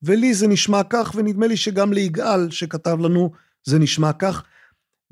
[0.02, 3.30] ולי זה נשמע כך, ונדמה לי שגם ליגאל שכתב לנו
[3.64, 4.44] זה נשמע כך,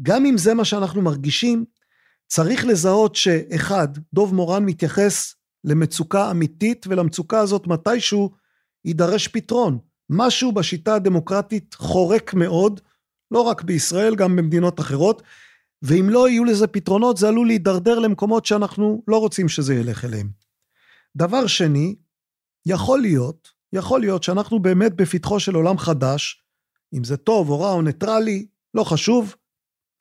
[0.03, 1.65] גם אם זה מה שאנחנו מרגישים,
[2.27, 5.35] צריך לזהות שאחד, דוב מורן מתייחס
[5.65, 8.31] למצוקה אמיתית, ולמצוקה הזאת מתישהו
[8.85, 9.79] יידרש פתרון.
[10.11, 12.81] משהו בשיטה הדמוקרטית חורק מאוד,
[13.31, 15.23] לא רק בישראל, גם במדינות אחרות,
[15.83, 20.29] ואם לא יהיו לזה פתרונות, זה עלול להידרדר למקומות שאנחנו לא רוצים שזה ילך אליהם.
[21.17, 21.95] דבר שני,
[22.67, 26.43] יכול להיות, יכול להיות שאנחנו באמת בפתחו של עולם חדש,
[26.95, 29.37] אם זה טוב או רע או ניטרלי, לא חשוב,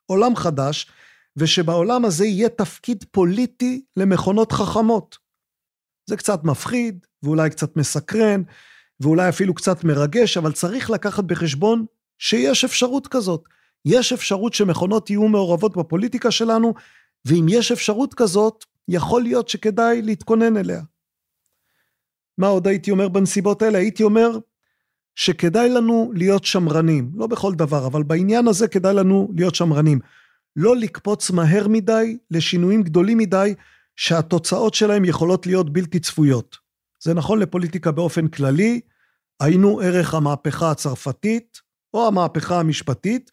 [0.06, 0.90] עולם חדש,
[1.36, 5.23] ושבעולם הזה יהיה תפקיד פוליטי למכונות חכמות.
[6.06, 8.42] זה קצת מפחיד, ואולי קצת מסקרן,
[9.00, 11.86] ואולי אפילו קצת מרגש, אבל צריך לקחת בחשבון
[12.18, 13.44] שיש אפשרות כזאת.
[13.84, 16.74] יש אפשרות שמכונות יהיו מעורבות בפוליטיקה שלנו,
[17.24, 20.82] ואם יש אפשרות כזאת, יכול להיות שכדאי להתכונן אליה.
[22.38, 23.78] מה עוד הייתי אומר בנסיבות האלה?
[23.78, 24.38] הייתי אומר
[25.16, 29.98] שכדאי לנו להיות שמרנים, לא בכל דבר, אבל בעניין הזה כדאי לנו להיות שמרנים.
[30.56, 33.54] לא לקפוץ מהר מדי לשינויים גדולים מדי,
[33.96, 36.56] שהתוצאות שלהם יכולות להיות בלתי צפויות.
[37.02, 38.80] זה נכון לפוליטיקה באופן כללי,
[39.40, 41.60] היינו ערך המהפכה הצרפתית
[41.94, 43.30] או המהפכה המשפטית,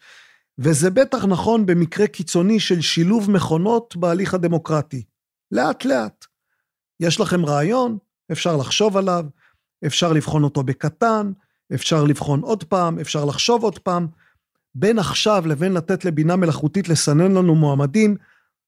[0.58, 5.04] וזה בטח נכון במקרה קיצוני של שילוב מכונות בהליך הדמוקרטי.
[5.52, 6.26] לאט לאט.
[7.00, 7.98] יש לכם רעיון,
[8.32, 9.26] אפשר לחשוב עליו,
[9.86, 11.32] אפשר לבחון אותו בקטן,
[11.74, 14.08] אפשר לבחון עוד פעם, אפשר לחשוב עוד פעם.
[14.76, 18.16] בין עכשיו לבין לתת לבינה מלאכותית לסנן לנו מועמדים,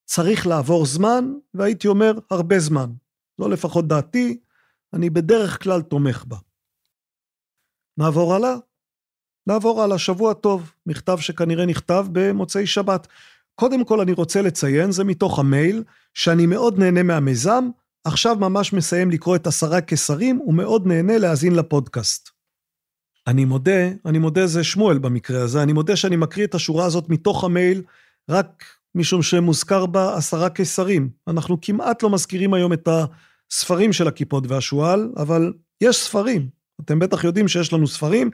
[0.05, 2.89] צריך לעבור זמן, והייתי אומר, הרבה זמן.
[3.37, 4.39] זו לפחות דעתי,
[4.93, 6.37] אני בדרך כלל תומך בה.
[7.97, 8.55] נעבור הלאה?
[9.47, 13.07] נעבור הלאה, שבוע טוב, מכתב שכנראה נכתב במוצאי שבת.
[13.55, 15.83] קודם כל אני רוצה לציין, זה מתוך המייל,
[16.13, 17.69] שאני מאוד נהנה מהמיזם,
[18.03, 22.29] עכשיו ממש מסיים לקרוא את עשרה קיסרים, ומאוד נהנה להאזין לפודקאסט.
[23.27, 27.09] אני מודה, אני מודה זה שמואל במקרה הזה, אני מודה שאני מקריא את השורה הזאת
[27.09, 27.81] מתוך המייל,
[28.29, 28.65] רק
[28.95, 31.09] משום שמוזכר בה עשרה קיסרים.
[31.27, 32.87] אנחנו כמעט לא מזכירים היום את
[33.51, 36.49] הספרים של הכיפות והשועל, אבל יש ספרים.
[36.81, 38.31] אתם בטח יודעים שיש לנו ספרים.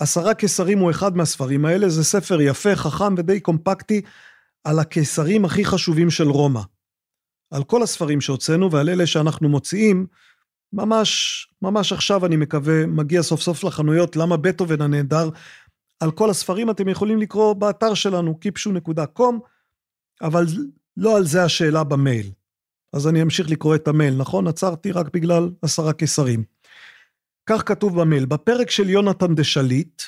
[0.00, 4.02] עשרה קיסרים הוא אחד מהספרים האלה, זה ספר יפה, חכם ודי קומפקטי
[4.64, 6.60] על הקיסרים הכי חשובים של רומא.
[7.50, 10.06] על כל הספרים שהוצאנו ועל אלה שאנחנו מוציאים,
[10.72, 15.30] ממש, ממש עכשיו אני מקווה, מגיע סוף סוף לחנויות, למה בטהובן הנהדר.
[16.00, 19.34] על כל הספרים אתם יכולים לקרוא באתר שלנו, kipshu.com,
[20.22, 20.46] אבל
[20.96, 22.30] לא על זה השאלה במייל.
[22.92, 24.46] אז אני אמשיך לקרוא את המייל, נכון?
[24.46, 26.44] עצרתי רק בגלל עשרה קיסרים.
[27.48, 30.02] כך כתוב במייל, בפרק של יונתן דשליט,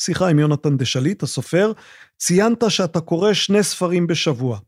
[0.00, 1.72] שיחה עם יונתן דשליט, הסופר,
[2.18, 4.58] ציינת שאתה קורא שני ספרים בשבוע.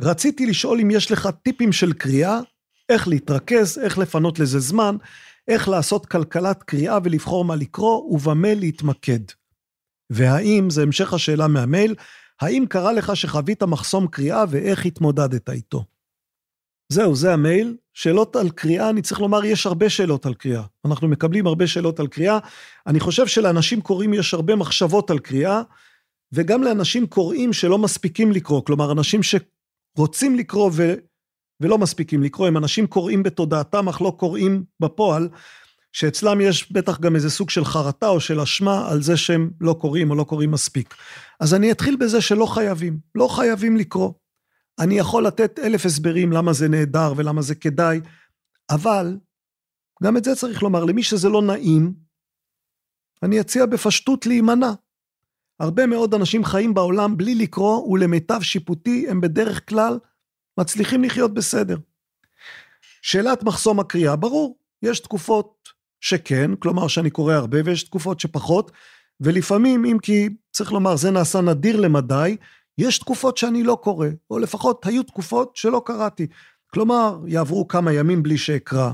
[0.00, 2.40] רציתי לשאול אם יש לך טיפים של קריאה,
[2.88, 4.96] איך להתרכז, איך לפנות לזה זמן,
[5.48, 9.20] איך לעשות כלכלת קריאה ולבחור מה לקרוא, ובמה להתמקד.
[10.10, 11.94] והאם, זה המשך השאלה מהמייל,
[12.40, 15.84] האם קרה לך שחווית מחסום קריאה ואיך התמודדת איתו?
[16.92, 17.76] זהו, זה המייל.
[17.94, 20.62] שאלות על קריאה, אני צריך לומר, יש הרבה שאלות על קריאה.
[20.84, 22.38] אנחנו מקבלים הרבה שאלות על קריאה.
[22.86, 25.62] אני חושב שלאנשים קוראים יש הרבה מחשבות על קריאה,
[26.32, 28.64] וגם לאנשים קוראים שלא מספיקים לקרוא.
[28.64, 30.94] כלומר, אנשים שרוצים לקרוא ו...
[31.60, 35.28] ולא מספיקים לקרוא, הם אנשים קוראים בתודעתם, אך לא קוראים בפועל,
[35.92, 39.76] שאצלם יש בטח גם איזה סוג של חרטה או של אשמה על זה שהם לא
[39.80, 40.94] קוראים או לא קוראים מספיק.
[41.40, 44.12] אז אני אתחיל בזה שלא חייבים, לא חייבים לקרוא.
[44.78, 48.00] אני יכול לתת אלף הסברים למה זה נהדר ולמה זה כדאי,
[48.70, 49.16] אבל
[50.02, 51.94] גם את זה צריך לומר, למי שזה לא נעים,
[53.22, 54.72] אני אציע בפשטות להימנע.
[55.60, 59.98] הרבה מאוד אנשים חיים בעולם בלי לקרוא, ולמיטב שיפוטי הם בדרך כלל
[60.60, 61.76] מצליחים לחיות בסדר.
[63.02, 65.68] שאלת מחסום הקריאה, ברור, יש תקופות
[66.00, 68.70] שכן, כלומר שאני קורא הרבה, ויש תקופות שפחות,
[69.20, 72.36] ולפעמים, אם כי צריך לומר, זה נעשה נדיר למדי,
[72.78, 76.26] יש תקופות שאני לא קורא, או לפחות היו תקופות שלא קראתי.
[76.72, 78.90] כלומר, יעברו כמה ימים בלי שאקרא,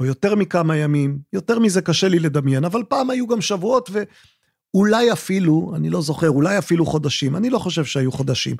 [0.00, 5.12] או יותר מכמה ימים, יותר מזה קשה לי לדמיין, אבל פעם היו גם שבועות ואולי
[5.12, 8.56] אפילו, אני לא זוכר, אולי אפילו חודשים, אני לא חושב שהיו חודשים,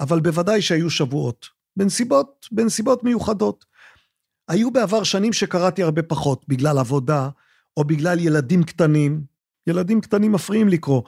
[0.00, 3.64] אבל בוודאי שהיו שבועות, בנסיבות, בנסיבות מיוחדות.
[4.48, 7.28] היו בעבר שנים שקראתי הרבה פחות, בגלל עבודה,
[7.76, 9.24] או בגלל ילדים קטנים.
[9.66, 11.02] ילדים קטנים מפריעים לקרוא.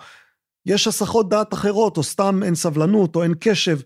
[0.66, 3.78] יש הסחות דעת אחרות, או סתם אין סבלנות, או אין קשב.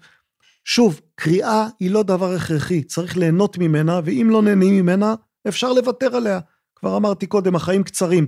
[0.65, 5.15] שוב, קריאה היא לא דבר הכרחי, צריך ליהנות ממנה, ואם לא נהנים ממנה,
[5.49, 6.41] אפשר לוותר עליה.
[6.77, 8.27] כבר אמרתי קודם, החיים קצרים.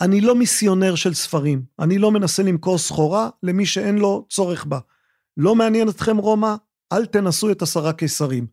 [0.00, 4.78] אני לא מיסיונר של ספרים, אני לא מנסה למכור סחורה למי שאין לו צורך בה.
[5.36, 6.54] לא מעניין אתכם רומא?
[6.92, 8.46] אל תנסו את עשרה קיסרים.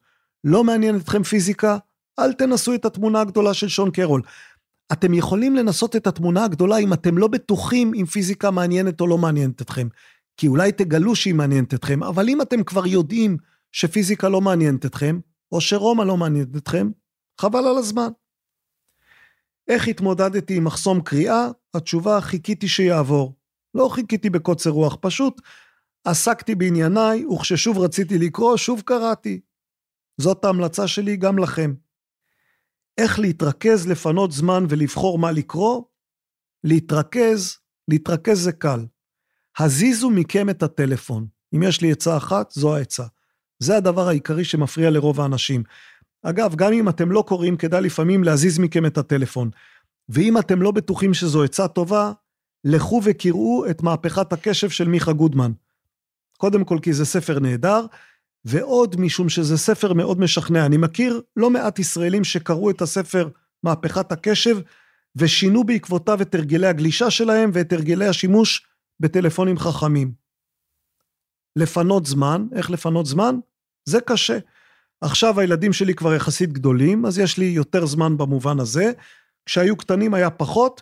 [0.44, 1.78] לא מעניין אתכם פיזיקה?
[2.20, 4.22] אל תנסו את התמונה הגדולה של שון קרול.
[4.92, 9.18] אתם יכולים לנסות את התמונה הגדולה אם אתם לא בטוחים אם פיזיקה מעניינת או לא
[9.18, 9.88] מעניינת אתכם.
[10.38, 13.38] כי אולי תגלו שהיא מעניינת אתכם, אבל אם אתם כבר יודעים
[13.72, 15.20] שפיזיקה לא מעניינת אתכם,
[15.52, 16.90] או שרומא לא מעניינת אתכם,
[17.42, 18.10] חבל על הזמן.
[19.68, 21.48] איך התמודדתי עם מחסום קריאה?
[21.74, 23.36] התשובה, חיכיתי שיעבור.
[23.74, 25.42] לא חיכיתי בקוצר רוח, פשוט
[26.04, 29.40] עסקתי בענייניי, וכששוב רציתי לקרוא, שוב קראתי.
[30.22, 31.74] זאת ההמלצה שלי גם לכם.
[32.98, 35.84] איך להתרכז, לפנות זמן ולבחור מה לקרוא?
[36.64, 37.58] להתרכז,
[37.88, 38.86] להתרכז זה קל.
[39.60, 41.28] הזיזו מכם את הטלפון.
[41.56, 43.04] אם יש לי עצה אחת, זו העצה.
[43.60, 45.64] זה הדבר העיקרי שמפריע לרוב האנשים.
[46.24, 49.50] אגב, גם אם אתם לא קוראים, כדאי לפעמים להזיז מכם את הטלפון.
[50.10, 52.12] ואם אתם לא בטוחים שזו עצה טובה,
[52.64, 55.52] לכו וקראו את מהפכת הקשב של מיכה גודמן.
[56.38, 57.86] קודם כל כי זה ספר נהדר,
[58.46, 60.66] ועוד משום שזה ספר מאוד משכנע.
[60.66, 63.30] אני מכיר לא מעט ישראלים שקראו את הספר
[63.64, 64.58] מהפכת הקשב,
[65.16, 68.68] ושינו בעקבותיו את הרגלי הגלישה שלהם ואת הרגלי השימוש
[69.00, 70.12] בטלפונים חכמים.
[71.56, 73.36] לפנות זמן, איך לפנות זמן?
[73.86, 74.38] זה קשה.
[75.02, 78.92] עכשיו הילדים שלי כבר יחסית גדולים, אז יש לי יותר זמן במובן הזה.
[79.46, 80.82] כשהיו קטנים היה פחות,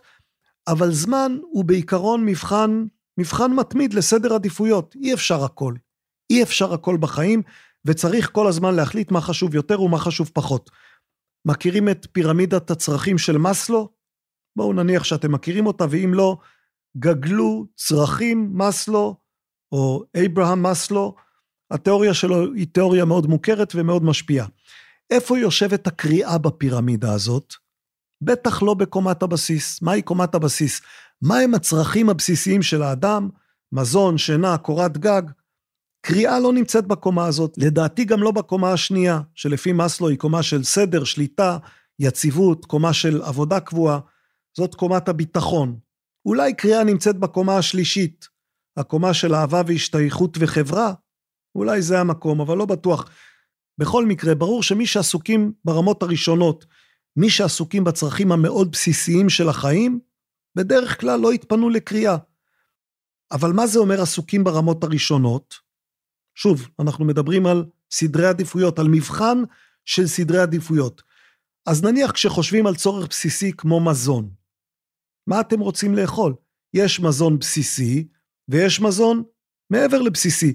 [0.68, 2.86] אבל זמן הוא בעיקרון מבחן,
[3.18, 4.94] מבחן מתמיד לסדר עדיפויות.
[4.94, 5.74] אי אפשר הכל.
[6.30, 7.42] אי אפשר הכל בחיים,
[7.84, 10.70] וצריך כל הזמן להחליט מה חשוב יותר ומה חשוב פחות.
[11.46, 13.88] מכירים את פירמידת הצרכים של מאסלו?
[14.56, 16.36] בואו נניח שאתם מכירים אותה, ואם לא,
[16.98, 19.16] גגלו צרכים מאסלו,
[19.72, 21.14] או אברהם מאסלו,
[21.70, 24.46] התיאוריה שלו היא תיאוריה מאוד מוכרת ומאוד משפיעה.
[25.10, 27.54] איפה יושבת הקריאה בפירמידה הזאת?
[28.22, 29.82] בטח לא בקומת הבסיס.
[29.82, 30.80] מהי קומת הבסיס?
[31.22, 33.28] מהם הצרכים הבסיסיים של האדם?
[33.72, 35.22] מזון, שינה, קורת גג?
[36.06, 40.64] קריאה לא נמצאת בקומה הזאת, לדעתי גם לא בקומה השנייה, שלפי מאסלו היא קומה של
[40.64, 41.58] סדר, שליטה,
[41.98, 43.98] יציבות, קומה של עבודה קבועה,
[44.56, 45.78] זאת קומת הביטחון.
[46.26, 48.28] אולי קריאה נמצאת בקומה השלישית,
[48.76, 50.92] הקומה של אהבה והשתייכות וחברה,
[51.54, 53.10] אולי זה המקום, אבל לא בטוח.
[53.78, 56.66] בכל מקרה, ברור שמי שעסוקים ברמות הראשונות,
[57.16, 60.00] מי שעסוקים בצרכים המאוד בסיסיים של החיים,
[60.56, 62.16] בדרך כלל לא יתפנו לקריאה.
[63.32, 65.63] אבל מה זה אומר עסוקים ברמות הראשונות?
[66.34, 69.42] שוב, אנחנו מדברים על סדרי עדיפויות, על מבחן
[69.84, 71.02] של סדרי עדיפויות.
[71.66, 74.30] אז נניח כשחושבים על צורך בסיסי כמו מזון,
[75.26, 76.34] מה אתם רוצים לאכול?
[76.74, 78.08] יש מזון בסיסי
[78.48, 79.22] ויש מזון
[79.70, 80.54] מעבר לבסיסי.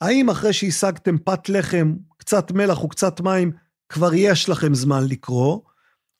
[0.00, 3.52] האם אחרי שהשגתם פת לחם, קצת מלח וקצת מים,
[3.88, 5.60] כבר יש לכם זמן לקרוא,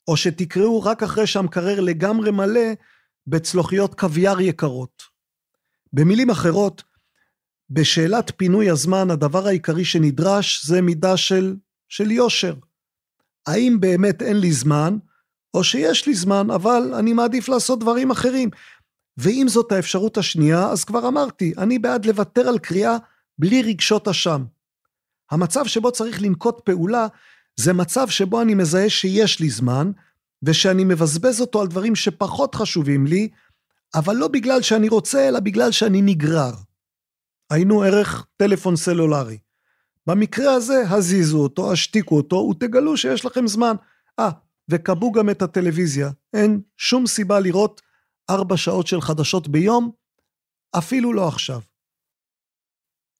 [0.08, 2.72] או שתקראו רק אחרי שהמקרר לגמרי מלא
[3.26, 5.02] בצלוחיות קוויאר יקרות.
[5.92, 6.82] במילים אחרות,
[7.70, 11.56] בשאלת פינוי הזמן, הדבר העיקרי שנדרש זה מידה של,
[11.88, 12.54] של יושר.
[13.46, 14.98] האם באמת אין לי זמן,
[15.54, 18.50] או שיש לי זמן, אבל אני מעדיף לעשות דברים אחרים.
[19.16, 22.96] ואם זאת האפשרות השנייה, אז כבר אמרתי, אני בעד לוותר על קריאה
[23.38, 24.44] בלי רגשות אשם.
[25.30, 27.06] המצב שבו צריך לנקוט פעולה,
[27.56, 29.90] זה מצב שבו אני מזהה שיש לי זמן,
[30.42, 33.28] ושאני מבזבז אותו על דברים שפחות חשובים לי,
[33.94, 36.52] אבל לא בגלל שאני רוצה, אלא בגלל שאני נגרר.
[37.50, 39.38] היינו ערך טלפון סלולרי.
[40.06, 43.74] במקרה הזה, הזיזו אותו, השתיקו אותו, ותגלו שיש לכם זמן.
[44.18, 44.30] אה,
[44.70, 46.10] וכבו גם את הטלוויזיה.
[46.32, 47.82] אין שום סיבה לראות
[48.30, 49.90] ארבע שעות של חדשות ביום,
[50.78, 51.60] אפילו לא עכשיו.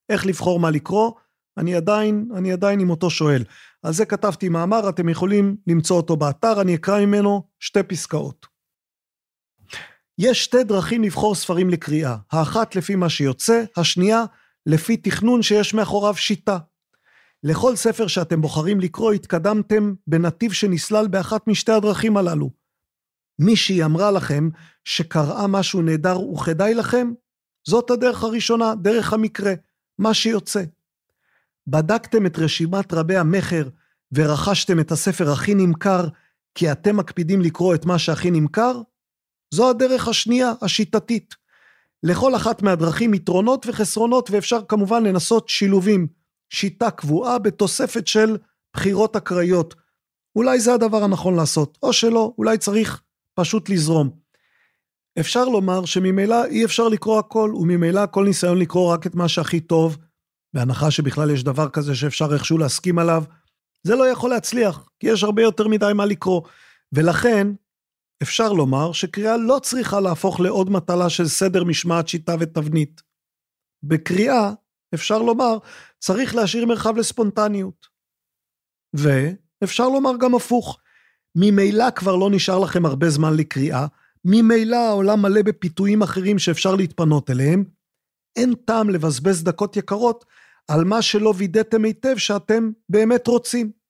[0.09, 1.13] איך לבחור מה לקרוא?
[1.59, 3.45] אני עדיין, אני עדיין עם אותו שואל.
[3.83, 8.54] על זה כתבתי מאמר, אתם יכולים למצוא אותו באתר, אני אקרא ממנו שתי פסקאות.
[10.19, 14.25] יש שתי דרכים לבחור ספרים לקריאה, האחת לפי מה שיוצא, השנייה
[14.67, 16.59] לפי תכנון שיש מאחוריו שיטה.
[17.43, 22.51] לכל ספר שאתם בוחרים לקרוא התקדמתם בנתיב שנסלל באחת משתי הדרכים הללו.
[23.39, 24.49] מישהי אמרה לכם
[24.85, 27.13] שקראה משהו נהדר וכדאי לכם?
[27.69, 29.55] זאת הדרך הראשונה, דרך המקרה.
[29.99, 30.63] מה שיוצא.
[31.67, 33.69] בדקתם את רשימת רבי המכר
[34.13, 36.09] ורכשתם את הספר הכי נמכר
[36.55, 38.81] כי אתם מקפידים לקרוא את מה שהכי נמכר?
[39.55, 41.35] זו הדרך השנייה, השיטתית.
[42.03, 46.07] לכל אחת מהדרכים יתרונות וחסרונות ואפשר כמובן לנסות שילובים.
[46.51, 48.37] שיטה קבועה בתוספת של
[48.75, 49.75] בחירות אקראיות.
[50.37, 53.03] אולי זה הדבר הנכון לעשות, או שלא, אולי צריך
[53.35, 54.11] פשוט לזרום.
[55.21, 59.61] אפשר לומר שממילא אי אפשר לקרוא הכל, וממילא כל ניסיון לקרוא רק את מה שהכי
[59.61, 59.99] טוב,
[60.55, 63.25] בהנחה שבכלל יש דבר כזה שאפשר איכשהו להסכים עליו,
[63.83, 66.43] זה לא יכול להצליח, כי יש הרבה יותר מדי מה לקרוא.
[66.93, 67.49] ולכן,
[68.23, 73.03] אפשר לומר שקריאה לא צריכה להפוך לעוד מטלה של סדר משמעת, שיטה ותבנית.
[73.83, 74.53] בקריאה,
[74.95, 75.59] אפשר לומר,
[75.99, 77.87] צריך להשאיר מרחב לספונטניות.
[78.95, 80.79] ואפשר לומר גם הפוך,
[81.37, 83.87] ממילא כבר לא נשאר לכם הרבה זמן לקריאה,
[84.25, 87.65] ממילא העולם מלא בפיתויים אחרים שאפשר להתפנות אליהם,
[88.37, 90.25] אין טעם לבזבז דקות יקרות
[90.69, 93.84] על מה שלא וידאתם היטב שאתם באמת רוצים.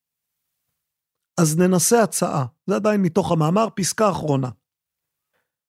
[1.38, 4.48] אז ננסה הצעה, זה עדיין מתוך המאמר, פסקה אחרונה.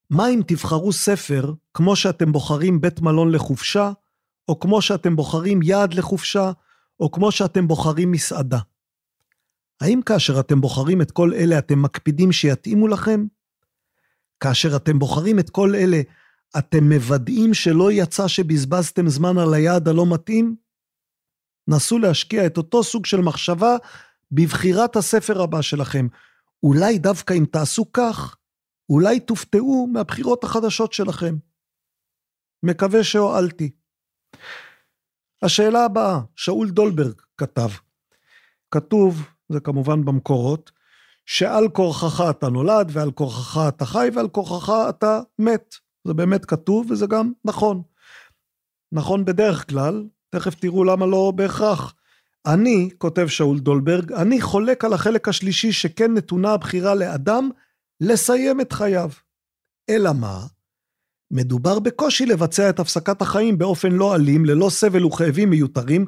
[0.09, 3.91] מה אם תבחרו ספר כמו שאתם בוחרים בית מלון לחופשה,
[4.47, 6.51] או כמו שאתם בוחרים יעד לחופשה,
[6.99, 8.59] או כמו שאתם בוחרים מסעדה?
[9.81, 13.25] האם כאשר אתם בוחרים את כל אלה אתם מקפידים שיתאימו לכם?
[14.39, 16.01] כאשר אתם בוחרים את כל אלה,
[16.57, 20.55] אתם מוודאים שלא יצא שבזבזתם זמן על היעד הלא מתאים?
[21.67, 23.75] נסו להשקיע את אותו סוג של מחשבה
[24.31, 26.07] בבחירת הספר הבא שלכם.
[26.63, 28.37] אולי דווקא אם תעשו כך,
[28.89, 31.35] אולי תופתעו מהבחירות החדשות שלכם.
[32.63, 33.71] מקווה שהועלתי.
[35.41, 37.69] השאלה הבאה, שאול דולברג כתב.
[38.71, 40.71] כתוב, זה כמובן במקורות,
[41.25, 45.75] שעל כורחך אתה נולד, ועל כורחך אתה חי, ועל כורחך אתה מת.
[46.07, 47.81] זה באמת כתוב, וזה גם נכון.
[48.91, 51.93] נכון בדרך כלל, תכף תראו למה לא בהכרח.
[52.45, 57.49] אני, כותב שאול דולברג, אני חולק על החלק השלישי שכן נתונה הבחירה לאדם
[58.01, 59.09] לסיים את חייו.
[59.89, 60.45] אלא מה?
[61.31, 66.05] מדובר בקושי לבצע את הפסקת החיים באופן לא אלים, ללא סבל וכאבים מיותרים,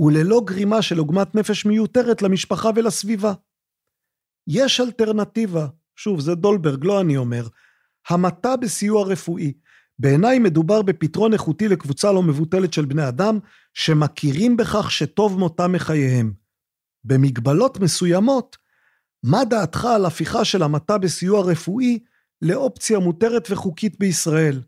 [0.00, 3.32] וללא גרימה של עוגמת נפש מיותרת למשפחה ולסביבה.
[4.48, 7.46] יש אלטרנטיבה, שוב, זה דולברג, לא אני אומר,
[8.08, 9.52] המתה בסיוע רפואי.
[10.02, 13.38] בעיניי מדובר בפתרון איכותי לקבוצה לא מבוטלת של בני אדם,
[13.74, 16.32] שמכירים בכך שטוב מותם מחייהם.
[17.04, 18.56] במגבלות מסוימות,
[19.22, 21.98] מה דעתך על הפיכה של המתה בסיוע רפואי
[22.42, 24.62] לאופציה מותרת וחוקית בישראל?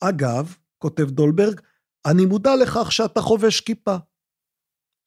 [0.00, 1.60] אגב, כותב דולברג,
[2.06, 3.96] אני מודע לכך שאתה חובש כיפה.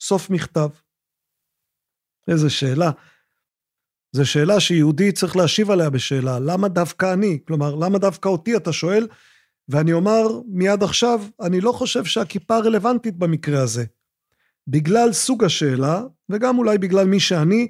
[0.02, 0.70] סוף מכתב.
[2.28, 2.92] איזה שאלה.
[4.12, 7.40] זו שאלה שיהודי צריך להשיב עליה בשאלה, למה דווקא אני?
[7.48, 9.08] כלומר, למה דווקא אותי, אתה שואל?
[9.70, 13.86] ואני אומר מיד עכשיו, אני לא חושב שהכיפה רלוונטית במקרה הזה.
[14.68, 17.68] בגלל סוג השאלה, וגם אולי בגלל מי שאני,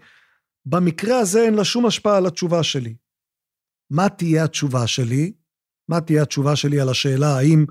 [0.65, 2.95] במקרה הזה אין לה שום השפעה על התשובה שלי.
[3.89, 5.33] מה תהיה התשובה שלי?
[5.89, 7.65] מה תהיה התשובה שלי על השאלה האם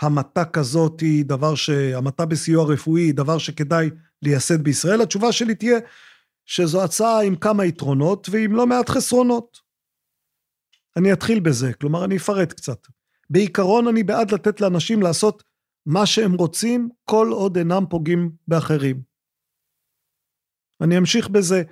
[0.00, 1.70] המתה כזאת היא דבר ש...
[1.70, 3.90] המתה בסיוע רפואי היא דבר שכדאי
[4.22, 5.00] לייסד בישראל?
[5.00, 5.78] התשובה שלי תהיה
[6.46, 9.60] שזו הצעה עם כמה יתרונות ועם לא מעט חסרונות.
[10.96, 12.86] אני אתחיל בזה, כלומר אני אפרט קצת.
[13.30, 15.42] בעיקרון אני בעד לתת לאנשים לעשות
[15.86, 19.02] מה שהם רוצים כל עוד אינם פוגעים באחרים.
[20.80, 21.62] אני אמשיך בזה.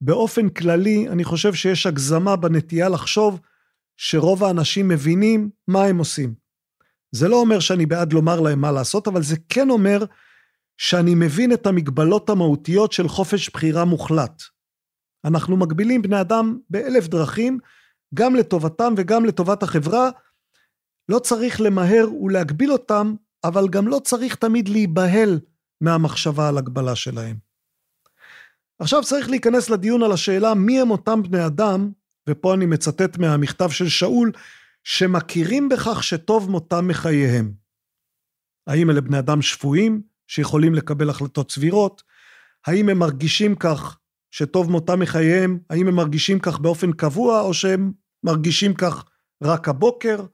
[0.00, 3.40] באופן כללי, אני חושב שיש הגזמה בנטייה לחשוב
[3.96, 6.34] שרוב האנשים מבינים מה הם עושים.
[7.12, 10.04] זה לא אומר שאני בעד לומר להם מה לעשות, אבל זה כן אומר
[10.76, 14.42] שאני מבין את המגבלות המהותיות של חופש בחירה מוחלט.
[15.24, 17.58] אנחנו מגבילים בני אדם באלף דרכים,
[18.14, 20.10] גם לטובתם וגם לטובת החברה.
[21.08, 23.14] לא צריך למהר ולהגביל אותם,
[23.44, 25.40] אבל גם לא צריך תמיד להיבהל
[25.80, 27.36] מהמחשבה על הגבלה שלהם.
[28.78, 31.90] עכשיו צריך להיכנס לדיון על השאלה מי הם אותם בני אדם,
[32.28, 34.32] ופה אני מצטט מהמכתב של שאול,
[34.84, 37.52] שמכירים בכך שטוב מותם מחייהם.
[38.66, 42.02] האם אלה בני אדם שפויים, שיכולים לקבל החלטות סבירות?
[42.66, 43.98] האם הם מרגישים כך
[44.30, 45.58] שטוב מותם מחייהם?
[45.70, 47.92] האם הם מרגישים כך באופן קבוע, או שהם
[48.24, 49.04] מרגישים כך
[49.42, 50.24] רק הבוקר?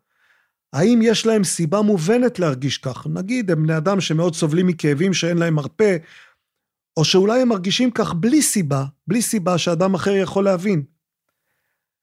[0.73, 3.07] האם יש להם סיבה מובנת להרגיש כך?
[3.07, 5.97] נגיד הם בני אדם שמאוד סובלים מכאבים שאין להם מרפא,
[6.97, 10.83] או שאולי הם מרגישים כך בלי סיבה, בלי סיבה שאדם אחר יכול להבין.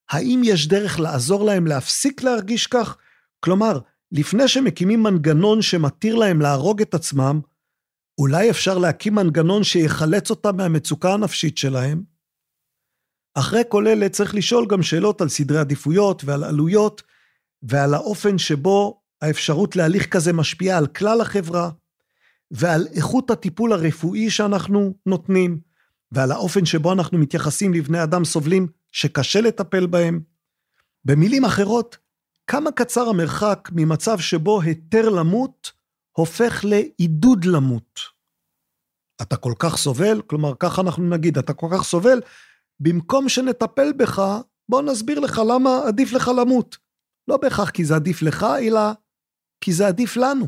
[0.10, 2.98] האם יש דרך לעזור להם להפסיק להרגיש כך?
[3.39, 3.80] כלומר,
[4.11, 7.39] לפני שמקימים מנגנון שמתיר להם להרוג את עצמם,
[8.18, 12.03] אולי אפשר להקים מנגנון שיחלץ אותם מהמצוקה הנפשית שלהם?
[13.35, 17.03] אחרי כל אלה צריך לשאול גם שאלות על סדרי עדיפויות ועל עלויות,
[17.63, 21.69] ועל האופן שבו האפשרות להליך כזה משפיעה על כלל החברה,
[22.51, 25.59] ועל איכות הטיפול הרפואי שאנחנו נותנים,
[26.11, 30.21] ועל האופן שבו אנחנו מתייחסים לבני אדם סובלים שקשה לטפל בהם.
[31.05, 31.97] במילים אחרות,
[32.47, 35.71] כמה קצר המרחק ממצב שבו היתר למות
[36.11, 37.99] הופך לעידוד למות.
[39.21, 42.21] אתה כל כך סובל, כלומר ככה אנחנו נגיד, אתה כל כך סובל,
[42.79, 44.21] במקום שנטפל בך,
[44.69, 46.77] בוא נסביר לך למה עדיף לך למות.
[47.28, 48.80] לא בהכרח כי זה עדיף לך, אלא
[49.62, 50.48] כי זה עדיף לנו.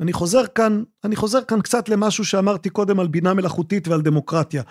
[0.00, 4.62] אני חוזר כאן, אני חוזר כאן קצת למשהו שאמרתי קודם על בינה מלאכותית ועל דמוקרטיה.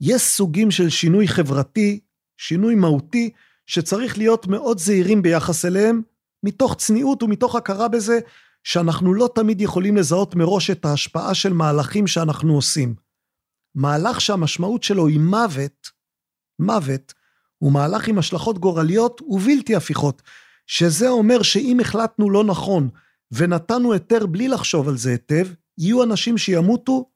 [0.00, 2.00] יש סוגים של שינוי חברתי,
[2.36, 3.30] שינוי מהותי,
[3.66, 6.02] שצריך להיות מאוד זהירים ביחס אליהם,
[6.42, 8.18] מתוך צניעות ומתוך הכרה בזה
[8.64, 12.94] שאנחנו לא תמיד יכולים לזהות מראש את ההשפעה של מהלכים שאנחנו עושים.
[13.74, 15.90] מהלך שהמשמעות שלו היא מוות,
[16.58, 17.14] מוות,
[17.58, 20.22] הוא מהלך עם השלכות גורליות ובלתי הפיכות,
[20.66, 22.88] שזה אומר שאם החלטנו לא נכון
[23.32, 25.46] ונתנו היתר בלי לחשוב על זה היטב,
[25.78, 27.10] יהיו אנשים שימותו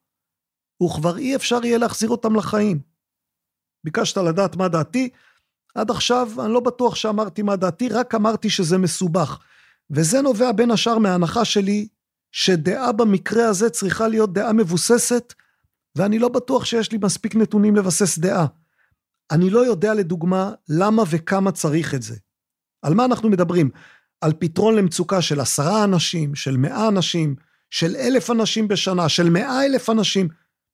[0.83, 2.79] וכבר אי אפשר יהיה להחזיר אותם לחיים.
[3.83, 5.09] ביקשת לדעת מה דעתי,
[5.75, 9.39] עד עכשיו אני לא בטוח שאמרתי מה דעתי, רק אמרתי שזה מסובך.
[9.91, 11.87] וזה נובע בין השאר מההנחה שלי
[12.31, 15.33] שדעה במקרה הזה צריכה להיות דעה מבוססת,
[15.95, 18.45] ואני לא בטוח שיש לי מספיק נתונים לבסס דעה.
[19.31, 22.15] אני לא יודע לדוגמה למה וכמה צריך את זה.
[22.81, 23.69] על מה אנחנו מדברים?
[24.21, 27.35] על פתרון למצוקה של עשרה אנשים, של מאה אנשים,
[27.69, 30.27] של אלף אנשים בשנה, של מאה אלף אנשים.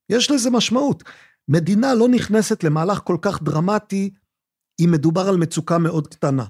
[0.10, 1.03] יש לזה משמעות.
[1.48, 4.14] מדינה לא נכנסת למהלך כל כך דרמטי
[4.80, 6.45] אם מדובר על מצוקה מאוד קטנה.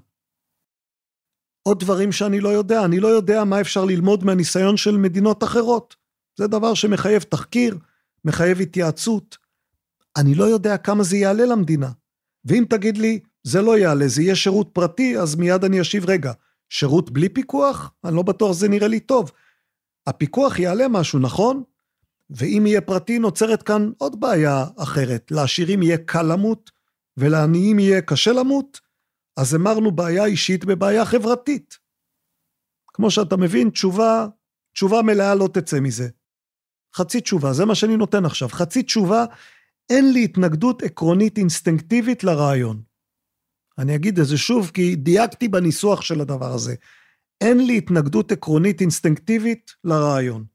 [1.67, 5.95] עוד דברים שאני לא יודע, אני לא יודע מה אפשר ללמוד מהניסיון של מדינות אחרות.
[6.37, 7.77] זה דבר שמחייב תחקיר,
[8.25, 9.37] מחייב התייעצות.
[10.17, 11.91] אני לא יודע כמה זה יעלה למדינה.
[12.45, 16.31] ואם תגיד לי, זה לא יעלה, זה יהיה שירות פרטי, אז מיד אני אשיב, רגע,
[16.69, 17.91] שירות בלי פיקוח?
[18.05, 19.31] אני לא בטוח שזה נראה לי טוב.
[20.07, 21.63] הפיקוח יעלה משהו, נכון?
[22.29, 25.31] ואם יהיה פרטי, נוצרת כאן עוד בעיה אחרת.
[25.31, 26.71] לעשירים יהיה קל למות,
[27.17, 28.79] ולעניים יהיה קשה למות,
[29.37, 31.77] אז המרנו בעיה אישית בבעיה חברתית.
[32.87, 34.27] כמו שאתה מבין, תשובה,
[34.73, 36.09] תשובה מלאה לא תצא מזה.
[36.95, 38.49] חצי תשובה, זה מה שאני נותן עכשיו.
[38.49, 39.25] חצי תשובה,
[39.89, 42.81] אין לי התנגדות עקרונית אינסטינקטיבית לרעיון.
[43.77, 46.75] אני אגיד את זה שוב, כי דייקתי בניסוח של הדבר הזה.
[47.41, 50.45] אין לי התנגדות עקרונית אינסטינקטיבית לרעיון.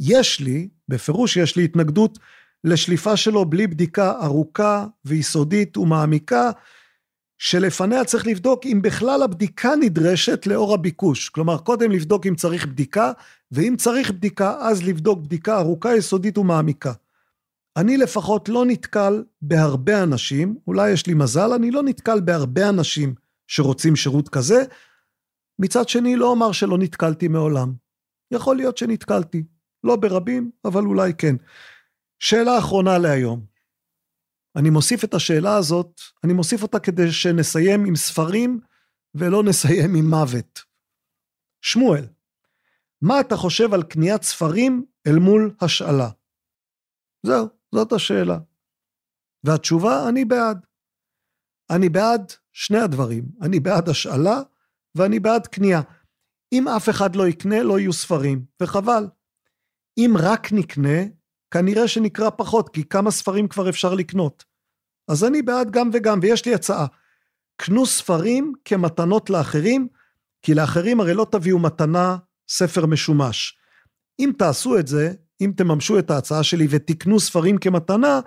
[0.00, 2.18] יש לי, בפירוש יש לי התנגדות
[2.64, 6.50] לשליפה שלו בלי בדיקה ארוכה ויסודית ומעמיקה,
[7.38, 11.28] שלפניה צריך לבדוק אם בכלל הבדיקה נדרשת לאור הביקוש.
[11.28, 13.12] כלומר, קודם לבדוק אם צריך בדיקה,
[13.52, 16.92] ואם צריך בדיקה, אז לבדוק בדיקה ארוכה, יסודית ומעמיקה.
[17.76, 23.14] אני לפחות לא נתקל בהרבה אנשים, אולי יש לי מזל, אני לא נתקל בהרבה אנשים
[23.46, 24.64] שרוצים שירות כזה.
[25.58, 27.72] מצד שני, לא אומר שלא נתקלתי מעולם.
[28.30, 29.44] יכול להיות שנתקלתי.
[29.84, 31.36] לא ברבים, אבל אולי כן.
[32.18, 33.46] שאלה אחרונה להיום.
[34.56, 38.60] אני מוסיף את השאלה הזאת, אני מוסיף אותה כדי שנסיים עם ספרים
[39.14, 40.60] ולא נסיים עם מוות.
[41.62, 42.06] שמואל,
[43.02, 46.08] מה אתה חושב על קניית ספרים אל מול השאלה?
[47.22, 48.38] זהו, זאת השאלה.
[49.44, 50.66] והתשובה, אני בעד.
[51.70, 53.24] אני בעד שני הדברים.
[53.42, 54.40] אני בעד השאלה
[54.94, 55.80] ואני בעד קנייה.
[56.52, 59.08] אם אף אחד לא יקנה, לא יהיו ספרים, וחבל.
[59.98, 60.98] אם רק נקנה,
[61.50, 64.44] כנראה שנקרא פחות, כי כמה ספרים כבר אפשר לקנות.
[65.08, 66.86] אז אני בעד גם וגם, ויש לי הצעה.
[67.56, 69.88] קנו ספרים כמתנות לאחרים,
[70.42, 72.16] כי לאחרים הרי לא תביאו מתנה
[72.48, 73.58] ספר משומש.
[74.18, 78.20] אם תעשו את זה, אם תממשו את ההצעה שלי ותקנו ספרים כמתנה,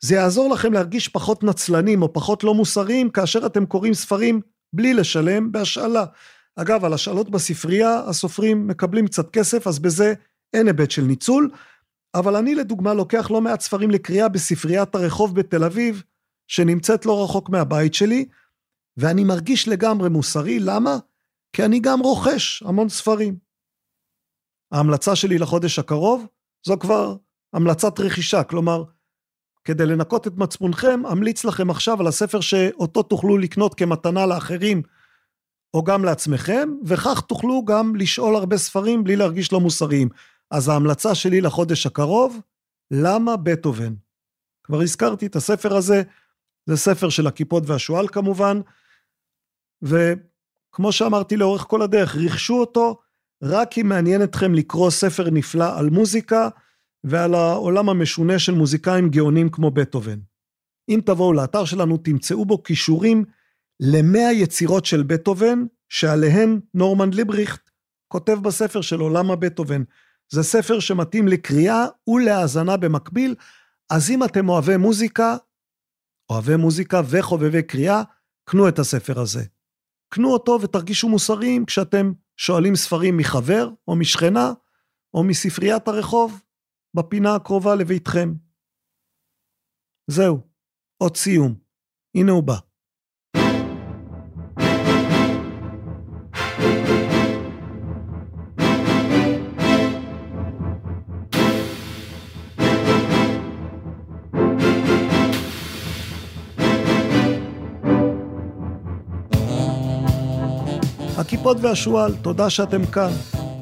[0.00, 4.40] זה יעזור לכם להרגיש פחות נצלנים או פחות לא מוסריים כאשר אתם קוראים ספרים
[4.72, 6.04] בלי לשלם בהשאלה.
[6.56, 10.14] אגב, על השאלות בספרייה הסופרים מקבלים קצת כסף, אז בזה
[10.54, 11.50] אין היבט של ניצול.
[12.14, 16.02] אבל אני לדוגמה לוקח לא מעט ספרים לקריאה בספריית הרחוב בתל אביב,
[16.48, 18.28] שנמצאת לא רחוק מהבית שלי,
[18.96, 20.96] ואני מרגיש לגמרי מוסרי, למה?
[21.52, 23.36] כי אני גם רוכש המון ספרים.
[24.72, 26.26] ההמלצה שלי לחודש הקרוב,
[26.66, 27.16] זו כבר
[27.52, 28.84] המלצת רכישה, כלומר,
[29.64, 34.82] כדי לנקות את מצפונכם, אמליץ לכם עכשיו על הספר שאותו תוכלו לקנות כמתנה לאחרים,
[35.74, 40.08] או גם לעצמכם, וכך תוכלו גם לשאול הרבה ספרים בלי להרגיש לא מוסריים.
[40.50, 42.40] אז ההמלצה שלי לחודש הקרוב,
[42.90, 43.94] למה בטהובן?
[44.64, 46.02] כבר הזכרתי את הספר הזה,
[46.66, 48.60] זה ספר של הכיפות והשועל כמובן,
[49.82, 53.00] וכמו שאמרתי לאורך כל הדרך, רכשו אותו
[53.42, 56.48] רק אם מעניין אתכם לקרוא ספר נפלא על מוזיקה
[57.04, 60.18] ועל העולם המשונה של מוזיקאים גאונים כמו בטהובן.
[60.88, 63.24] אם תבואו לאתר שלנו תמצאו בו כישורים
[63.80, 67.70] למאה יצירות של בטהובן, שעליהן נורמן ליבריכט
[68.08, 69.82] כותב בספר שלו למה בטהובן.
[70.32, 73.34] זה ספר שמתאים לקריאה ולהאזנה במקביל,
[73.90, 75.36] אז אם אתם אוהבי מוזיקה,
[76.30, 78.02] אוהבי מוזיקה וחובבי קריאה,
[78.44, 79.44] קנו את הספר הזה.
[80.14, 84.52] קנו אותו ותרגישו מוסריים כשאתם שואלים ספרים מחבר או משכנה
[85.14, 86.42] או מספריית הרחוב
[86.96, 88.28] בפינה הקרובה לביתכם.
[90.10, 90.40] זהו,
[91.02, 91.54] עוד סיום.
[92.16, 92.71] הנה הוא בא.
[111.32, 113.10] הכיפות והשועל, תודה שאתם כאן.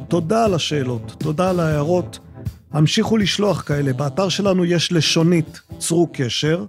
[0.09, 2.18] תודה על השאלות, תודה על ההערות.
[2.70, 6.64] המשיכו לשלוח כאלה, באתר שלנו יש לשונית, צרו קשר.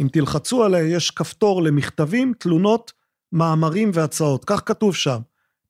[0.00, 2.92] אם תלחצו עליה, יש כפתור למכתבים, תלונות,
[3.32, 4.44] מאמרים והצעות.
[4.44, 5.18] כך כתוב שם.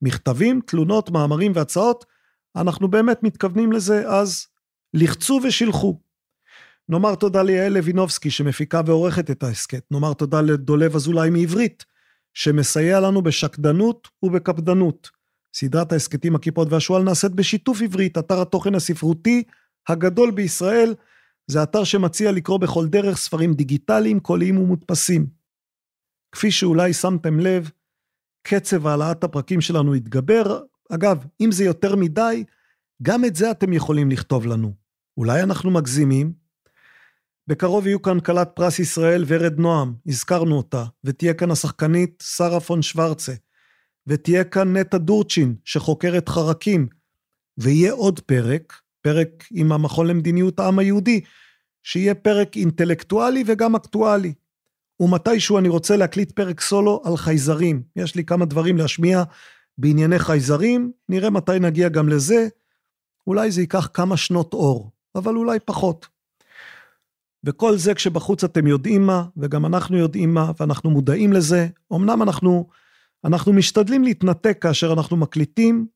[0.03, 2.05] מכתבים, תלונות, מאמרים והצעות.
[2.57, 4.47] אנחנו באמת מתכוונים לזה, אז
[4.95, 5.99] לחצו ושילחו.
[6.89, 9.85] נאמר תודה ליעל לוינובסקי שמפיקה ועורכת את ההסכת.
[9.91, 11.85] נאמר תודה לדולב אזולאי מעברית,
[12.35, 15.11] שמסייע לנו בשקדנות ובקפדנות.
[15.57, 19.43] סדרת ההסכתים הכיפות והשועל נעשית בשיתוף עברית, אתר התוכן הספרותי
[19.89, 20.95] הגדול בישראל.
[21.47, 25.27] זה אתר שמציע לקרוא בכל דרך ספרים דיגיטליים, קוליים ומודפסים.
[26.33, 27.71] כפי שאולי שמתם לב,
[28.43, 30.61] קצב העלאת הפרקים שלנו התגבר.
[30.93, 32.45] אגב, אם זה יותר מדי,
[33.03, 34.73] גם את זה אתם יכולים לכתוב לנו.
[35.17, 36.40] אולי אנחנו מגזימים?
[37.51, 42.83] בקרוב יהיו כאן כלת פרס ישראל ורד נועם, הזכרנו אותה, ותהיה כאן השחקנית שרה פון
[42.83, 43.33] שוורצה,
[44.07, 46.87] ותהיה כאן נטע דורצ'ין, שחוקרת חרקים,
[47.59, 51.21] ויהיה עוד פרק, פרק עם המכון למדיניות העם היהודי,
[51.83, 54.33] שיהיה פרק אינטלקטואלי וגם אקטואלי.
[55.01, 57.83] ומתישהו אני רוצה להקליט פרק סולו על חייזרים.
[57.97, 59.23] יש לי כמה דברים להשמיע
[59.79, 62.49] בענייני חייזרים, נראה מתי נגיע גם לזה.
[63.27, 66.20] אולי זה ייקח כמה שנות אור, אבל אולי פחות.
[67.45, 71.69] וכל זה כשבחוץ אתם יודעים מה, וגם אנחנו יודעים מה, ואנחנו מודעים לזה.
[71.93, 72.69] אמנם אנחנו,
[73.25, 75.87] אנחנו משתדלים להתנתק כאשר אנחנו מקליטים,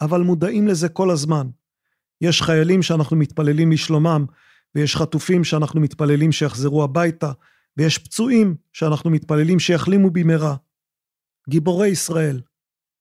[0.00, 1.46] אבל מודעים לזה כל הזמן.
[2.20, 4.26] יש חיילים שאנחנו מתפללים לשלומם,
[4.74, 7.32] ויש חטופים שאנחנו מתפללים שיחזרו הביתה,
[7.76, 10.56] ויש פצועים שאנחנו מתפללים שיחלימו במהרה.
[11.48, 12.40] גיבורי ישראל.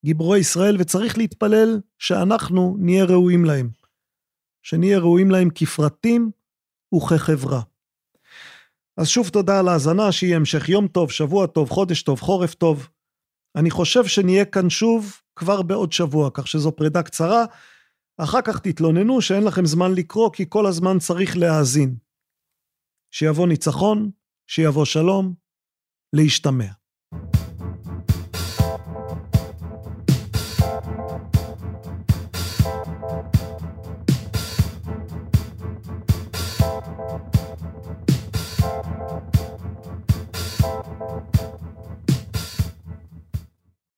[0.06, 3.70] גיבורי ישראל, וצריך להתפלל שאנחנו נהיה ראויים להם.
[4.64, 6.32] שנהיה ראויים להם כפרטים
[6.96, 7.62] וכחברה.
[9.02, 12.90] אז שוב תודה על ההאזנה, שיהיה המשך יום טוב, שבוע טוב, חודש טוב, חורף טוב.
[13.56, 17.46] אני חושב שנהיה כאן שוב כבר בעוד שבוע, כך שזו פרידה קצרה.
[18.18, 21.96] אחר כך תתלוננו שאין לכם זמן לקרוא, כי כל הזמן צריך להאזין.
[23.12, 24.12] שיבוא ניצחון,
[24.48, 25.34] שיבוא שלום,
[26.14, 26.81] להשתמע.